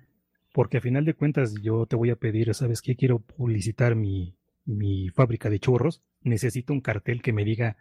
porque 0.53 0.77
a 0.77 0.81
final 0.81 1.05
de 1.05 1.13
cuentas 1.13 1.53
yo 1.61 1.85
te 1.85 1.95
voy 1.95 2.09
a 2.09 2.17
pedir, 2.17 2.53
¿sabes 2.53 2.81
qué? 2.81 2.97
Quiero 2.97 3.19
publicitar 3.19 3.95
mi, 3.95 4.35
mi 4.65 5.09
fábrica 5.09 5.49
de 5.49 5.59
churros, 5.59 6.01
necesito 6.21 6.73
un 6.73 6.81
cartel 6.81 7.21
que 7.21 7.33
me 7.33 7.45
diga 7.45 7.77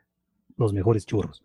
los 0.57 0.73
mejores 0.73 1.07
churros. 1.07 1.43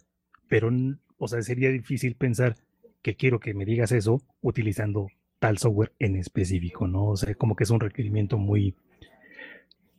Pero, 0.47 0.69
o 1.17 1.27
sea, 1.27 1.41
sería 1.41 1.69
difícil 1.69 2.15
pensar 2.15 2.55
que 3.01 3.15
quiero 3.15 3.39
que 3.39 3.53
me 3.53 3.65
digas 3.65 3.91
eso 3.91 4.21
utilizando 4.41 5.07
tal 5.39 5.57
software 5.57 5.91
en 5.99 6.15
específico, 6.15 6.87
¿no? 6.87 7.09
O 7.09 7.15
sea, 7.17 7.35
como 7.35 7.55
que 7.55 7.65
es 7.65 7.69
un 7.69 7.79
requerimiento 7.79 8.37
muy, 8.37 8.75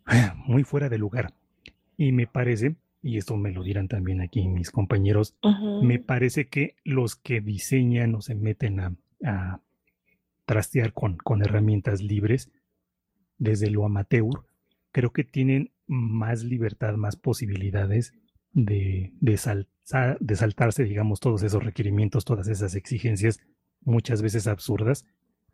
muy 0.47 0.64
fuera 0.64 0.88
de 0.88 0.99
lugar. 0.99 1.34
Y 1.97 2.12
me 2.12 2.26
parece, 2.26 2.76
y 3.03 3.18
esto 3.18 3.36
me 3.36 3.53
lo 3.53 3.62
dirán 3.62 3.88
también 3.88 4.20
aquí 4.20 4.49
mis 4.49 4.70
compañeros, 4.70 5.36
me 5.82 5.99
parece 5.99 6.49
que 6.49 6.76
los 6.82 7.14
que 7.14 7.40
diseñan 7.40 8.14
o 8.14 8.20
se 8.20 8.34
meten 8.34 8.80
a, 8.80 8.97
a 9.24 9.61
trastear 10.47 10.92
con, 10.92 11.18
con 11.18 11.42
herramientas 11.42 12.03
libres, 12.03 12.51
desde 13.38 13.70
lo 13.70 13.84
amateur, 13.84 14.47
creo 14.92 15.12
que 15.12 15.24
tienen 15.24 15.70
más 15.87 16.45
libertad, 16.45 16.95
más 16.95 17.16
posibilidades 17.16 18.12
de, 18.53 19.12
de, 19.20 19.37
saltarse, 19.37 20.85
digamos, 20.85 21.20
todos 21.20 21.43
esos 21.43 21.62
requerimientos, 21.62 22.24
todas 22.24 22.49
esas 22.49 22.74
exigencias, 22.74 23.41
muchas 23.80 24.22
veces 24.22 24.47
absurdas. 24.47 25.05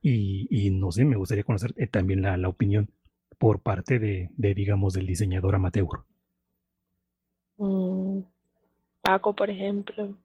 Y, 0.02 0.70
no 0.70 0.92
sé, 0.92 1.04
me 1.04 1.16
gustaría 1.16 1.44
conocer 1.44 1.74
eh, 1.76 1.86
también 1.86 2.22
la, 2.22 2.48
opinión 2.48 2.90
por 3.38 3.60
parte 3.60 3.98
de, 3.98 4.30
digamos, 4.54 4.94
del 4.94 5.06
diseñador 5.06 5.54
amateur. 5.54 6.04
Mm, 7.58 8.20
Paco, 9.02 9.34
por 9.34 9.50
ejemplo. 9.50 10.16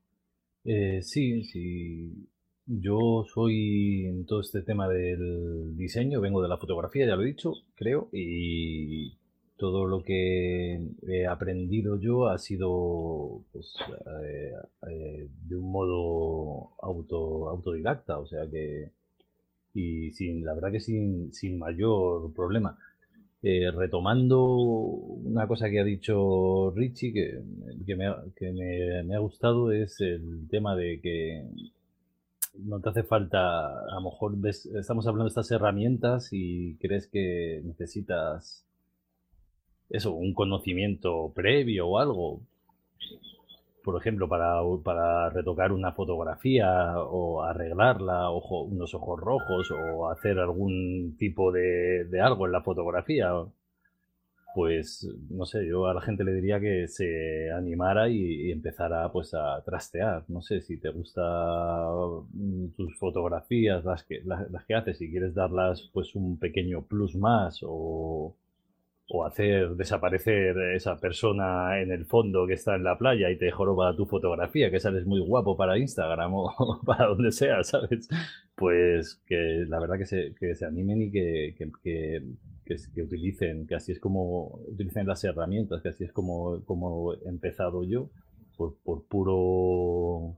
Eh, 0.64 1.02
sí, 1.02 1.44
sí. 1.44 2.30
Yo 2.68 3.26
soy 3.32 4.06
en 4.06 4.26
todo 4.26 4.42
este 4.42 4.62
tema 4.64 4.88
del 4.88 5.76
diseño, 5.78 6.20
vengo 6.20 6.42
de 6.42 6.50
la 6.50 6.58
fotografía, 6.58 7.06
ya 7.06 7.16
lo 7.16 7.22
he 7.22 7.28
dicho, 7.28 7.54
creo, 7.76 8.10
y 8.12 9.20
todo 9.58 9.86
lo 9.86 10.04
que 10.04 10.80
he 11.08 11.28
aprendido 11.28 12.00
yo 12.00 12.28
ha 12.28 12.38
sido 12.38 13.42
pues, 13.52 13.74
eh, 14.24 14.54
eh, 14.90 15.28
de 15.48 15.56
un 15.56 15.72
modo 15.72 16.72
auto, 16.82 17.50
autodidacta, 17.50 18.20
o 18.20 18.28
sea 18.28 18.50
que, 18.50 18.92
y 19.74 20.12
sin, 20.12 20.46
la 20.46 20.54
verdad 20.54 20.72
que 20.72 20.80
sin, 20.80 21.34
sin 21.34 21.58
mayor 21.58 22.34
problema. 22.34 22.78
Eh, 23.44 23.70
retomando 23.72 24.44
una 24.44 25.48
cosa 25.48 25.70
que 25.70 25.80
ha 25.80 25.84
dicho 25.84 26.72
Richie, 26.76 27.14
que, 27.14 27.42
que, 27.86 27.96
me, 27.96 28.12
que 28.36 28.52
me, 28.52 29.04
me 29.04 29.16
ha 29.16 29.20
gustado, 29.20 29.72
es 29.72 30.02
el 30.02 30.48
tema 30.50 30.76
de 30.76 31.00
que 31.00 31.46
no 32.58 32.80
te 32.80 32.90
hace 32.90 33.04
falta, 33.04 33.68
a 33.68 33.96
lo 33.96 34.02
mejor 34.02 34.36
estamos 34.48 35.06
hablando 35.08 35.26
de 35.26 35.30
estas 35.30 35.52
herramientas 35.52 36.30
y 36.32 36.76
crees 36.78 37.08
que 37.08 37.62
necesitas 37.64 38.66
eso, 39.90 40.14
un 40.14 40.34
conocimiento 40.34 41.32
previo 41.36 41.88
o 41.88 42.00
algo. 42.00 42.42
por 43.84 43.98
ejemplo, 44.02 44.28
para, 44.28 44.62
para 44.84 45.30
retocar 45.30 45.72
una 45.72 45.92
fotografía 45.94 47.00
o 47.00 47.44
arreglarla, 47.44 48.32
ojo, 48.32 48.64
unos 48.64 48.94
ojos 48.96 49.20
rojos 49.20 49.72
o 49.72 50.10
hacer 50.10 50.40
algún 50.40 51.16
tipo 51.20 51.52
de, 51.52 52.06
de 52.06 52.22
algo 52.22 52.46
en 52.48 52.52
la 52.54 52.62
fotografía, 52.62 53.32
pues 54.56 55.06
no 55.30 55.46
sé, 55.46 55.68
yo 55.68 55.88
a 55.88 55.94
la 55.94 56.00
gente 56.00 56.24
le 56.24 56.34
diría 56.34 56.62
que 56.62 56.88
se 56.88 57.52
animara 57.52 58.08
y, 58.10 58.52
empezara 58.52 59.12
pues 59.12 59.34
a 59.34 59.62
trastear. 59.66 60.24
No 60.30 60.42
sé 60.42 60.62
si 60.62 60.78
te 60.78 60.90
gusta 60.92 61.22
mm, 62.32 62.70
tus 62.78 62.98
fotografías, 62.98 63.84
las 63.84 64.04
que, 64.06 64.22
las, 64.24 64.66
que 64.66 64.76
haces, 64.76 64.98
si 64.98 65.12
quieres 65.12 65.34
darlas 65.36 65.90
pues 65.94 66.16
un 66.16 66.40
pequeño 66.40 66.84
plus 66.84 67.16
más 67.16 67.60
o, 67.64 68.34
o 69.08 69.26
hacer 69.26 69.76
desaparecer 69.76 70.58
esa 70.76 71.00
persona 71.00 71.80
en 71.82 71.92
el 71.92 72.06
fondo 72.06 72.48
que 72.48 72.54
está 72.54 72.76
en 72.76 72.84
la 72.84 72.98
playa 72.98 73.30
y 73.30 73.38
te 73.38 73.52
joroba 73.52 73.96
tu 73.96 74.06
fotografía, 74.06 74.72
que 74.72 74.80
sales 74.80 75.06
muy 75.06 75.20
guapo 75.20 75.56
para 75.56 75.78
Instagram 75.78 76.34
o 76.34 76.82
para 76.86 77.08
donde 77.08 77.32
sea, 77.32 77.64
¿sabes? 77.64 78.10
Pues 78.56 79.22
que 79.28 79.66
la 79.68 79.80
verdad 79.80 79.98
que 79.98 80.06
se, 80.06 80.34
que 80.40 80.56
se 80.56 80.66
animen 80.66 81.04
y 81.04 81.12
que, 81.12 81.56
que 81.58 82.24
que, 82.66 83.02
utilicen, 83.02 83.68
que 83.68 83.76
así 83.76 83.92
es 83.92 84.00
como 84.00 84.60
utilicen 84.68 85.08
las 85.08 85.24
herramientas, 85.24 85.82
que 85.82 85.90
así 85.90 86.04
es 86.04 86.12
como, 86.12 86.64
como 86.66 87.14
he 87.14 87.30
empezado 87.30 87.84
yo, 87.84 88.10
por, 88.58 88.76
por 88.84 89.04
puro, 89.06 90.36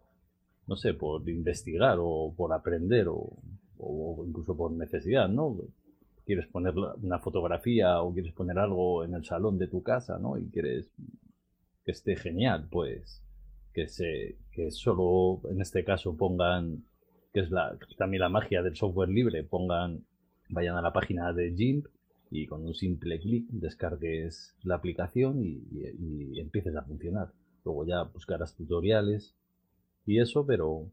no 0.67 0.75
sé, 0.75 0.93
por 0.93 1.27
investigar 1.29 1.97
o 2.01 2.33
por 2.35 2.53
aprender 2.53 3.07
o, 3.07 3.31
o 3.77 4.25
incluso 4.27 4.55
por 4.57 4.71
necesidad, 4.71 5.29
¿no? 5.29 5.57
Quieres 6.27 6.45
poner 6.47 6.75
una 7.01 7.17
fotografía 7.17 8.01
o 8.03 8.13
quieres 8.13 8.33
poner 8.33 8.59
algo 8.59 9.03
en 9.03 9.15
el 9.15 9.25
salón 9.25 9.57
de 9.57 9.67
tu 9.67 9.81
casa, 9.81 10.19
¿no? 10.19 10.37
Y 10.37 10.47
quieres 10.49 10.91
que 11.83 11.91
esté 11.91 12.15
genial, 12.15 12.67
pues 12.69 13.23
que 13.73 13.87
se 13.87 14.37
que 14.51 14.69
solo 14.71 15.41
en 15.49 15.61
este 15.61 15.83
caso 15.83 16.15
pongan 16.15 16.83
que 17.33 17.39
es 17.39 17.49
la 17.49 17.77
también 17.97 18.21
la 18.21 18.29
magia 18.29 18.61
del 18.61 18.75
software 18.75 19.09
libre 19.09 19.43
pongan 19.43 20.03
vayan 20.49 20.75
a 20.75 20.81
la 20.81 20.91
página 20.91 21.31
de 21.33 21.53
GIMP 21.55 21.85
y 22.31 22.47
con 22.47 22.65
un 22.65 22.73
simple 22.73 23.19
clic 23.19 23.45
descargues 23.49 24.55
la 24.63 24.75
aplicación 24.75 25.41
y, 25.43 26.39
empieces 26.39 26.75
a 26.75 26.83
funcionar. 26.83 27.31
Luego 27.63 27.85
ya 27.85 28.03
buscarás 28.03 28.55
tutoriales 28.55 29.35
y 30.05 30.19
eso, 30.19 30.45
pero 30.45 30.89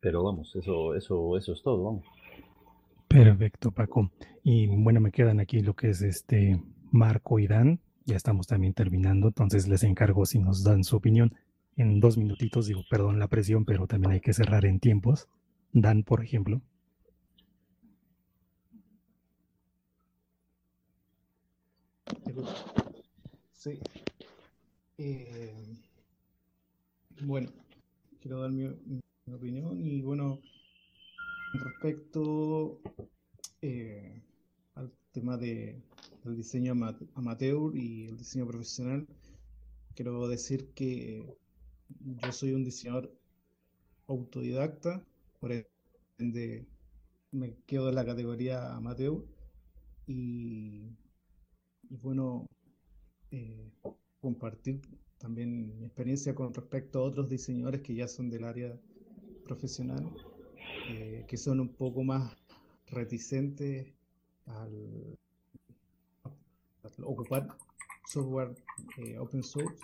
pero 0.00 0.22
vamos, 0.22 0.54
eso 0.56 0.94
eso 0.94 1.36
eso 1.36 1.52
es 1.52 1.62
todo, 1.62 1.84
vamos. 1.84 2.04
Perfecto, 3.14 3.70
Paco. 3.70 4.10
Y 4.42 4.66
bueno, 4.66 5.00
me 5.00 5.12
quedan 5.12 5.38
aquí 5.38 5.60
lo 5.60 5.76
que 5.76 5.90
es 5.90 6.02
este 6.02 6.60
Marco 6.90 7.38
y 7.38 7.46
Dan. 7.46 7.78
Ya 8.06 8.16
estamos 8.16 8.48
también 8.48 8.74
terminando, 8.74 9.28
entonces 9.28 9.68
les 9.68 9.84
encargo 9.84 10.26
si 10.26 10.40
nos 10.40 10.64
dan 10.64 10.82
su 10.82 10.96
opinión 10.96 11.32
en 11.76 12.00
dos 12.00 12.18
minutitos. 12.18 12.66
Digo, 12.66 12.82
perdón 12.90 13.20
la 13.20 13.28
presión, 13.28 13.64
pero 13.64 13.86
también 13.86 14.14
hay 14.14 14.20
que 14.20 14.32
cerrar 14.32 14.64
en 14.66 14.80
tiempos. 14.80 15.28
Dan, 15.72 16.02
por 16.02 16.24
ejemplo. 16.24 16.60
Sí. 23.52 23.78
Eh, 24.98 25.54
bueno, 27.20 27.48
quiero 28.20 28.40
dar 28.40 28.50
mi, 28.50 28.66
opinión 29.32 29.80
y 29.80 30.02
bueno, 30.02 30.40
respecto 31.60 32.80
eh, 33.62 34.22
al 34.74 34.92
tema 35.12 35.36
de, 35.36 35.82
del 36.24 36.36
diseño 36.36 36.72
amateur 37.14 37.76
y 37.76 38.06
el 38.06 38.16
diseño 38.16 38.46
profesional, 38.46 39.06
quiero 39.94 40.26
decir 40.28 40.70
que 40.74 41.24
yo 42.00 42.32
soy 42.32 42.52
un 42.52 42.64
diseñador 42.64 43.12
autodidacta, 44.06 45.02
por 45.40 45.52
ende 46.18 46.66
me 47.30 47.56
quedo 47.66 47.88
en 47.88 47.94
la 47.94 48.04
categoría 48.04 48.74
amateur 48.74 49.24
y 50.06 50.90
bueno, 51.88 52.46
eh, 53.30 53.70
compartir 54.20 54.80
también 55.18 55.78
mi 55.78 55.84
experiencia 55.84 56.34
con 56.34 56.52
respecto 56.52 56.98
a 56.98 57.02
otros 57.02 57.28
diseñadores 57.28 57.80
que 57.82 57.94
ya 57.94 58.08
son 58.08 58.30
del 58.30 58.44
área 58.44 58.78
profesional, 59.44 60.10
eh, 60.88 61.24
que 61.26 61.36
son 61.36 61.60
un 61.60 61.74
poco 61.74 62.02
más 62.02 62.36
reticentes 62.86 63.92
al, 64.46 65.18
ocupar 67.02 67.48
software 68.06 68.54
eh, 68.98 69.18
open 69.18 69.42
source. 69.42 69.82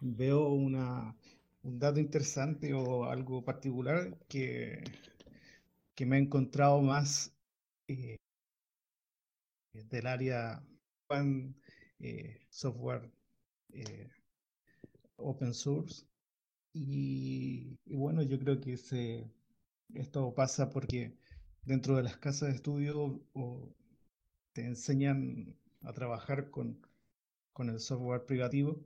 veo 0.00 0.48
una, 0.48 1.14
un 1.62 1.78
dato 1.78 2.00
interesante 2.00 2.72
o 2.72 3.04
algo 3.04 3.44
particular 3.44 4.16
que, 4.28 4.82
que 5.94 6.06
me 6.06 6.16
ha 6.16 6.18
encontrado 6.20 6.80
más 6.80 7.32
del 9.90 10.06
área 10.06 10.62
eh, 12.00 12.40
software 12.50 13.10
eh, 13.72 14.08
open 15.16 15.54
source. 15.54 16.04
Y, 16.72 17.57
yo 18.28 18.38
creo 18.38 18.60
que 18.60 18.76
se, 18.76 19.30
esto 19.94 20.34
pasa 20.34 20.70
porque 20.70 21.16
dentro 21.64 21.96
de 21.96 22.02
las 22.04 22.16
casas 22.18 22.50
de 22.50 22.54
estudio 22.56 23.20
te 24.52 24.64
enseñan 24.64 25.56
a 25.82 25.92
trabajar 25.92 26.50
con, 26.50 26.80
con 27.52 27.70
el 27.70 27.80
software 27.80 28.26
privativo 28.26 28.84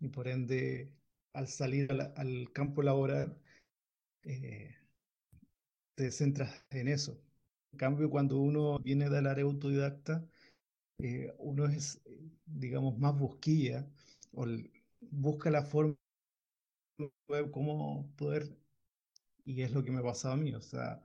y 0.00 0.08
por 0.08 0.28
ende 0.28 0.92
al 1.34 1.48
salir 1.48 1.90
al, 1.92 2.52
campo 2.52 2.82
laboral 2.82 3.36
eh, 4.24 4.74
te 5.94 6.10
centras 6.10 6.64
en 6.70 6.88
eso, 6.88 7.20
en 7.72 7.78
cambio, 7.78 8.10
cuando 8.10 8.38
uno 8.38 8.78
viene 8.78 9.10
del 9.10 9.26
área 9.26 9.44
autodidacta, 9.44 10.26
eh, 10.98 11.34
uno 11.38 11.66
es, 11.66 12.00
digamos, 12.46 12.98
más 12.98 13.16
busquilla 13.18 13.86
o 14.32 14.46
busca 15.00 15.50
la 15.50 15.62
forma 15.62 15.96
cómo 17.52 18.10
poder, 18.16 18.56
y 19.44 19.62
es 19.62 19.72
lo 19.72 19.84
que 19.84 19.90
me 19.90 20.02
pasaba 20.02 20.34
a 20.34 20.36
mí, 20.36 20.54
o 20.54 20.60
sea, 20.62 21.02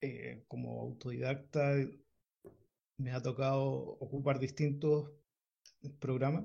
eh, 0.00 0.44
como 0.48 0.80
autodidacta 0.82 1.74
me 2.98 3.12
ha 3.12 3.22
tocado 3.22 3.62
ocupar 4.00 4.38
distintos 4.38 5.10
programas, 5.98 6.44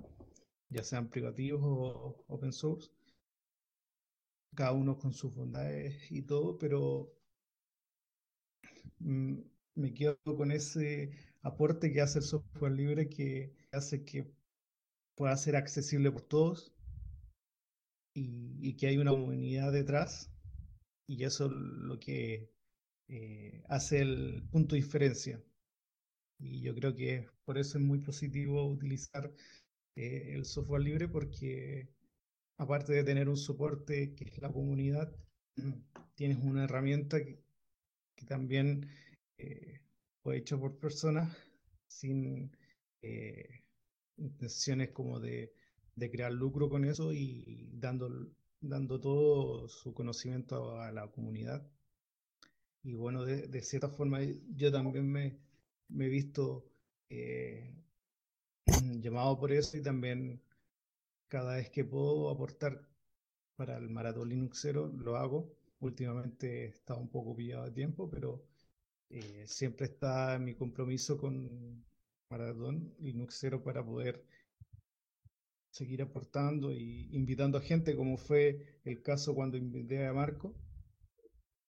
ya 0.69 0.83
sean 0.83 1.09
privativos 1.09 1.61
o 1.63 2.23
open 2.27 2.53
source, 2.53 2.89
cada 4.55 4.71
uno 4.71 4.97
con 4.97 5.13
sus 5.13 5.35
bondades 5.35 6.11
y 6.11 6.21
todo, 6.21 6.57
pero 6.57 7.15
Mm, 8.99 9.39
me 9.75 9.93
quedo 9.93 10.17
con 10.37 10.51
ese 10.51 11.11
aporte 11.41 11.91
que 11.91 12.01
hace 12.01 12.19
el 12.19 12.25
software 12.25 12.71
libre 12.71 13.09
que 13.09 13.53
hace 13.71 14.03
que 14.03 14.31
pueda 15.15 15.37
ser 15.37 15.55
accesible 15.55 16.11
por 16.11 16.23
todos 16.23 16.74
y, 18.15 18.75
que 18.77 18.87
hay 18.87 18.97
una 18.97 19.11
comunidad 19.11 19.71
detrás 19.73 20.31
y 21.07 21.23
eso 21.23 21.47
es 21.47 21.51
lo 21.51 21.99
que 21.99 22.49
eh, 23.09 23.61
hace 23.67 23.99
el 23.99 24.43
punto 24.49 24.75
de 24.75 24.81
diferencia. 24.81 25.43
Y 26.39 26.61
yo 26.61 26.73
creo 26.73 26.95
que 26.95 27.27
por 27.43 27.57
eso 27.57 27.77
es 27.77 27.83
muy 27.83 27.99
positivo 27.99 28.65
utilizar 28.65 29.31
eh, 29.95 30.31
el 30.33 30.45
software 30.45 30.81
libre 30.81 31.07
porque 31.07 31.89
aparte 32.57 32.93
de 32.93 33.03
tener 33.03 33.29
un 33.29 33.37
soporte 33.37 34.15
que 34.15 34.25
es 34.25 34.37
la 34.39 34.51
comunidad, 34.51 35.13
tienes 36.15 36.37
una 36.37 36.63
herramienta 36.63 37.23
que, 37.23 37.43
que 38.15 38.25
también 38.25 38.87
eh, 39.37 39.81
fue 40.23 40.37
hecho 40.37 40.59
por 40.59 40.79
personas 40.79 41.35
sin 41.87 42.51
intenciones 44.17 44.89
como 44.89 45.19
de, 45.19 45.53
crear 46.11 46.31
lucro 46.31 46.69
con 46.69 46.85
eso 46.85 47.13
y 47.13 47.69
dando, 47.73 48.09
dando 48.61 48.99
todo 48.99 49.67
su 49.67 49.93
conocimiento 49.93 50.79
a 50.79 50.91
la 50.91 51.07
comunidad. 51.11 51.65
Y 52.83 52.93
bueno, 52.93 53.25
de, 53.25 53.61
cierta 53.61 53.89
forma 53.89 54.19
yo 54.55 54.71
también 54.71 55.11
me, 55.11 55.39
he 55.99 56.09
visto 56.09 56.65
eh, 57.09 57.73
llamado 59.01 59.39
por 59.39 59.51
eso 59.51 59.77
y 59.77 59.81
también 59.81 60.41
cada 61.27 61.55
vez 61.55 61.69
que 61.71 61.83
puedo 61.83 62.29
aportar 62.29 62.87
para 63.55 63.77
el 63.77 63.89
maratón 63.89 64.29
Linuxero 64.29 64.87
lo 64.87 65.17
hago 65.17 65.55
últimamente 65.79 66.65
he 66.65 66.67
estado 66.67 66.99
un 66.99 67.09
poco 67.09 67.35
pillado 67.35 67.65
de 67.65 67.71
tiempo, 67.71 68.09
pero 68.09 68.43
eh, 69.09 69.45
siempre 69.47 69.87
está 69.87 70.37
mi 70.39 70.55
compromiso 70.55 71.17
con 71.17 71.85
Maratón 72.29 72.93
Linuxero 72.99 73.63
para 73.63 73.85
poder 73.85 74.23
seguir 75.75 76.01
aportando 76.01 76.71
y 76.71 77.09
invitando 77.11 77.57
a 77.57 77.61
gente, 77.61 77.97
como 77.97 78.15
fue 78.17 78.79
el 78.85 79.01
caso 79.01 79.35
cuando 79.35 79.57
invité 79.57 80.07
a 80.07 80.13
Marco, 80.13 80.55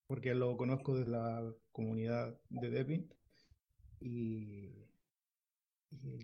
porque 0.07 0.33
lo 0.33 0.55
conozco 0.55 0.97
de 0.97 1.07
la 1.07 1.53
comunidad 1.73 2.39
de 2.49 2.69
Debian. 2.69 3.13
Y, 3.99 4.71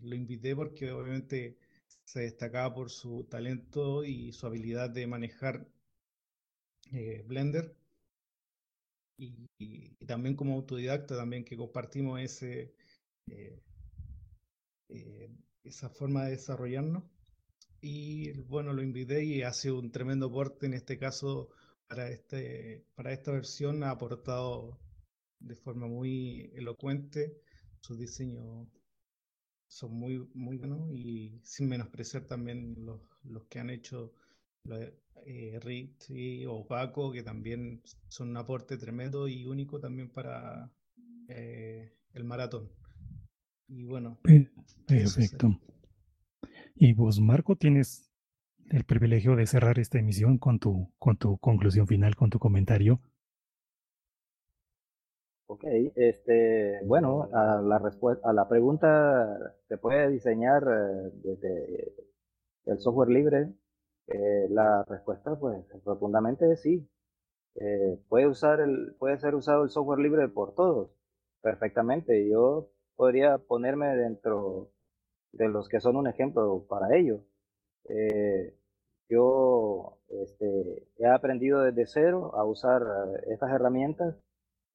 lo 0.02 0.16
invité 0.16 0.56
porque 0.56 0.92
obviamente 0.92 1.58
se 2.06 2.22
destacaba 2.22 2.74
por 2.74 2.90
su 2.90 3.26
talento 3.26 4.04
y 4.06 4.32
su 4.32 4.46
habilidad 4.48 4.90
de 4.90 5.08
manejar 5.08 5.68
eh, 6.94 7.24
Blender. 7.28 7.76
Y, 9.18 10.06
también 10.06 10.36
como 10.38 10.54
autodidacta, 10.56 11.18
también 11.18 11.44
que 11.44 11.58
compartimos 11.58 12.22
ese, 12.22 12.74
eh, 13.28 13.62
eh, 14.90 15.30
esa 15.66 15.90
forma 15.90 16.26
de 16.26 16.32
desarrollarnos. 16.32 17.04
Y 17.86 18.32
bueno, 18.44 18.72
lo 18.72 18.82
invité 18.82 19.26
y 19.26 19.42
hace 19.42 19.70
un 19.70 19.92
tremendo 19.92 20.28
aporte 20.28 20.68
en 20.68 20.74
este 20.74 20.98
caso 20.98 21.50
para, 21.86 22.10
este, 22.10 22.86
para 22.96 23.12
esta 23.12 23.34
versión. 23.34 23.84
Ha 23.84 23.90
aportado 23.90 24.80
de 25.42 25.54
forma 25.58 25.88
muy 25.88 26.50
elocuente. 26.56 27.42
Sus 27.82 28.00
diseños 28.00 28.70
son 29.68 29.96
muy, 29.96 30.26
muy 30.34 30.56
buenos 30.56 30.90
y 30.94 31.42
sin 31.44 31.68
menospreciar 31.68 32.24
también 32.24 32.74
los, 32.86 33.02
los 33.26 33.48
que 33.48 33.60
han 33.60 33.70
hecho 33.70 34.14
eh, 35.26 35.60
Rick 35.60 36.06
o 36.48 36.66
Paco, 36.66 37.12
que 37.12 37.22
también 37.22 37.82
son 38.08 38.30
un 38.30 38.38
aporte 38.38 38.78
tremendo 38.78 39.28
y 39.28 39.46
único 39.46 39.82
también 39.82 40.10
para 40.10 40.72
eh, 41.28 41.98
el 42.14 42.24
maratón. 42.24 42.72
Y 43.68 43.84
bueno. 43.84 44.22
Perfecto. 44.88 45.60
Y 46.86 46.92
vos, 46.92 47.22
Marco, 47.22 47.56
tienes 47.56 48.12
el 48.70 48.84
privilegio 48.84 49.38
de 49.38 49.48
cerrar 49.48 49.80
esta 49.80 50.00
emisión 50.00 50.38
con 50.38 50.60
tu, 50.60 50.92
con 51.00 51.16
tu 51.16 51.38
conclusión 51.38 51.88
final, 51.88 52.18
con 52.18 52.30
tu 52.30 52.40
comentario. 52.40 53.00
Ok, 55.48 55.64
este, 55.96 56.82
bueno, 56.84 57.30
a 57.32 57.62
la 57.62 57.78
a 58.24 58.34
la 58.34 58.50
pregunta, 58.50 59.56
¿se 59.70 59.78
puede 59.78 60.10
diseñar 60.10 60.62
eh, 60.64 61.12
desde 61.24 61.94
el 62.66 62.78
software 62.80 63.12
libre? 63.12 63.54
Eh, 64.08 64.48
la 64.50 64.84
respuesta, 64.84 65.40
pues, 65.40 65.66
rotundamente 65.86 66.52
es 66.52 66.64
sí. 66.64 66.86
Eh, 67.56 67.98
puede 68.10 68.28
usar 68.28 68.60
el, 68.60 68.94
puede 69.00 69.18
ser 69.20 69.36
usado 69.36 69.64
el 69.64 69.70
software 69.70 70.00
libre 70.00 70.28
por 70.28 70.54
todos, 70.54 70.92
perfectamente. 71.42 72.30
Yo 72.30 72.72
podría 72.98 73.38
ponerme 73.38 73.96
dentro 73.96 74.73
de 75.34 75.50
los 75.50 75.68
que 75.68 75.80
son 75.80 75.98
un 75.98 76.08
ejemplo 76.08 76.66
para 76.68 76.96
ello. 76.96 77.22
Eh, 77.90 78.56
yo 79.10 79.98
este, 80.10 80.88
he 80.98 81.06
aprendido 81.06 81.62
desde 81.62 81.86
cero 81.86 82.34
a 82.36 82.46
usar 82.46 82.82
estas 83.28 83.52
herramientas, 83.52 84.16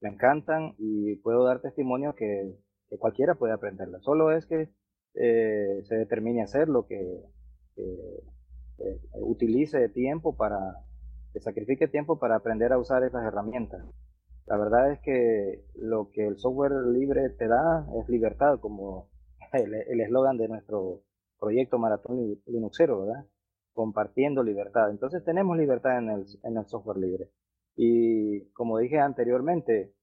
me 0.01 0.11
encantan 0.11 0.75
y 0.79 1.17
puedo 1.17 1.45
dar 1.45 1.61
testimonio 1.61 2.15
que, 2.15 2.55
cualquiera 2.99 3.35
puede 3.35 3.55
aprenderlas. 3.55 4.03
Solo 4.03 4.31
es 4.33 4.47
que 4.47 4.69
se 5.15 5.97
determine 5.97 6.43
hacer 6.43 6.69
lo 6.69 6.87
que, 6.87 7.23
eh, 8.79 9.01
utilice 9.15 9.89
tiempo 9.89 10.37
para, 10.37 10.59
que 11.33 11.41
sacrifique 11.41 11.89
tiempo 11.89 12.19
para 12.19 12.37
aprender 12.37 12.73
a 12.73 12.79
usar 12.79 13.03
esas 13.03 13.25
herramientas. 13.25 13.85
La 14.47 14.57
verdad 14.57 14.93
es 14.93 15.01
que 15.01 15.65
lo 15.75 16.11
que 16.11 16.27
el 16.27 16.39
software 16.39 16.73
libre 16.87 17.29
te 17.31 17.49
da 17.49 17.87
es 18.01 18.09
libertad, 18.09 18.61
como 18.61 19.09
el 19.53 20.01
eslogan 20.01 20.37
de 20.37 20.49
nuestro 20.49 21.03
proyecto 21.39 21.79
Maratón 21.79 22.41
Linuxero, 22.47 23.01
¿verdad? 23.07 23.25
Compartiendo 23.73 24.43
libertad. 24.43 24.91
Entonces 24.91 25.25
tenemos 25.25 25.57
libertad 25.57 25.99
en 25.99 26.11
el, 26.11 26.27
en 26.43 26.57
el 26.57 26.67
software 26.67 26.99
libre. 26.99 27.31
Y 27.77 28.47
como 28.51 28.79
dije 28.79 28.99
anteriormente, 28.99 29.95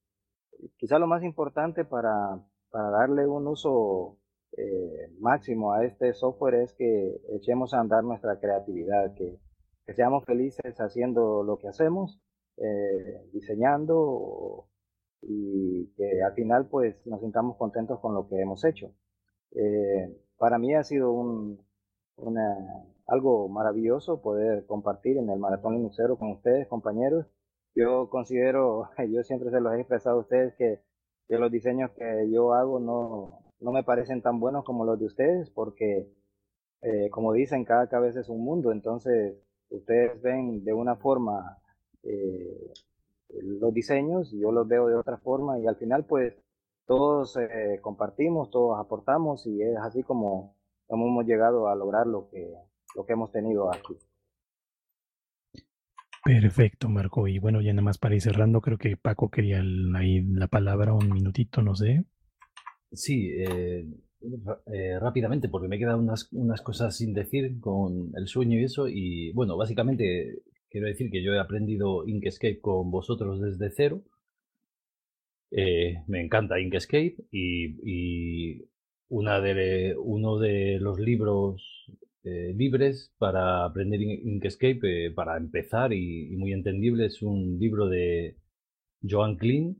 quizá 0.77 0.97
lo 0.97 1.07
más 1.07 1.23
importante 1.23 1.83
para, 1.83 2.39
para 2.69 2.89
darle 2.89 3.27
un 3.27 3.47
uso 3.47 4.17
eh, 4.57 5.11
máximo 5.19 5.73
a 5.73 5.83
este 5.85 6.13
software 6.13 6.55
es 6.55 6.73
que 6.73 7.21
echemos 7.33 7.73
a 7.73 7.81
andar 7.81 8.03
nuestra 8.03 8.39
creatividad, 8.39 9.13
que, 9.15 9.37
seamos 9.93 10.25
felices 10.25 10.75
haciendo 10.79 11.43
lo 11.43 11.59
que 11.59 11.67
hacemos, 11.67 12.19
eh, 12.57 13.29
diseñando 13.33 14.67
y 15.21 15.87
que 15.95 16.23
al 16.23 16.33
final 16.33 16.67
pues 16.69 17.05
nos 17.05 17.21
sintamos 17.21 17.55
contentos 17.57 17.99
con 17.99 18.15
lo 18.15 18.27
que 18.27 18.39
hemos 18.39 18.63
hecho. 18.65 18.91
Eh, 19.51 20.15
para 20.37 20.57
mí 20.57 20.73
ha 20.75 20.83
sido 20.83 21.11
un, 21.11 21.59
algo 23.07 23.47
maravilloso 23.49 24.21
poder 24.21 24.65
compartir 24.65 25.17
en 25.17 25.29
el 25.29 25.39
Maratón 25.39 25.75
Linuxero 25.75 26.17
con 26.17 26.31
ustedes, 26.31 26.67
compañeros. 26.67 27.27
Yo 27.75 28.09
considero, 28.09 28.89
yo 29.09 29.23
siempre 29.23 29.51
se 29.51 29.61
los 29.61 29.73
he 29.73 29.79
expresado 29.79 30.17
a 30.17 30.21
ustedes 30.21 30.55
que, 30.55 30.81
que 31.27 31.37
los 31.37 31.51
diseños 31.51 31.91
que 31.91 32.29
yo 32.31 32.53
hago 32.53 32.79
no, 32.79 33.39
no 33.59 33.71
me 33.71 33.83
parecen 33.83 34.21
tan 34.21 34.39
buenos 34.39 34.63
como 34.65 34.85
los 34.85 34.99
de 34.99 35.05
ustedes 35.05 35.49
porque, 35.49 36.07
eh, 36.81 37.09
como 37.09 37.33
dicen, 37.33 37.65
cada 37.65 37.87
cabeza 37.87 38.19
es 38.21 38.29
un 38.29 38.43
mundo, 38.43 38.71
entonces 38.71 39.35
ustedes 39.69 40.21
ven 40.21 40.63
de 40.63 40.73
una 40.73 40.95
forma 40.95 41.57
eh, 42.03 42.73
los 43.29 43.73
diseños, 43.73 44.31
yo 44.31 44.51
los 44.51 44.67
veo 44.67 44.87
de 44.87 44.95
otra 44.95 45.17
forma 45.17 45.59
y 45.59 45.67
al 45.67 45.75
final 45.77 46.05
pues 46.05 46.35
todos 46.85 47.37
eh, 47.37 47.79
compartimos, 47.81 48.51
todos 48.51 48.79
aportamos 48.79 49.45
y 49.47 49.61
es 49.61 49.77
así 49.77 50.03
como, 50.03 50.55
hemos 50.89 51.25
llegado 51.25 51.67
a 51.67 51.75
lograr 51.75 52.07
lo 52.07 52.29
que, 52.29 52.53
lo 52.95 53.05
que 53.05 53.13
hemos 53.13 53.31
tenido 53.31 53.73
aquí. 53.73 53.97
Perfecto, 56.23 56.89
Marco. 56.89 57.27
Y 57.27 57.37
bueno, 57.37 57.61
ya 57.61 57.71
nada 57.71 57.83
más 57.83 57.99
para 57.99 58.15
ir 58.15 58.21
cerrando, 58.21 58.59
creo 58.59 58.79
que 58.79 58.97
Paco 58.97 59.29
quería 59.29 59.61
ahí 59.95 60.23
la 60.23 60.47
palabra 60.47 60.93
un 60.93 61.11
minutito, 61.11 61.61
no 61.61 61.75
sé. 61.75 62.03
Sí, 62.91 63.29
eh, 63.37 63.85
eh, 64.73 64.99
rápidamente, 64.99 65.49
porque 65.49 65.67
me 65.67 65.77
quedan 65.77 65.99
unas, 65.99 66.31
unas 66.33 66.61
cosas 66.61 66.97
sin 66.97 67.13
decir 67.13 67.59
con 67.59 68.11
el 68.15 68.27
sueño 68.27 68.59
y 68.59 68.63
eso. 68.63 68.87
Y 68.87 69.33
bueno, 69.33 69.55
básicamente 69.55 70.41
quiero 70.69 70.87
decir 70.87 71.11
que 71.11 71.23
yo 71.23 71.31
he 71.33 71.39
aprendido 71.39 72.07
Inkscape 72.07 72.59
con 72.59 72.89
vosotros 72.89 73.39
desde 73.39 73.69
cero. 73.69 74.01
Eh, 75.51 76.03
me 76.07 76.21
encanta 76.21 76.59
Inkscape 76.59 77.15
y, 77.31 78.63
uno 79.07 79.41
de 80.39 80.79
los 80.79 80.99
libros 80.99 81.87
libres 82.23 83.13
para 83.19 83.65
aprender 83.65 84.01
Inkscape 84.01 85.11
para 85.11 85.37
empezar 85.37 85.93
y, 85.93 86.33
y, 86.33 86.35
muy 86.37 86.53
entendible 86.53 87.05
es 87.05 87.21
un 87.21 87.59
libro 87.59 87.87
de 87.87 88.35
Joan 89.07 89.37
Klein 89.37 89.77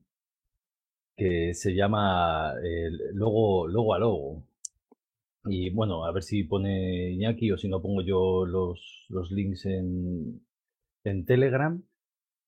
que 1.16 1.53
se 1.53 1.74
llama 1.74 2.53
eh, 2.63 2.89
Logo, 3.13 3.68
Logo 3.68 3.93
a 3.93 3.99
Logo. 3.99 4.43
Y 5.45 5.70
bueno, 5.70 6.05
a 6.05 6.11
ver 6.11 6.24
si 6.24 6.43
pone 6.43 7.11
Iñaki 7.11 7.51
o 7.51 7.57
si 7.57 7.70
no 7.70 7.82
pongo 7.82 8.01
yo 8.01 8.45
los, 8.45 9.05
los 9.09 9.32
links 9.32 9.66
en, 9.66 10.41
en 11.03 11.26
Telegram. 11.26 11.82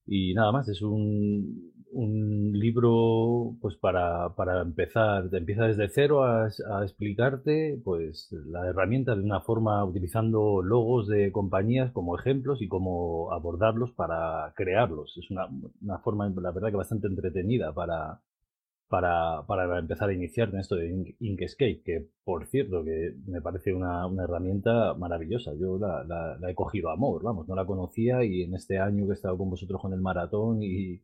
Y 0.05 0.33
nada 0.33 0.51
más, 0.51 0.67
es 0.69 0.81
un, 0.81 1.76
un 1.91 2.51
libro 2.53 3.55
pues 3.61 3.75
para, 3.77 4.35
para 4.35 4.61
empezar, 4.61 5.29
te 5.29 5.37
empieza 5.37 5.65
desde 5.65 5.89
cero 5.89 6.23
a, 6.23 6.47
explicarte 6.83 7.79
pues 7.83 8.29
la 8.47 8.67
herramienta 8.67 9.15
de 9.15 9.21
una 9.21 9.41
forma 9.41 9.83
utilizando 9.85 10.61
logos 10.61 11.07
de 11.07 11.31
compañías 11.31 11.91
como 11.91 12.17
ejemplos 12.17 12.61
y 12.61 12.67
cómo 12.67 13.31
abordarlos 13.31 13.91
para 13.91 14.53
crearlos. 14.55 15.17
Es 15.17 15.31
una, 15.31 15.47
una 15.81 15.99
forma, 15.99 16.29
la 16.29 16.51
verdad 16.51 16.69
que 16.69 16.77
bastante 16.77 17.07
entretenida 17.07 17.73
para, 17.73 18.21
para, 18.87 19.45
para 19.47 19.79
empezar 19.79 20.09
a 20.09 20.13
iniciar 20.13 20.49
en 20.49 20.59
esto 20.59 20.75
de 20.75 21.15
Inkscape, 21.19 21.81
que 21.83 22.07
por 22.23 22.47
cierto 22.47 22.83
que 22.83 23.15
me 23.27 23.41
parece 23.41 23.73
una, 23.73 24.05
una 24.07 24.23
herramienta 24.23 24.93
maravillosa. 24.93 25.53
Yo 25.59 25.77
la, 25.77 26.03
la, 26.03 26.49
he 26.49 26.55
cogido 26.55 26.89
a 26.89 26.93
amor, 26.93 27.23
vamos, 27.23 27.47
no 27.47 27.55
la 27.55 27.65
conocía 27.65 28.23
y 28.23 28.43
en 28.43 28.55
este 28.55 28.79
año 28.79 29.05
que 29.05 29.11
he 29.11 29.15
estado 29.15 29.37
con 29.37 29.49
vosotros 29.49 29.81
con 29.81 29.93
el 29.93 30.01
maratón 30.01 30.63
y 30.63 31.01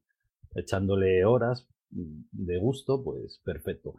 echándole 0.56 1.26
horas 1.26 1.68
de 1.90 2.58
gusto, 2.58 3.04
pues 3.04 3.42
perfecto. 3.44 3.96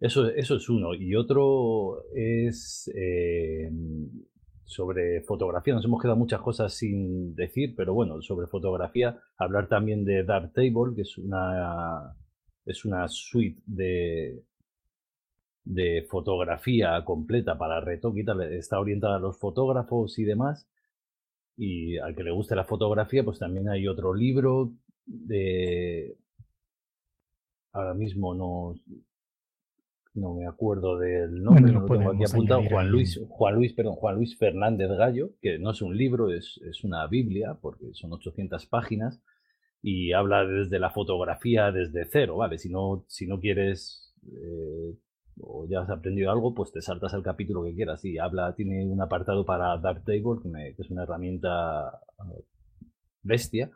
Eso, 0.00 0.28
eso 0.28 0.56
es 0.56 0.68
uno. 0.68 0.94
Y 0.94 1.14
otro 1.14 2.04
es 2.14 2.90
eh, 2.94 3.70
sobre 4.64 5.22
fotografía. 5.22 5.74
Nos 5.74 5.84
hemos 5.84 6.00
quedado 6.00 6.18
muchas 6.18 6.40
cosas 6.40 6.74
sin 6.74 7.34
decir, 7.34 7.74
pero 7.76 7.94
bueno, 7.94 8.20
sobre 8.22 8.46
fotografía, 8.46 9.20
hablar 9.36 9.68
también 9.68 10.04
de 10.04 10.24
Darktable, 10.24 10.94
que 10.94 11.02
es 11.02 11.18
una 11.18 12.16
es 12.66 12.84
una 12.84 13.06
suite 13.08 13.60
de, 13.66 14.42
de 15.64 16.06
fotografía 16.08 17.02
completa 17.04 17.58
para 17.58 17.80
retoque 17.80 18.24
está 18.52 18.78
orientada 18.78 19.16
a 19.16 19.20
los 19.20 19.38
fotógrafos 19.38 20.18
y 20.18 20.24
demás. 20.24 20.68
Y 21.56 21.98
al 21.98 22.16
que 22.16 22.24
le 22.24 22.32
guste 22.32 22.56
la 22.56 22.64
fotografía, 22.64 23.24
pues 23.24 23.38
también 23.38 23.68
hay 23.68 23.86
otro 23.86 24.12
libro 24.14 24.72
de... 25.06 26.16
Ahora 27.72 27.94
mismo 27.94 28.34
no, 28.34 28.74
no 30.14 30.34
me 30.34 30.46
acuerdo 30.46 30.96
del 30.96 31.42
nombre, 31.42 31.72
no 31.72 31.80
lo 31.80 31.86
tengo 31.86 32.12
aquí 32.12 32.24
apuntado, 32.24 32.62
Juan 32.70 32.88
Luis, 32.88 33.20
Juan 33.28 33.54
Luis, 33.56 33.72
perdón, 33.72 33.94
Juan 33.96 34.14
Luis 34.14 34.38
Fernández 34.38 34.90
Gallo, 34.90 35.30
que 35.42 35.58
no 35.58 35.72
es 35.72 35.82
un 35.82 35.96
libro, 35.96 36.30
es, 36.30 36.60
es 36.64 36.84
una 36.84 37.06
Biblia, 37.08 37.58
porque 37.60 37.92
son 37.94 38.12
800 38.12 38.66
páginas, 38.66 39.20
y 39.82 40.12
habla 40.12 40.46
desde 40.46 40.78
la 40.78 40.90
fotografía 40.90 41.72
desde 41.72 42.06
cero, 42.10 42.36
¿vale? 42.36 42.58
Si 42.58 42.70
no, 42.70 43.04
si 43.08 43.26
no 43.26 43.40
quieres 43.40 44.14
eh, 44.26 44.96
o 45.40 45.66
ya 45.68 45.80
has 45.80 45.90
aprendido 45.90 46.30
algo, 46.30 46.54
pues 46.54 46.72
te 46.72 46.80
saltas 46.80 47.12
el 47.14 47.22
capítulo 47.22 47.64
que 47.64 47.74
quieras. 47.74 48.04
Y 48.04 48.18
habla, 48.18 48.54
tiene 48.54 48.86
un 48.86 49.00
apartado 49.00 49.44
para 49.44 49.76
Darktable, 49.78 50.40
que, 50.42 50.74
que 50.76 50.82
es 50.82 50.90
una 50.90 51.02
herramienta 51.02 52.00
bestia. 53.22 53.70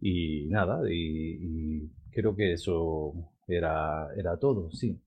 Y 0.00 0.46
nada, 0.48 0.80
y, 0.90 1.90
creo 2.10 2.34
que 2.34 2.52
eso 2.52 3.14
era, 3.46 4.08
era 4.16 4.38
todo, 4.38 4.70
sí. 4.70 5.00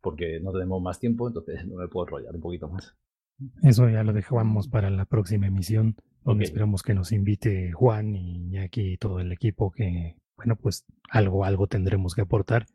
Porque 0.00 0.40
no 0.40 0.52
tenemos 0.52 0.80
más 0.82 0.98
tiempo, 0.98 1.28
entonces 1.28 1.66
no 1.68 1.76
me 1.76 1.88
puedo 1.88 2.06
enrollar 2.06 2.34
un 2.34 2.40
poquito 2.40 2.68
más. 2.68 2.96
Eso 3.62 3.88
ya 3.88 4.02
lo 4.02 4.12
dejamos 4.12 4.68
para 4.68 4.90
la 4.90 5.04
próxima 5.04 5.46
emisión. 5.46 5.96
Donde 6.24 6.44
esperamos 6.44 6.82
que 6.82 6.94
nos 6.94 7.12
invite 7.12 7.72
Juan 7.72 8.14
y 8.14 8.58
aquí 8.58 8.98
todo 8.98 9.20
el 9.20 9.32
equipo 9.32 9.70
que, 9.70 10.16
bueno, 10.36 10.56
pues 10.56 10.84
algo, 11.08 11.44
algo 11.44 11.68
tendremos 11.68 12.14
que 12.14 12.20
aportar. 12.22 12.66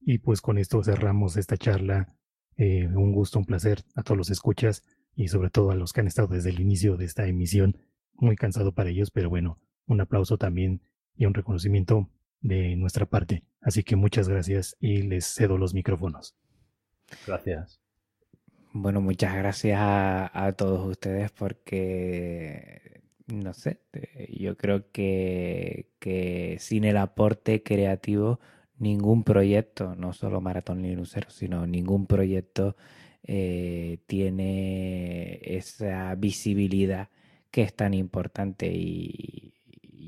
Y 0.00 0.18
pues 0.18 0.40
con 0.42 0.58
esto 0.58 0.82
cerramos 0.82 1.36
esta 1.36 1.56
charla. 1.56 2.14
Eh, 2.56 2.88
un 2.88 3.12
gusto, 3.12 3.38
un 3.38 3.46
placer 3.46 3.84
a 3.94 4.02
todos 4.02 4.18
los 4.18 4.30
escuchas 4.30 4.82
y 5.14 5.28
sobre 5.28 5.48
todo 5.48 5.70
a 5.70 5.76
los 5.76 5.92
que 5.92 6.00
han 6.00 6.08
estado 6.08 6.28
desde 6.28 6.50
el 6.50 6.60
inicio 6.60 6.96
de 6.96 7.04
esta 7.04 7.26
emisión. 7.26 7.76
Muy 8.14 8.36
cansado 8.36 8.72
para 8.72 8.90
ellos, 8.90 9.10
pero 9.10 9.30
bueno, 9.30 9.58
un 9.86 10.00
aplauso 10.00 10.36
también 10.38 10.82
y 11.18 11.26
un 11.26 11.34
reconocimiento 11.34 12.08
de 12.40 12.76
nuestra 12.76 13.04
parte. 13.04 13.44
Así 13.60 13.82
que 13.82 13.96
muchas 13.96 14.28
gracias 14.28 14.76
y 14.80 15.02
les 15.02 15.26
cedo 15.26 15.58
los 15.58 15.74
micrófonos. 15.74 16.34
Gracias. 17.26 17.80
Bueno, 18.72 19.00
muchas 19.00 19.34
gracias 19.34 19.78
a, 19.80 20.54
todos 20.56 20.88
ustedes 20.88 21.30
porque, 21.32 23.02
no 23.26 23.52
sé, 23.52 23.80
eh, 23.92 24.34
yo 24.38 24.56
creo 24.56 24.90
que, 24.92 25.90
que, 25.98 26.56
sin 26.60 26.84
el 26.84 26.96
aporte 26.98 27.62
creativo, 27.62 28.40
ningún 28.78 29.24
proyecto, 29.24 29.96
no 29.96 30.12
solo 30.12 30.40
Maratón 30.40 30.82
Linuxero, 30.82 31.30
sino 31.30 31.66
ningún 31.66 32.06
proyecto 32.06 32.76
eh, 33.24 33.98
tiene 34.06 35.40
esa 35.42 36.14
visibilidad 36.14 37.10
que 37.50 37.62
es 37.62 37.74
tan 37.74 37.94
importante 37.94 38.70
y 38.72 39.47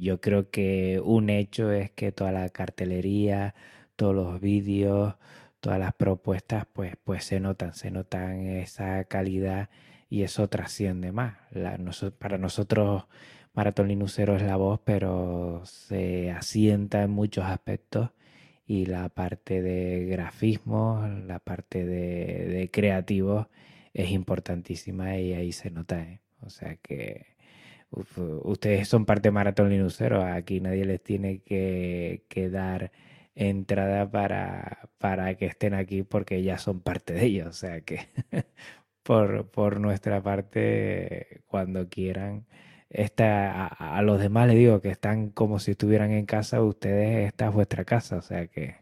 yo 0.01 0.21
creo 0.21 0.51
que 0.51 1.01
un 1.05 1.31
hecho 1.31 1.73
es 1.73 1.91
que 1.91 2.13
toda 2.13 2.33
la 2.33 2.49
cartelería, 2.51 3.55
todos 3.97 4.15
los 4.15 4.41
vídeos, 4.41 5.15
todas 5.61 5.79
las 5.79 5.95
propuestas, 5.95 6.67
pues, 6.73 6.95
pues 7.05 7.25
se 7.25 7.41
notan, 7.41 7.75
se 7.75 7.91
notan 7.91 8.47
esa 8.47 9.05
calidad 9.05 9.69
y 10.09 10.23
eso 10.23 10.49
trasciende 10.49 11.13
más. 11.13 11.37
para 12.19 12.39
nosotros 12.39 13.05
Maratón 13.55 13.89
Linuxero 13.89 14.37
es 14.37 14.43
la 14.43 14.57
voz, 14.57 14.81
pero 14.85 15.63
se 15.65 16.31
asienta 16.31 17.03
en 17.03 17.11
muchos 17.11 17.45
aspectos 17.45 18.11
y 18.67 18.87
la 18.87 19.09
parte 19.09 19.63
de 19.63 20.07
grafismo, 20.07 21.07
la 21.27 21.41
parte 21.41 21.85
de, 21.85 22.47
de 22.47 22.71
creativo 22.71 23.49
es 23.95 24.11
importantísima 24.11 25.17
y 25.19 25.35
ahí 25.35 25.53
se 25.53 25.71
nota. 25.71 26.01
¿eh? 26.03 26.21
O 26.41 26.51
sea 26.51 26.77
que 26.77 27.30
ustedes 27.91 28.89
son 28.89 29.05
parte 29.05 29.29
de 29.29 29.33
Maratón 29.33 29.71
Linuxero, 29.71 30.23
aquí 30.23 30.61
nadie 30.61 30.85
les 30.85 31.03
tiene 31.03 31.41
que, 31.41 32.25
que 32.29 32.49
dar 32.51 32.93
entrada 33.35 34.11
para, 34.11 34.91
para 34.99 35.35
que 35.37 35.47
estén 35.47 35.75
aquí 35.75 36.03
porque 36.03 36.43
ya 36.43 36.59
son 36.59 36.81
parte 36.81 37.15
de 37.15 37.25
ellos. 37.25 37.49
O 37.49 37.53
sea 37.53 37.81
que 37.83 38.09
por, 39.03 39.51
por 39.51 39.81
nuestra 39.81 40.23
parte, 40.23 41.43
cuando 41.47 41.89
quieran, 41.89 42.47
esta, 42.91 43.67
a, 43.67 44.03
los 44.03 44.21
demás 44.21 44.49
les 44.49 44.57
digo 44.57 44.81
que 44.81 44.91
están 44.91 45.31
como 45.31 45.59
si 45.59 45.73
estuvieran 45.73 46.11
en 46.13 46.27
casa, 46.27 46.63
ustedes, 46.63 47.27
esta 47.29 47.49
es 47.49 47.55
vuestra 47.55 47.85
casa. 47.85 48.17
O 48.17 48.23
sea 48.23 48.47
que... 48.47 48.77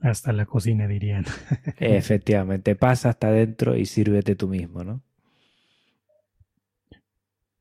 Hasta 0.00 0.32
la 0.32 0.44
cocina 0.44 0.86
dirían. 0.86 1.24
Efectivamente, 1.78 2.76
pasa 2.76 3.08
hasta 3.08 3.28
adentro 3.28 3.74
y 3.74 3.86
sírvete 3.86 4.36
tú 4.36 4.48
mismo, 4.48 4.84
¿no? 4.84 5.02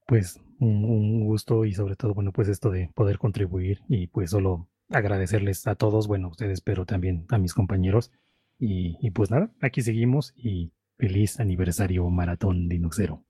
Pues 0.06 0.40
un, 0.60 0.86
un, 0.86 1.26
gusto 1.26 1.66
y 1.66 1.74
sobre 1.74 1.96
todo, 1.96 2.14
bueno, 2.14 2.32
pues 2.32 2.48
esto 2.50 2.70
de 2.70 2.90
poder 2.94 3.18
contribuir 3.18 3.82
y 3.88 4.08
pues 4.08 4.32
solo 4.32 4.70
agradecerles 4.90 5.68
a 5.68 5.76
todos, 5.76 6.08
bueno, 6.08 6.28
a 6.28 6.32
ustedes, 6.32 6.62
pero 6.62 6.86
también 6.86 7.26
a 7.30 7.38
mis 7.38 7.54
compañeros. 7.54 8.12
Y, 8.60 9.10
pues 9.12 9.30
nada, 9.30 9.52
aquí 9.62 9.82
seguimos 9.82 10.34
y 10.38 10.72
feliz 10.98 11.40
aniversario 11.40 12.10
Maratón 12.10 12.70
Linuxero. 12.70 13.26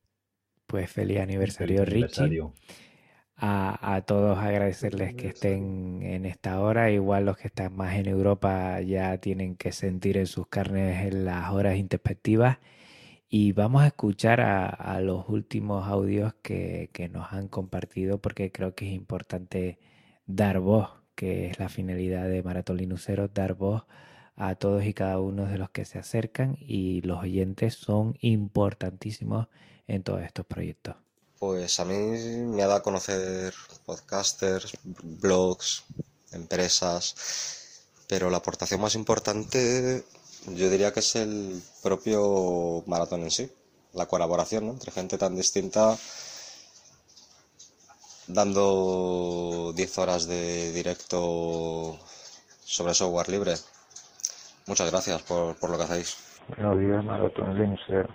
Pues 0.67 0.91
feliz 0.91 1.21
aniversario, 1.21 1.85
Richie. 1.85 2.41
A, 3.35 3.95
a, 3.95 4.01
todos 4.01 4.37
agradecerles 4.37 5.15
que 5.15 5.29
estén 5.29 6.03
en 6.03 6.25
esta 6.25 6.61
hora. 6.61 6.91
Igual 6.91 7.25
los 7.25 7.37
que 7.37 7.47
están 7.47 7.75
más 7.75 7.95
en 7.95 8.07
Europa 8.07 8.79
ya 8.81 9.17
tienen 9.17 9.55
que 9.55 9.71
sentir 9.71 10.17
en 10.17 10.27
sus 10.27 10.47
carnes 10.47 11.07
en 11.07 11.25
las 11.25 11.51
horas 11.51 11.77
introspectivas. 11.77 12.59
Y 13.35 13.51
vamos 13.51 13.81
a 13.81 13.87
escuchar 13.87 14.41
a, 14.41 15.01
los 15.01 15.27
últimos 15.27 15.87
audios 15.87 16.35
que, 16.43 16.91
que, 16.93 17.09
nos 17.09 17.33
han 17.33 17.47
compartido 17.47 18.19
porque 18.19 18.51
creo 18.51 18.75
que 18.75 18.87
es 18.87 18.93
importante 18.93 19.79
dar 20.27 20.59
voz 20.59 20.87
que 21.15 21.47
es 21.47 21.57
la 21.57 21.67
finalidad 21.67 22.29
de 22.29 22.43
Maratón 22.43 22.77
Linuxero, 22.77 23.29
dar 23.29 23.55
voz 23.55 23.85
a 24.35 24.53
todos 24.53 24.85
y 24.85 24.93
cada 24.93 25.19
uno 25.19 25.47
de 25.47 25.57
los 25.57 25.71
que 25.71 25.83
se 25.83 25.97
acercan 25.97 26.57
y 26.59 27.01
los 27.01 27.23
oyentes 27.23 27.73
son 27.73 28.19
importantísimos 28.21 29.47
en 29.87 30.03
todos 30.03 30.21
estos 30.21 30.45
proyectos. 30.45 30.95
Pues 31.39 31.79
a 31.79 31.85
mí 31.85 31.95
me 31.95 32.61
ha 32.61 32.67
dado 32.67 32.81
a 32.81 32.83
conocer 32.83 33.51
podcasters, 33.83 34.77
blogs, 35.01 35.85
empresas, 36.33 37.87
pero 38.07 38.29
la 38.29 38.37
aportación 38.37 38.79
más 38.79 38.93
importante 38.93 40.03
yo 40.47 40.69
diría 40.69 40.91
que 40.91 40.99
es 40.99 41.15
el 41.15 41.61
propio 41.81 42.83
maratón 42.87 43.21
en 43.21 43.31
sí, 43.31 43.49
la 43.93 44.05
colaboración 44.07 44.69
entre 44.69 44.91
gente 44.91 45.17
tan 45.17 45.35
distinta 45.35 45.95
dando 48.27 49.73
10 49.75 49.97
horas 49.97 50.27
de 50.27 50.71
directo 50.71 51.97
sobre 52.59 52.93
software 52.93 53.29
libre. 53.29 53.53
Muchas 54.67 54.89
gracias 54.91 55.21
por, 55.23 55.69
lo 55.69 55.77
que 55.77 55.83
hacéis. 55.83 56.17
Buenos 56.55 56.79
días, 56.79 57.03
Maratón 57.03 57.57
Lincer. 57.57 58.07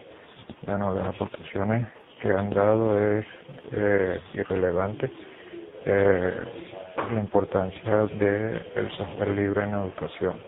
Bueno, 0.62 0.94
las 0.94 1.14
aportaciones 1.14 1.86
que 2.22 2.30
han 2.30 2.50
dado 2.50 2.98
es 2.98 3.26
eh, 3.72 4.20
irrelevante. 4.34 5.10
Eh, 5.84 6.34
la 6.96 7.20
importancia 7.20 7.96
del 8.18 8.66
el 8.74 8.90
software 8.96 9.28
libre 9.28 9.64
en 9.64 9.70
educación, 9.70 10.42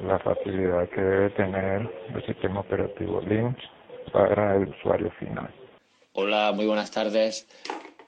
la 0.00 0.18
facilidad 0.18 0.88
que 0.90 1.00
debe 1.00 1.30
tener 1.30 1.90
el 2.14 2.26
sistema 2.26 2.60
operativo 2.60 3.20
Linux 3.20 3.58
para 4.12 4.56
el 4.56 4.68
usuario 4.68 5.10
final. 5.18 5.52
Hola, 6.12 6.52
muy 6.54 6.66
buenas 6.66 6.90
tardes. 6.90 7.46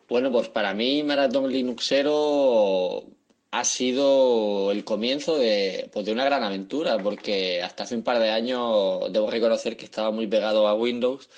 Bueno, 0.08 0.30
pues 0.32 0.48
para 0.48 0.74
mí 0.74 1.02
Maratón 1.02 1.50
Linuxero 1.50 3.04
ha 3.52 3.64
sido 3.64 4.70
el 4.70 4.84
comienzo 4.84 5.38
de, 5.38 5.88
pues 5.92 6.06
de 6.06 6.12
una 6.12 6.24
gran 6.24 6.42
aventura, 6.42 6.98
porque 6.98 7.62
hasta 7.62 7.84
hace 7.84 7.96
un 7.96 8.02
par 8.02 8.18
de 8.18 8.30
años 8.30 9.12
debo 9.12 9.30
reconocer 9.30 9.76
que 9.76 9.84
estaba 9.84 10.10
muy 10.10 10.26
pegado 10.26 10.68
a 10.68 10.74
Windows 10.74 11.28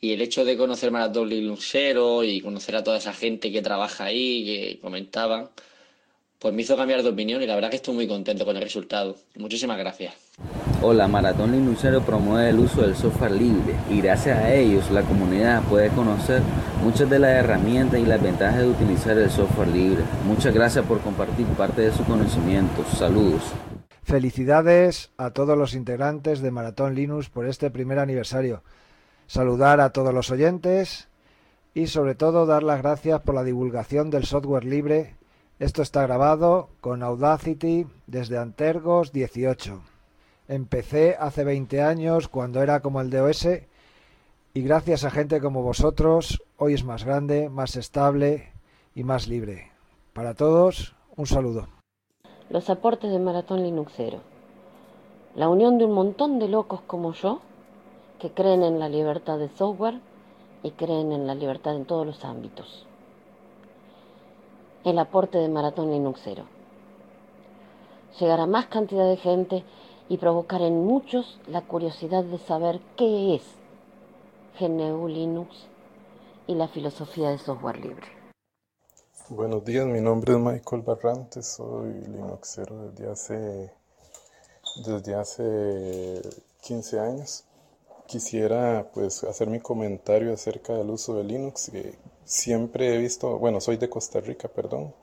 y 0.00 0.12
el 0.12 0.22
hecho 0.22 0.44
de 0.44 0.56
conocer 0.56 0.90
Maratón 0.90 1.28
Linuxero 1.28 2.24
y 2.24 2.40
conocer 2.40 2.76
a 2.76 2.84
toda 2.84 2.98
esa 2.98 3.12
gente 3.12 3.50
que 3.52 3.62
trabaja 3.62 4.04
ahí, 4.04 4.44
que 4.44 4.80
comentaban, 4.80 5.50
pues 6.38 6.54
me 6.54 6.62
hizo 6.62 6.76
cambiar 6.76 7.02
de 7.02 7.08
opinión 7.08 7.42
y 7.42 7.46
la 7.46 7.54
verdad 7.54 7.70
que 7.70 7.76
estoy 7.76 7.94
muy 7.94 8.06
contento 8.06 8.44
con 8.44 8.56
el 8.56 8.62
resultado. 8.62 9.16
Muchísimas 9.36 9.78
gracias. 9.78 10.14
Hola, 10.80 11.08
Maratón 11.08 11.50
Linuxero 11.50 12.02
promueve 12.02 12.50
el 12.50 12.60
uso 12.60 12.82
del 12.82 12.94
software 12.94 13.32
libre 13.32 13.74
y 13.90 14.00
gracias 14.00 14.38
a 14.38 14.54
ellos 14.54 14.88
la 14.92 15.02
comunidad 15.02 15.64
puede 15.64 15.88
conocer 15.88 16.40
muchas 16.84 17.10
de 17.10 17.18
las 17.18 17.32
herramientas 17.32 17.98
y 17.98 18.04
las 18.04 18.22
ventajas 18.22 18.60
de 18.60 18.68
utilizar 18.68 19.18
el 19.18 19.28
software 19.28 19.68
libre. 19.68 20.04
Muchas 20.24 20.54
gracias 20.54 20.84
por 20.86 21.00
compartir 21.00 21.46
parte 21.48 21.82
de 21.82 21.92
su 21.92 22.04
conocimiento. 22.04 22.84
Saludos. 22.96 23.42
Felicidades 24.04 25.10
a 25.18 25.32
todos 25.32 25.58
los 25.58 25.74
integrantes 25.74 26.40
de 26.40 26.52
Maratón 26.52 26.94
Linux 26.94 27.28
por 27.28 27.46
este 27.46 27.70
primer 27.70 27.98
aniversario. 27.98 28.62
Saludar 29.26 29.80
a 29.80 29.90
todos 29.90 30.14
los 30.14 30.30
oyentes 30.30 31.08
y 31.74 31.88
sobre 31.88 32.14
todo 32.14 32.46
dar 32.46 32.62
las 32.62 32.80
gracias 32.80 33.20
por 33.20 33.34
la 33.34 33.44
divulgación 33.44 34.10
del 34.10 34.24
software 34.24 34.64
libre. 34.64 35.17
Esto 35.58 35.82
está 35.82 36.02
grabado 36.02 36.68
con 36.80 37.02
Audacity 37.02 37.84
desde 38.06 38.38
Antergos 38.38 39.10
18. 39.10 39.80
Empecé 40.46 41.16
hace 41.18 41.42
20 41.42 41.82
años 41.82 42.28
cuando 42.28 42.62
era 42.62 42.78
como 42.78 43.00
el 43.00 43.10
DOS 43.10 43.48
y 44.54 44.62
gracias 44.62 45.02
a 45.02 45.10
gente 45.10 45.40
como 45.40 45.64
vosotros 45.64 46.44
hoy 46.58 46.74
es 46.74 46.84
más 46.84 47.02
grande, 47.02 47.48
más 47.48 47.74
estable 47.74 48.52
y 48.94 49.02
más 49.02 49.26
libre. 49.26 49.72
Para 50.12 50.34
todos, 50.34 50.94
un 51.16 51.26
saludo. 51.26 51.66
Los 52.50 52.70
aportes 52.70 53.10
de 53.10 53.18
Maratón 53.18 53.64
Linuxero. 53.64 54.20
La 55.34 55.48
unión 55.48 55.76
de 55.78 55.86
un 55.86 55.92
montón 55.92 56.38
de 56.38 56.46
locos 56.46 56.82
como 56.86 57.14
yo 57.14 57.40
que 58.20 58.30
creen 58.30 58.62
en 58.62 58.78
la 58.78 58.88
libertad 58.88 59.38
de 59.38 59.48
software 59.48 59.98
y 60.62 60.70
creen 60.70 61.10
en 61.10 61.26
la 61.26 61.34
libertad 61.34 61.74
en 61.74 61.84
todos 61.84 62.06
los 62.06 62.24
ámbitos. 62.24 62.87
El 64.84 64.98
aporte 64.98 65.38
de 65.38 65.48
Maratón 65.48 65.90
Linuxero. 65.90 66.44
Llegará 68.20 68.46
más 68.46 68.66
cantidad 68.66 69.08
de 69.08 69.16
gente 69.16 69.64
y 70.08 70.18
provocar 70.18 70.62
en 70.62 70.84
muchos 70.84 71.40
la 71.46 71.62
curiosidad 71.62 72.24
de 72.24 72.38
saber 72.38 72.80
qué 72.96 73.34
es 73.34 73.42
GNU 74.58 75.08
Linux 75.08 75.66
y 76.46 76.54
la 76.54 76.68
filosofía 76.68 77.30
de 77.30 77.38
software 77.38 77.78
libre. 77.80 78.06
Buenos 79.28 79.64
días, 79.64 79.84
mi 79.86 80.00
nombre 80.00 80.32
es 80.32 80.38
Michael 80.38 80.82
Barrantes, 80.82 81.46
soy 81.46 81.92
Linuxero 81.92 82.90
desde 82.90 83.10
hace, 83.10 83.72
desde 84.86 85.14
hace 85.14 86.22
15 86.62 87.00
años. 87.00 87.44
Quisiera 88.06 88.88
pues 88.94 89.22
hacer 89.24 89.48
mi 89.48 89.60
comentario 89.60 90.32
acerca 90.32 90.72
del 90.72 90.88
uso 90.88 91.14
de 91.14 91.24
Linux. 91.24 91.70
Siempre 92.28 92.94
he 92.94 92.98
visto, 92.98 93.38
bueno, 93.38 93.60
soy 93.60 93.78
de 93.78 93.88
Costa 93.88 94.20
Rica, 94.20 94.48
perdón, 94.48 94.94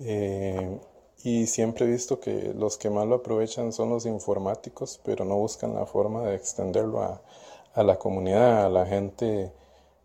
eh, 0.00 0.78
y 1.22 1.46
siempre 1.46 1.84
he 1.84 1.88
visto 1.88 2.18
que 2.18 2.54
los 2.54 2.78
que 2.78 2.90
más 2.90 3.06
lo 3.06 3.16
aprovechan 3.16 3.72
son 3.72 3.90
los 3.90 4.06
informáticos, 4.06 4.98
pero 5.04 5.24
no 5.24 5.36
buscan 5.36 5.74
la 5.74 5.86
forma 5.86 6.22
de 6.24 6.34
extenderlo 6.34 7.02
a, 7.02 7.82
la 7.82 7.98
comunidad, 7.98 8.66
a 8.66 8.68
la 8.70 8.86
gente 8.86 9.52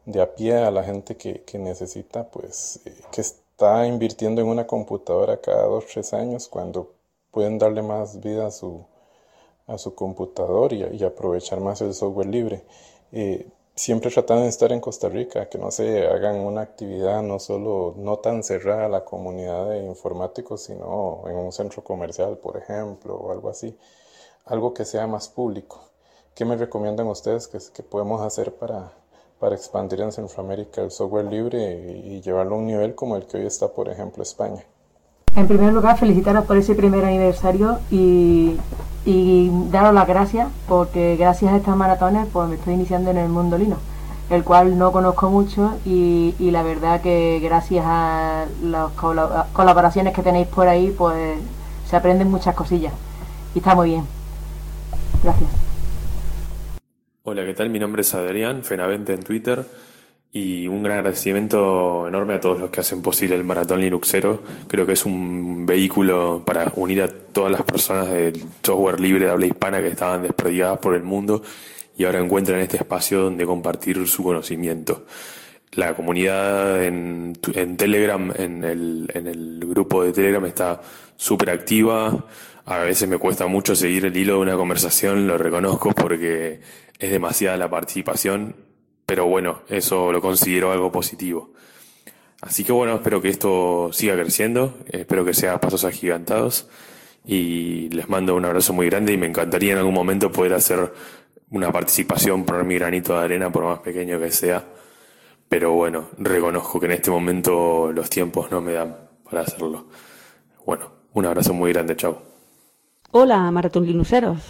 de 0.05 0.21
a 0.21 0.35
pie, 0.35 0.55
a 0.57 0.71
la 0.71 0.83
gente 0.83 1.15
que, 1.15 1.43
necesita, 1.57 2.29
pues, 2.29 2.81
eh, 2.85 2.93
que 3.11 3.21
está 3.21 3.87
invirtiendo 3.87 4.41
en 4.41 4.47
una 4.47 4.67
computadora 4.67 5.39
cada 5.41 5.63
dos, 5.63 5.85
tres 5.87 6.13
años, 6.13 6.49
cuando 6.49 6.93
pueden 7.31 7.57
darle 7.57 7.81
más 7.81 8.19
vida 8.19 8.47
a 8.47 8.51
su, 8.51 8.85
a 9.67 9.77
computador 9.95 10.73
y, 10.73 11.03
aprovechar 11.03 11.61
más 11.61 11.81
el 11.81 11.93
software 11.93 12.27
libre. 12.27 12.63
Eh, 13.11 13.47
siempre 13.77 14.09
tratando 14.09 14.43
de 14.43 14.49
estar 14.49 14.71
en 14.71 14.81
Costa 14.81 15.07
Rica, 15.07 15.49
que 15.49 15.59
no 15.59 15.69
se 15.69 16.07
hagan 16.07 16.37
una 16.37 16.61
actividad 16.61 17.21
no 17.21 17.39
solo, 17.39 17.93
no 17.97 18.17
tan 18.17 18.43
cerrada 18.43 18.87
a 18.87 18.89
la 18.89 19.05
comunidad 19.05 19.69
de 19.69 19.85
informáticos, 19.85 20.63
sino 20.63 21.23
en 21.27 21.35
un 21.35 21.51
centro 21.51 21.83
comercial, 21.83 22.39
por 22.39 22.57
ejemplo, 22.57 23.15
o 23.15 23.31
algo 23.31 23.49
así, 23.49 23.77
algo 24.45 24.73
que 24.73 24.83
sea 24.83 25.05
más 25.05 25.29
público. 25.29 25.79
¿Qué 26.33 26.43
me 26.43 26.57
recomiendan 26.57 27.07
ustedes 27.07 27.47
que, 27.47 27.83
podemos 27.83 28.21
hacer 28.21 28.55
para, 28.55 28.93
para 29.39 29.55
expandir 29.55 30.01
en 30.01 30.11
Centroamérica 30.11 30.81
el 30.81 30.91
software 30.91 31.25
libre 31.25 31.73
y, 32.03 32.21
llevarlo 32.21 32.55
a 32.55 32.59
un 32.59 32.65
nivel 32.65 32.95
como 32.95 33.15
el 33.15 33.27
que 33.27 33.37
hoy 33.37 33.45
está, 33.45 33.67
por 33.69 33.89
ejemplo, 33.89 34.23
España? 34.23 34.65
En 35.37 35.47
primer 35.47 35.71
lugar, 35.71 35.99
felicitaros 35.99 36.45
por 36.45 36.57
ese 36.57 36.73
primer 36.73 37.05
aniversario 37.05 37.79
y, 37.91 38.57
daros 39.69 39.93
las 39.93 40.07
gracias 40.07 40.47
porque 40.67 41.15
gracias 41.15 41.53
a 41.53 41.57
estas 41.57 41.77
maratones 41.77 42.27
pues 42.33 42.49
me 42.49 42.55
estoy 42.55 42.73
iniciando 42.73 43.11
en 43.11 43.17
el 43.17 43.29
mundo 43.29 43.57
lino, 43.57 43.77
el 44.31 44.43
cual 44.43 44.77
no 44.79 44.91
conozco 44.91 45.29
mucho 45.29 45.77
y, 45.85 46.33
y 46.39 46.49
la 46.49 46.63
verdad 46.63 47.01
que 47.01 47.39
gracias 47.41 47.85
a 47.87 48.47
las 48.63 48.91
colaboraciones 49.53 50.13
que 50.13 50.23
tenéis 50.23 50.47
por 50.47 50.67
ahí 50.67 50.93
pues 50.97 51.37
se 51.87 51.95
aprenden 51.95 52.31
muchas 52.31 52.55
cosillas 52.55 52.93
y 53.53 53.59
está 53.59 53.75
muy 53.75 53.89
bien. 53.91 54.05
Gracias. 55.23 55.49
Hola, 57.23 57.45
¿qué 57.45 57.53
tal? 57.53 57.69
Mi 57.69 57.77
nombre 57.77 58.01
es 58.01 58.13
Adrián, 58.15 58.63
Fenavente 58.63 59.13
en 59.13 59.21
Twitter. 59.21 59.63
Y 60.37 60.67
un 60.67 60.83
gran 60.83 60.99
agradecimiento 60.99 62.07
enorme 62.07 62.35
a 62.35 62.39
todos 62.39 62.59
los 62.59 62.69
que 62.69 62.81
hacen 62.81 63.01
posible 63.01 63.33
el 63.33 63.43
Maratón 63.43 63.81
Linuxero. 63.81 64.43
Creo 64.67 64.85
que 64.85 64.93
es 64.93 65.03
un 65.03 65.65
vehículo 65.65 66.43
para 66.45 66.71
unir 66.75 67.01
a 67.01 67.07
todas 67.07 67.51
las 67.51 67.63
personas 67.63 68.11
del 68.11 68.43
software 68.61 68.99
libre 68.99 69.25
de 69.25 69.31
habla 69.31 69.47
hispana 69.47 69.81
que 69.81 69.87
estaban 69.87 70.21
desperdigadas 70.21 70.77
por 70.77 70.93
el 70.93 71.01
mundo 71.01 71.41
y 71.97 72.03
ahora 72.05 72.19
encuentran 72.19 72.59
este 72.59 72.77
espacio 72.77 73.21
donde 73.21 73.47
compartir 73.47 74.07
su 74.07 74.21
conocimiento. 74.21 75.07
La 75.71 75.95
comunidad 75.95 76.83
en, 76.83 77.33
Telegram, 77.75 78.31
en 78.37 78.63
el, 78.63 79.09
en 79.15 79.25
el 79.25 79.59
grupo 79.65 80.03
de 80.03 80.13
Telegram 80.13 80.45
está 80.45 80.79
súper 81.15 81.49
activa. 81.49 82.25
A 82.65 82.77
veces 82.77 83.09
me 83.09 83.17
cuesta 83.17 83.47
mucho 83.47 83.75
seguir 83.75 84.05
el 84.05 84.15
hilo 84.15 84.33
de 84.33 84.41
una 84.41 84.55
conversación, 84.55 85.25
lo 85.25 85.39
reconozco 85.39 85.93
porque 85.95 86.59
es 86.99 87.11
demasiada 87.11 87.57
la 87.57 87.71
participación, 87.71 88.66
pero 89.07 89.25
bueno, 89.25 89.61
eso 89.69 90.11
lo 90.11 90.21
considero 90.21 90.73
algo 90.73 90.91
positivo. 90.91 91.51
Así 92.41 92.65
que 92.65 92.73
bueno, 92.73 92.95
espero 92.95 93.21
que 93.21 93.29
esto 93.29 93.89
siga 93.93 94.15
creciendo, 94.15 94.77
espero 94.89 95.23
que 95.23 95.33
sea 95.33 95.61
pasos 95.61 95.85
agigantados 95.85 96.67
y 97.25 97.87
les 97.89 98.09
mando 98.09 98.35
un 98.35 98.43
abrazo 98.43 98.73
muy 98.73 98.87
grande 98.87 99.13
y 99.13 99.17
me 99.17 99.25
encantaría 99.25 99.71
en 99.71 99.79
algún 99.79 99.93
momento 99.93 100.29
poder 100.29 100.53
hacer 100.53 100.93
una 101.49 101.71
participación, 101.71 102.43
poner 102.43 102.65
mi 102.65 102.75
granito 102.75 103.17
de 103.17 103.23
arena 103.23 103.49
por 103.49 103.63
más 103.63 103.79
pequeño 103.79 104.19
que 104.19 104.29
sea, 104.29 104.65
pero 105.47 105.71
bueno, 105.71 106.09
reconozco 106.17 106.77
que 106.77 106.87
en 106.87 106.91
este 106.91 107.09
momento 107.09 107.91
los 107.93 108.09
tiempos 108.09 108.51
no 108.51 108.59
me 108.59 108.73
dan 108.73 108.97
para 109.23 109.43
hacerlo. 109.43 109.87
Bueno, 110.65 110.91
un 111.13 111.25
abrazo 111.25 111.53
muy 111.53 111.71
grande, 111.71 111.95
chao. 111.95 112.21
Hola, 113.11 113.49
Maratón 113.51 113.85
Linuceros. 113.85 114.49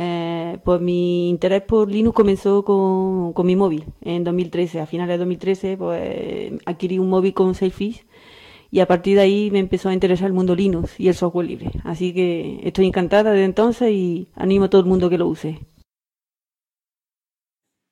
Eh, 0.00 0.58
pues 0.64 0.80
mi 0.80 1.28
interés 1.28 1.62
por 1.62 1.90
Linux 1.90 2.14
comenzó 2.14 2.64
con, 2.64 3.32
con, 3.32 3.44
mi 3.44 3.56
móvil 3.56 3.84
en 4.00 4.22
2013. 4.22 4.80
A 4.80 4.86
finales 4.86 5.14
de 5.14 5.18
2013 5.18 5.76
pues 5.76 6.52
adquirí 6.66 7.00
un 7.00 7.10
móvil 7.10 7.34
con 7.34 7.56
Sailfish 7.56 8.06
y 8.70 8.78
a 8.78 8.86
partir 8.86 9.16
de 9.16 9.22
ahí 9.22 9.50
me 9.50 9.58
empezó 9.58 9.88
a 9.88 9.94
interesar 9.94 10.28
el 10.28 10.34
mundo 10.34 10.54
Linux 10.54 11.00
y 11.00 11.08
el 11.08 11.14
software 11.14 11.48
libre. 11.48 11.72
Así 11.82 12.14
que 12.14 12.60
estoy 12.62 12.86
encantada 12.86 13.32
desde 13.32 13.44
entonces 13.44 13.90
y 13.90 14.28
animo 14.36 14.66
a 14.66 14.70
todo 14.70 14.82
el 14.82 14.86
mundo 14.86 15.10
que 15.10 15.18
lo 15.18 15.26
use. 15.26 15.58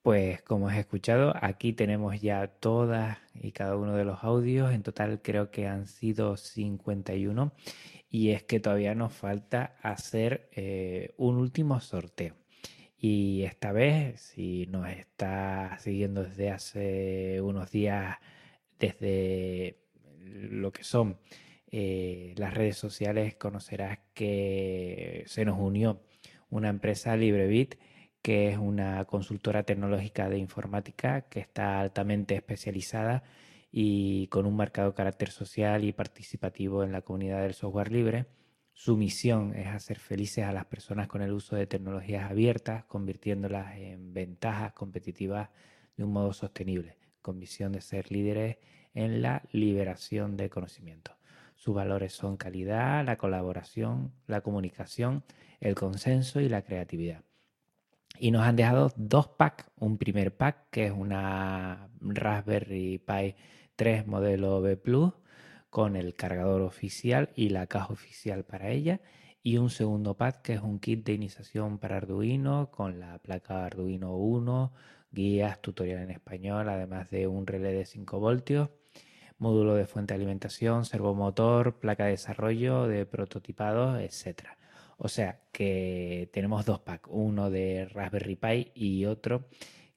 Pues 0.03 0.41
como 0.43 0.69
has 0.69 0.79
escuchado, 0.79 1.35
aquí 1.41 1.73
tenemos 1.73 2.21
ya 2.21 2.47
todas 2.47 3.19
y 3.35 3.51
cada 3.51 3.77
uno 3.77 3.95
de 3.95 4.05
los 4.05 4.23
audios. 4.23 4.73
En 4.73 4.85
total 4.85 5.21
creo 5.21 5.51
que 5.51 5.67
han 5.67 5.89
sido 5.89 6.37
51 6.37 7.51
y 8.11 8.31
es 8.31 8.45
que 8.45 8.61
todavía 8.61 8.95
nos 8.95 9.13
falta 9.13 9.77
hacer 9.83 10.49
eh, 10.53 11.15
un 11.17 11.37
último 11.37 11.81
sorteo. 11.81 12.37
Y 12.99 13.43
esta 13.43 13.73
vez, 13.73 14.21
si 14.21 14.67
nos 14.67 14.89
está 14.89 15.77
siguiendo 15.81 16.25
desde 16.25 16.51
hace 16.51 17.41
unos 17.43 17.71
días, 17.71 18.17
desde 18.79 19.79
lo 20.21 20.73
que 20.73 20.85
son 20.85 21.19
eh, 21.71 22.35
las 22.37 22.55
redes 22.55 22.77
sociales, 22.77 23.35
conocerás 23.37 23.99
que 24.15 25.25
se 25.27 25.45
nos 25.45 25.59
unió 25.59 26.03
una 26.49 26.69
empresa 26.69 27.17
LibreBit, 27.17 27.77
que 28.23 28.49
es 28.49 28.59
una 28.59 29.05
consultora 29.05 29.63
tecnológica 29.65 30.29
de 30.29 30.39
informática 30.39 31.23
que 31.23 31.41
está 31.41 31.81
altamente 31.81 32.35
especializada 32.35 33.25
y 33.79 34.29
con 34.29 34.47
un 34.47 34.57
marcado 34.57 34.95
carácter 34.95 35.31
social 35.31 35.85
y 35.85 35.93
participativo 35.93 36.83
en 36.83 36.93
la 36.93 37.03
comunidad 37.03 37.43
del 37.43 37.53
software 37.53 37.93
libre. 37.93 38.25
Su 38.73 38.97
misión 38.97 39.55
es 39.55 39.67
hacer 39.67 39.99
felices 39.99 40.47
a 40.47 40.53
las 40.53 40.65
personas 40.65 41.09
con 41.09 41.21
el 41.21 41.31
uso 41.31 41.57
de 41.57 41.67
tecnologías 41.67 42.31
abiertas, 42.31 42.87
convirtiéndolas 42.87 43.77
en 43.77 44.15
ventajas 44.15 44.73
competitivas 44.73 45.51
de 45.95 46.05
un 46.05 46.13
modo 46.15 46.33
sostenible, 46.33 46.97
con 47.21 47.39
visión 47.39 47.73
de 47.73 47.83
ser 47.83 48.11
líderes 48.11 48.57
en 48.95 49.21
la 49.21 49.43
liberación 49.53 50.39
de 50.39 50.49
conocimiento. 50.49 51.15
Sus 51.55 51.75
valores 51.75 52.15
son 52.15 52.39
calidad, 52.39 53.05
la 53.05 53.19
colaboración, 53.19 54.11
la 54.27 54.41
comunicación, 54.41 55.23
el 55.61 55.75
consenso 55.75 56.41
y 56.41 56.49
la 56.49 56.63
creatividad. 56.63 57.25
Y 58.19 58.31
nos 58.31 58.41
han 58.41 58.57
dejado 58.57 58.91
dos 58.97 59.29
packs. 59.29 59.67
Un 59.77 59.99
primer 59.99 60.35
pack 60.35 60.71
que 60.71 60.87
es 60.87 60.93
una 60.93 61.91
Raspberry 62.01 62.97
Pi 62.97 63.35
3 63.77 64.07
modelo 64.07 64.61
B 64.61 64.77
Plus 64.77 65.13
con 65.71 65.97
el 65.97 66.15
cargador 66.15 66.63
oficial 66.63 67.31
y 67.37 67.51
la 67.51 67.67
caja 67.67 67.93
oficial 67.93 68.45
para 68.45 68.71
ella. 68.71 69.01
Y 69.43 69.59
un 69.59 69.71
segundo 69.71 70.15
pack 70.17 70.43
que 70.43 70.55
es 70.55 70.63
un 70.63 70.81
kit 70.81 71.05
de 71.05 71.13
iniciación 71.13 71.79
para 71.79 71.99
Arduino 71.99 72.71
con 72.71 72.99
la 72.99 73.19
placa 73.19 73.65
Arduino 73.65 74.17
1, 74.17 74.73
guías, 75.13 75.61
tutorial 75.61 76.03
en 76.03 76.11
español, 76.11 76.69
además 76.69 77.11
de 77.11 77.27
un 77.27 77.47
relé 77.47 77.73
de 77.73 77.85
5 77.85 78.19
voltios, 78.19 78.71
módulo 79.39 79.75
de 79.75 79.87
fuente 79.87 80.15
de 80.15 80.17
alimentación, 80.17 80.85
servomotor, 80.85 81.79
placa 81.79 82.07
de 82.07 82.13
desarrollo, 82.13 82.89
de 82.89 83.07
prototipados, 83.07 84.01
etc. 84.01 84.49
O 84.97 85.09
sea 85.09 85.43
que 85.53 86.31
tenemos 86.33 86.65
dos 86.65 86.81
packs, 86.81 87.09
uno 87.13 87.51
de 87.51 87.87
Raspberry 87.93 88.37
Pi 88.37 88.73
y 88.75 89.05
otro 89.05 89.45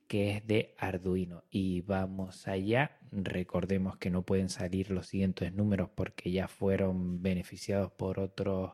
que 0.10 0.32
es 0.32 0.48
de 0.48 0.74
Arduino. 0.80 1.44
Y 1.52 1.82
vamos 1.82 2.48
allá. 2.48 2.98
Recordemos 3.12 3.98
que 3.98 4.10
no 4.10 4.24
pueden 4.24 4.50
salir 4.50 4.90
los 4.90 5.08
siguientes 5.08 5.54
números 5.54 5.90
porque 5.94 6.32
ya 6.32 6.48
fueron 6.48 7.22
beneficiados 7.22 7.92
por 7.92 8.20
otros 8.20 8.74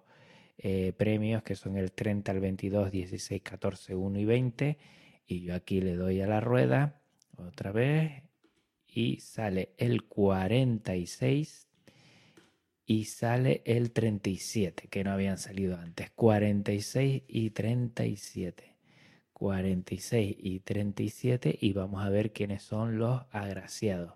eh, 0.58 0.94
premios 0.98 1.44
que 1.44 1.56
son 1.56 1.76
el 1.76 1.92
30 1.92 2.32
al 2.32 2.40
22, 2.40 2.90
16, 2.90 3.42
14, 3.42 3.96
1 3.96 4.20
y 4.20 4.26
20. 4.26 4.78
Y 5.28 5.42
yo 5.42 5.56
aquí 5.56 5.82
le 5.82 5.96
doy 5.96 6.22
a 6.22 6.28
la 6.28 6.40
rueda 6.40 7.02
otra 7.38 7.74
vez 7.74 8.24
y 8.88 9.20
sale 9.20 9.74
el 9.78 10.04
46 10.06 11.68
y 12.86 13.06
sale 13.06 13.62
el 13.66 13.92
37 13.92 14.88
que 14.88 15.04
no 15.04 15.12
habían 15.12 15.38
salido 15.38 15.78
antes. 15.78 16.12
46 16.12 17.24
y 17.28 17.50
37. 17.50 18.74
46 19.36 20.38
y 20.40 20.62
37 20.62 21.58
y 21.60 21.74
vamos 21.74 22.04
a 22.06 22.10
ver 22.10 22.32
quiénes 22.32 22.64
son 22.64 22.98
los 22.98 23.22
agraciados. 23.32 24.14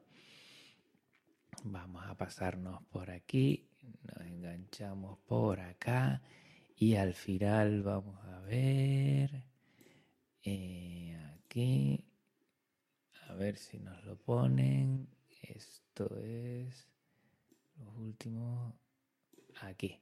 Vamos 1.65 2.05
a 2.07 2.15
pasarnos 2.15 2.81
por 2.83 3.11
aquí, 3.11 3.67
nos 4.03 4.25
enganchamos 4.25 5.19
por 5.27 5.59
acá 5.59 6.21
Y 6.77 6.95
al 6.95 7.13
final 7.13 7.83
vamos 7.83 8.17
a 8.25 8.39
ver 8.41 9.43
eh, 10.43 11.17
aquí, 11.35 12.05
a 13.27 13.33
ver 13.33 13.57
si 13.57 13.77
nos 13.79 14.01
lo 14.05 14.15
ponen. 14.15 15.09
Esto 15.41 16.17
es 16.17 16.87
los 17.75 17.93
últimos 17.97 18.73
aquí. 19.61 19.99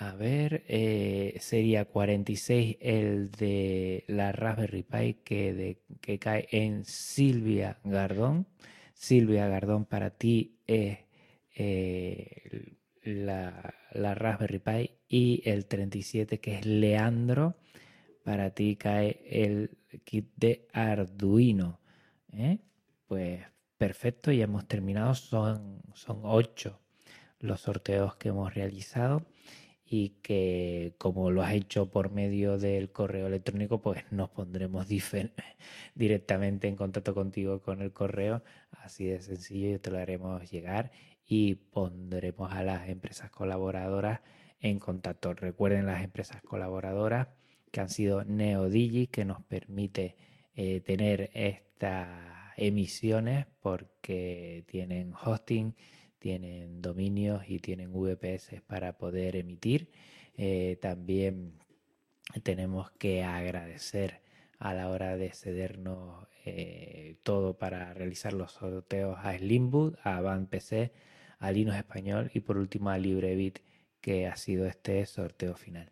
A 0.00 0.14
ver, 0.14 0.64
eh, 0.66 1.36
sería 1.40 1.84
46 1.84 2.78
el 2.80 3.30
de 3.32 4.04
la 4.08 4.32
Raspberry 4.32 4.82
Pi 4.82 5.14
que, 5.22 5.82
que 6.00 6.18
cae 6.18 6.48
en 6.52 6.86
Silvia 6.86 7.80
Gardón. 7.84 8.46
Silvia 8.94 9.46
Gardón 9.46 9.84
para 9.84 10.08
ti 10.08 10.56
es 10.66 11.00
eh, 11.54 12.76
la, 13.02 13.74
la, 13.92 14.14
Raspberry 14.14 14.58
Pi 14.60 14.90
y 15.06 15.42
el 15.44 15.66
37 15.66 16.40
que 16.40 16.54
es 16.54 16.64
Leandro. 16.64 17.58
Para 18.24 18.54
ti 18.54 18.76
cae 18.76 19.20
el 19.28 19.76
kit 20.04 20.30
de 20.34 20.66
Arduino. 20.72 21.78
¿eh? 22.32 22.58
Pues 23.06 23.42
perfecto, 23.76 24.32
ya 24.32 24.44
hemos 24.44 24.66
terminado. 24.66 25.14
Son, 25.14 25.82
son 25.92 26.20
8 26.22 26.80
los 27.40 27.60
sorteos 27.60 28.16
que 28.16 28.30
hemos 28.30 28.54
realizado 28.54 29.26
y 29.92 30.10
que 30.22 30.94
como 30.98 31.32
lo 31.32 31.42
has 31.42 31.52
hecho 31.52 31.90
por 31.90 32.12
medio 32.12 32.58
del 32.58 32.92
correo 32.92 33.26
electrónico, 33.26 33.82
pues 33.82 34.04
nos 34.12 34.30
pondremos 34.30 34.86
directamente 35.96 36.68
en 36.68 36.76
contacto 36.76 37.12
contigo 37.12 37.60
con 37.60 37.82
el 37.82 37.92
correo, 37.92 38.44
así 38.70 39.06
de 39.06 39.20
sencillo, 39.20 39.74
y 39.74 39.78
te 39.80 39.90
lo 39.90 39.98
haremos 39.98 40.48
llegar 40.48 40.92
y 41.26 41.56
pondremos 41.56 42.52
a 42.52 42.62
las 42.62 42.88
empresas 42.88 43.32
colaboradoras 43.32 44.20
en 44.60 44.78
contacto. 44.78 45.34
Recuerden 45.34 45.86
las 45.86 46.04
empresas 46.04 46.40
colaboradoras 46.42 47.26
que 47.72 47.80
han 47.80 47.88
sido 47.88 48.24
NeoDigi, 48.24 49.08
que 49.08 49.24
nos 49.24 49.42
permite 49.42 50.16
eh, 50.54 50.80
tener 50.82 51.30
estas 51.34 52.06
emisiones 52.56 53.46
porque 53.60 54.62
tienen 54.68 55.14
hosting 55.14 55.74
tienen 56.20 56.82
dominios 56.82 57.42
y 57.48 57.58
tienen 57.58 57.92
VPS 57.92 58.60
para 58.66 58.96
poder 58.98 59.34
emitir. 59.34 59.90
Eh, 60.36 60.78
también 60.80 61.54
tenemos 62.44 62.92
que 62.92 63.24
agradecer 63.24 64.20
a 64.58 64.74
la 64.74 64.88
hora 64.90 65.16
de 65.16 65.32
cedernos 65.32 66.28
eh, 66.44 67.16
todo 67.22 67.58
para 67.58 67.92
realizar 67.94 68.32
los 68.32 68.52
sorteos 68.52 69.18
a 69.22 69.36
Slimboot, 69.36 69.98
a 70.04 70.20
Van 70.20 70.46
PC, 70.46 70.92
a 71.38 71.50
Linux 71.50 71.78
Español 71.78 72.30
y 72.34 72.40
por 72.40 72.58
último 72.58 72.90
a 72.90 72.98
LibreBit, 72.98 73.58
que 74.00 74.26
ha 74.26 74.36
sido 74.36 74.66
este 74.66 75.04
sorteo 75.06 75.56
final. 75.56 75.90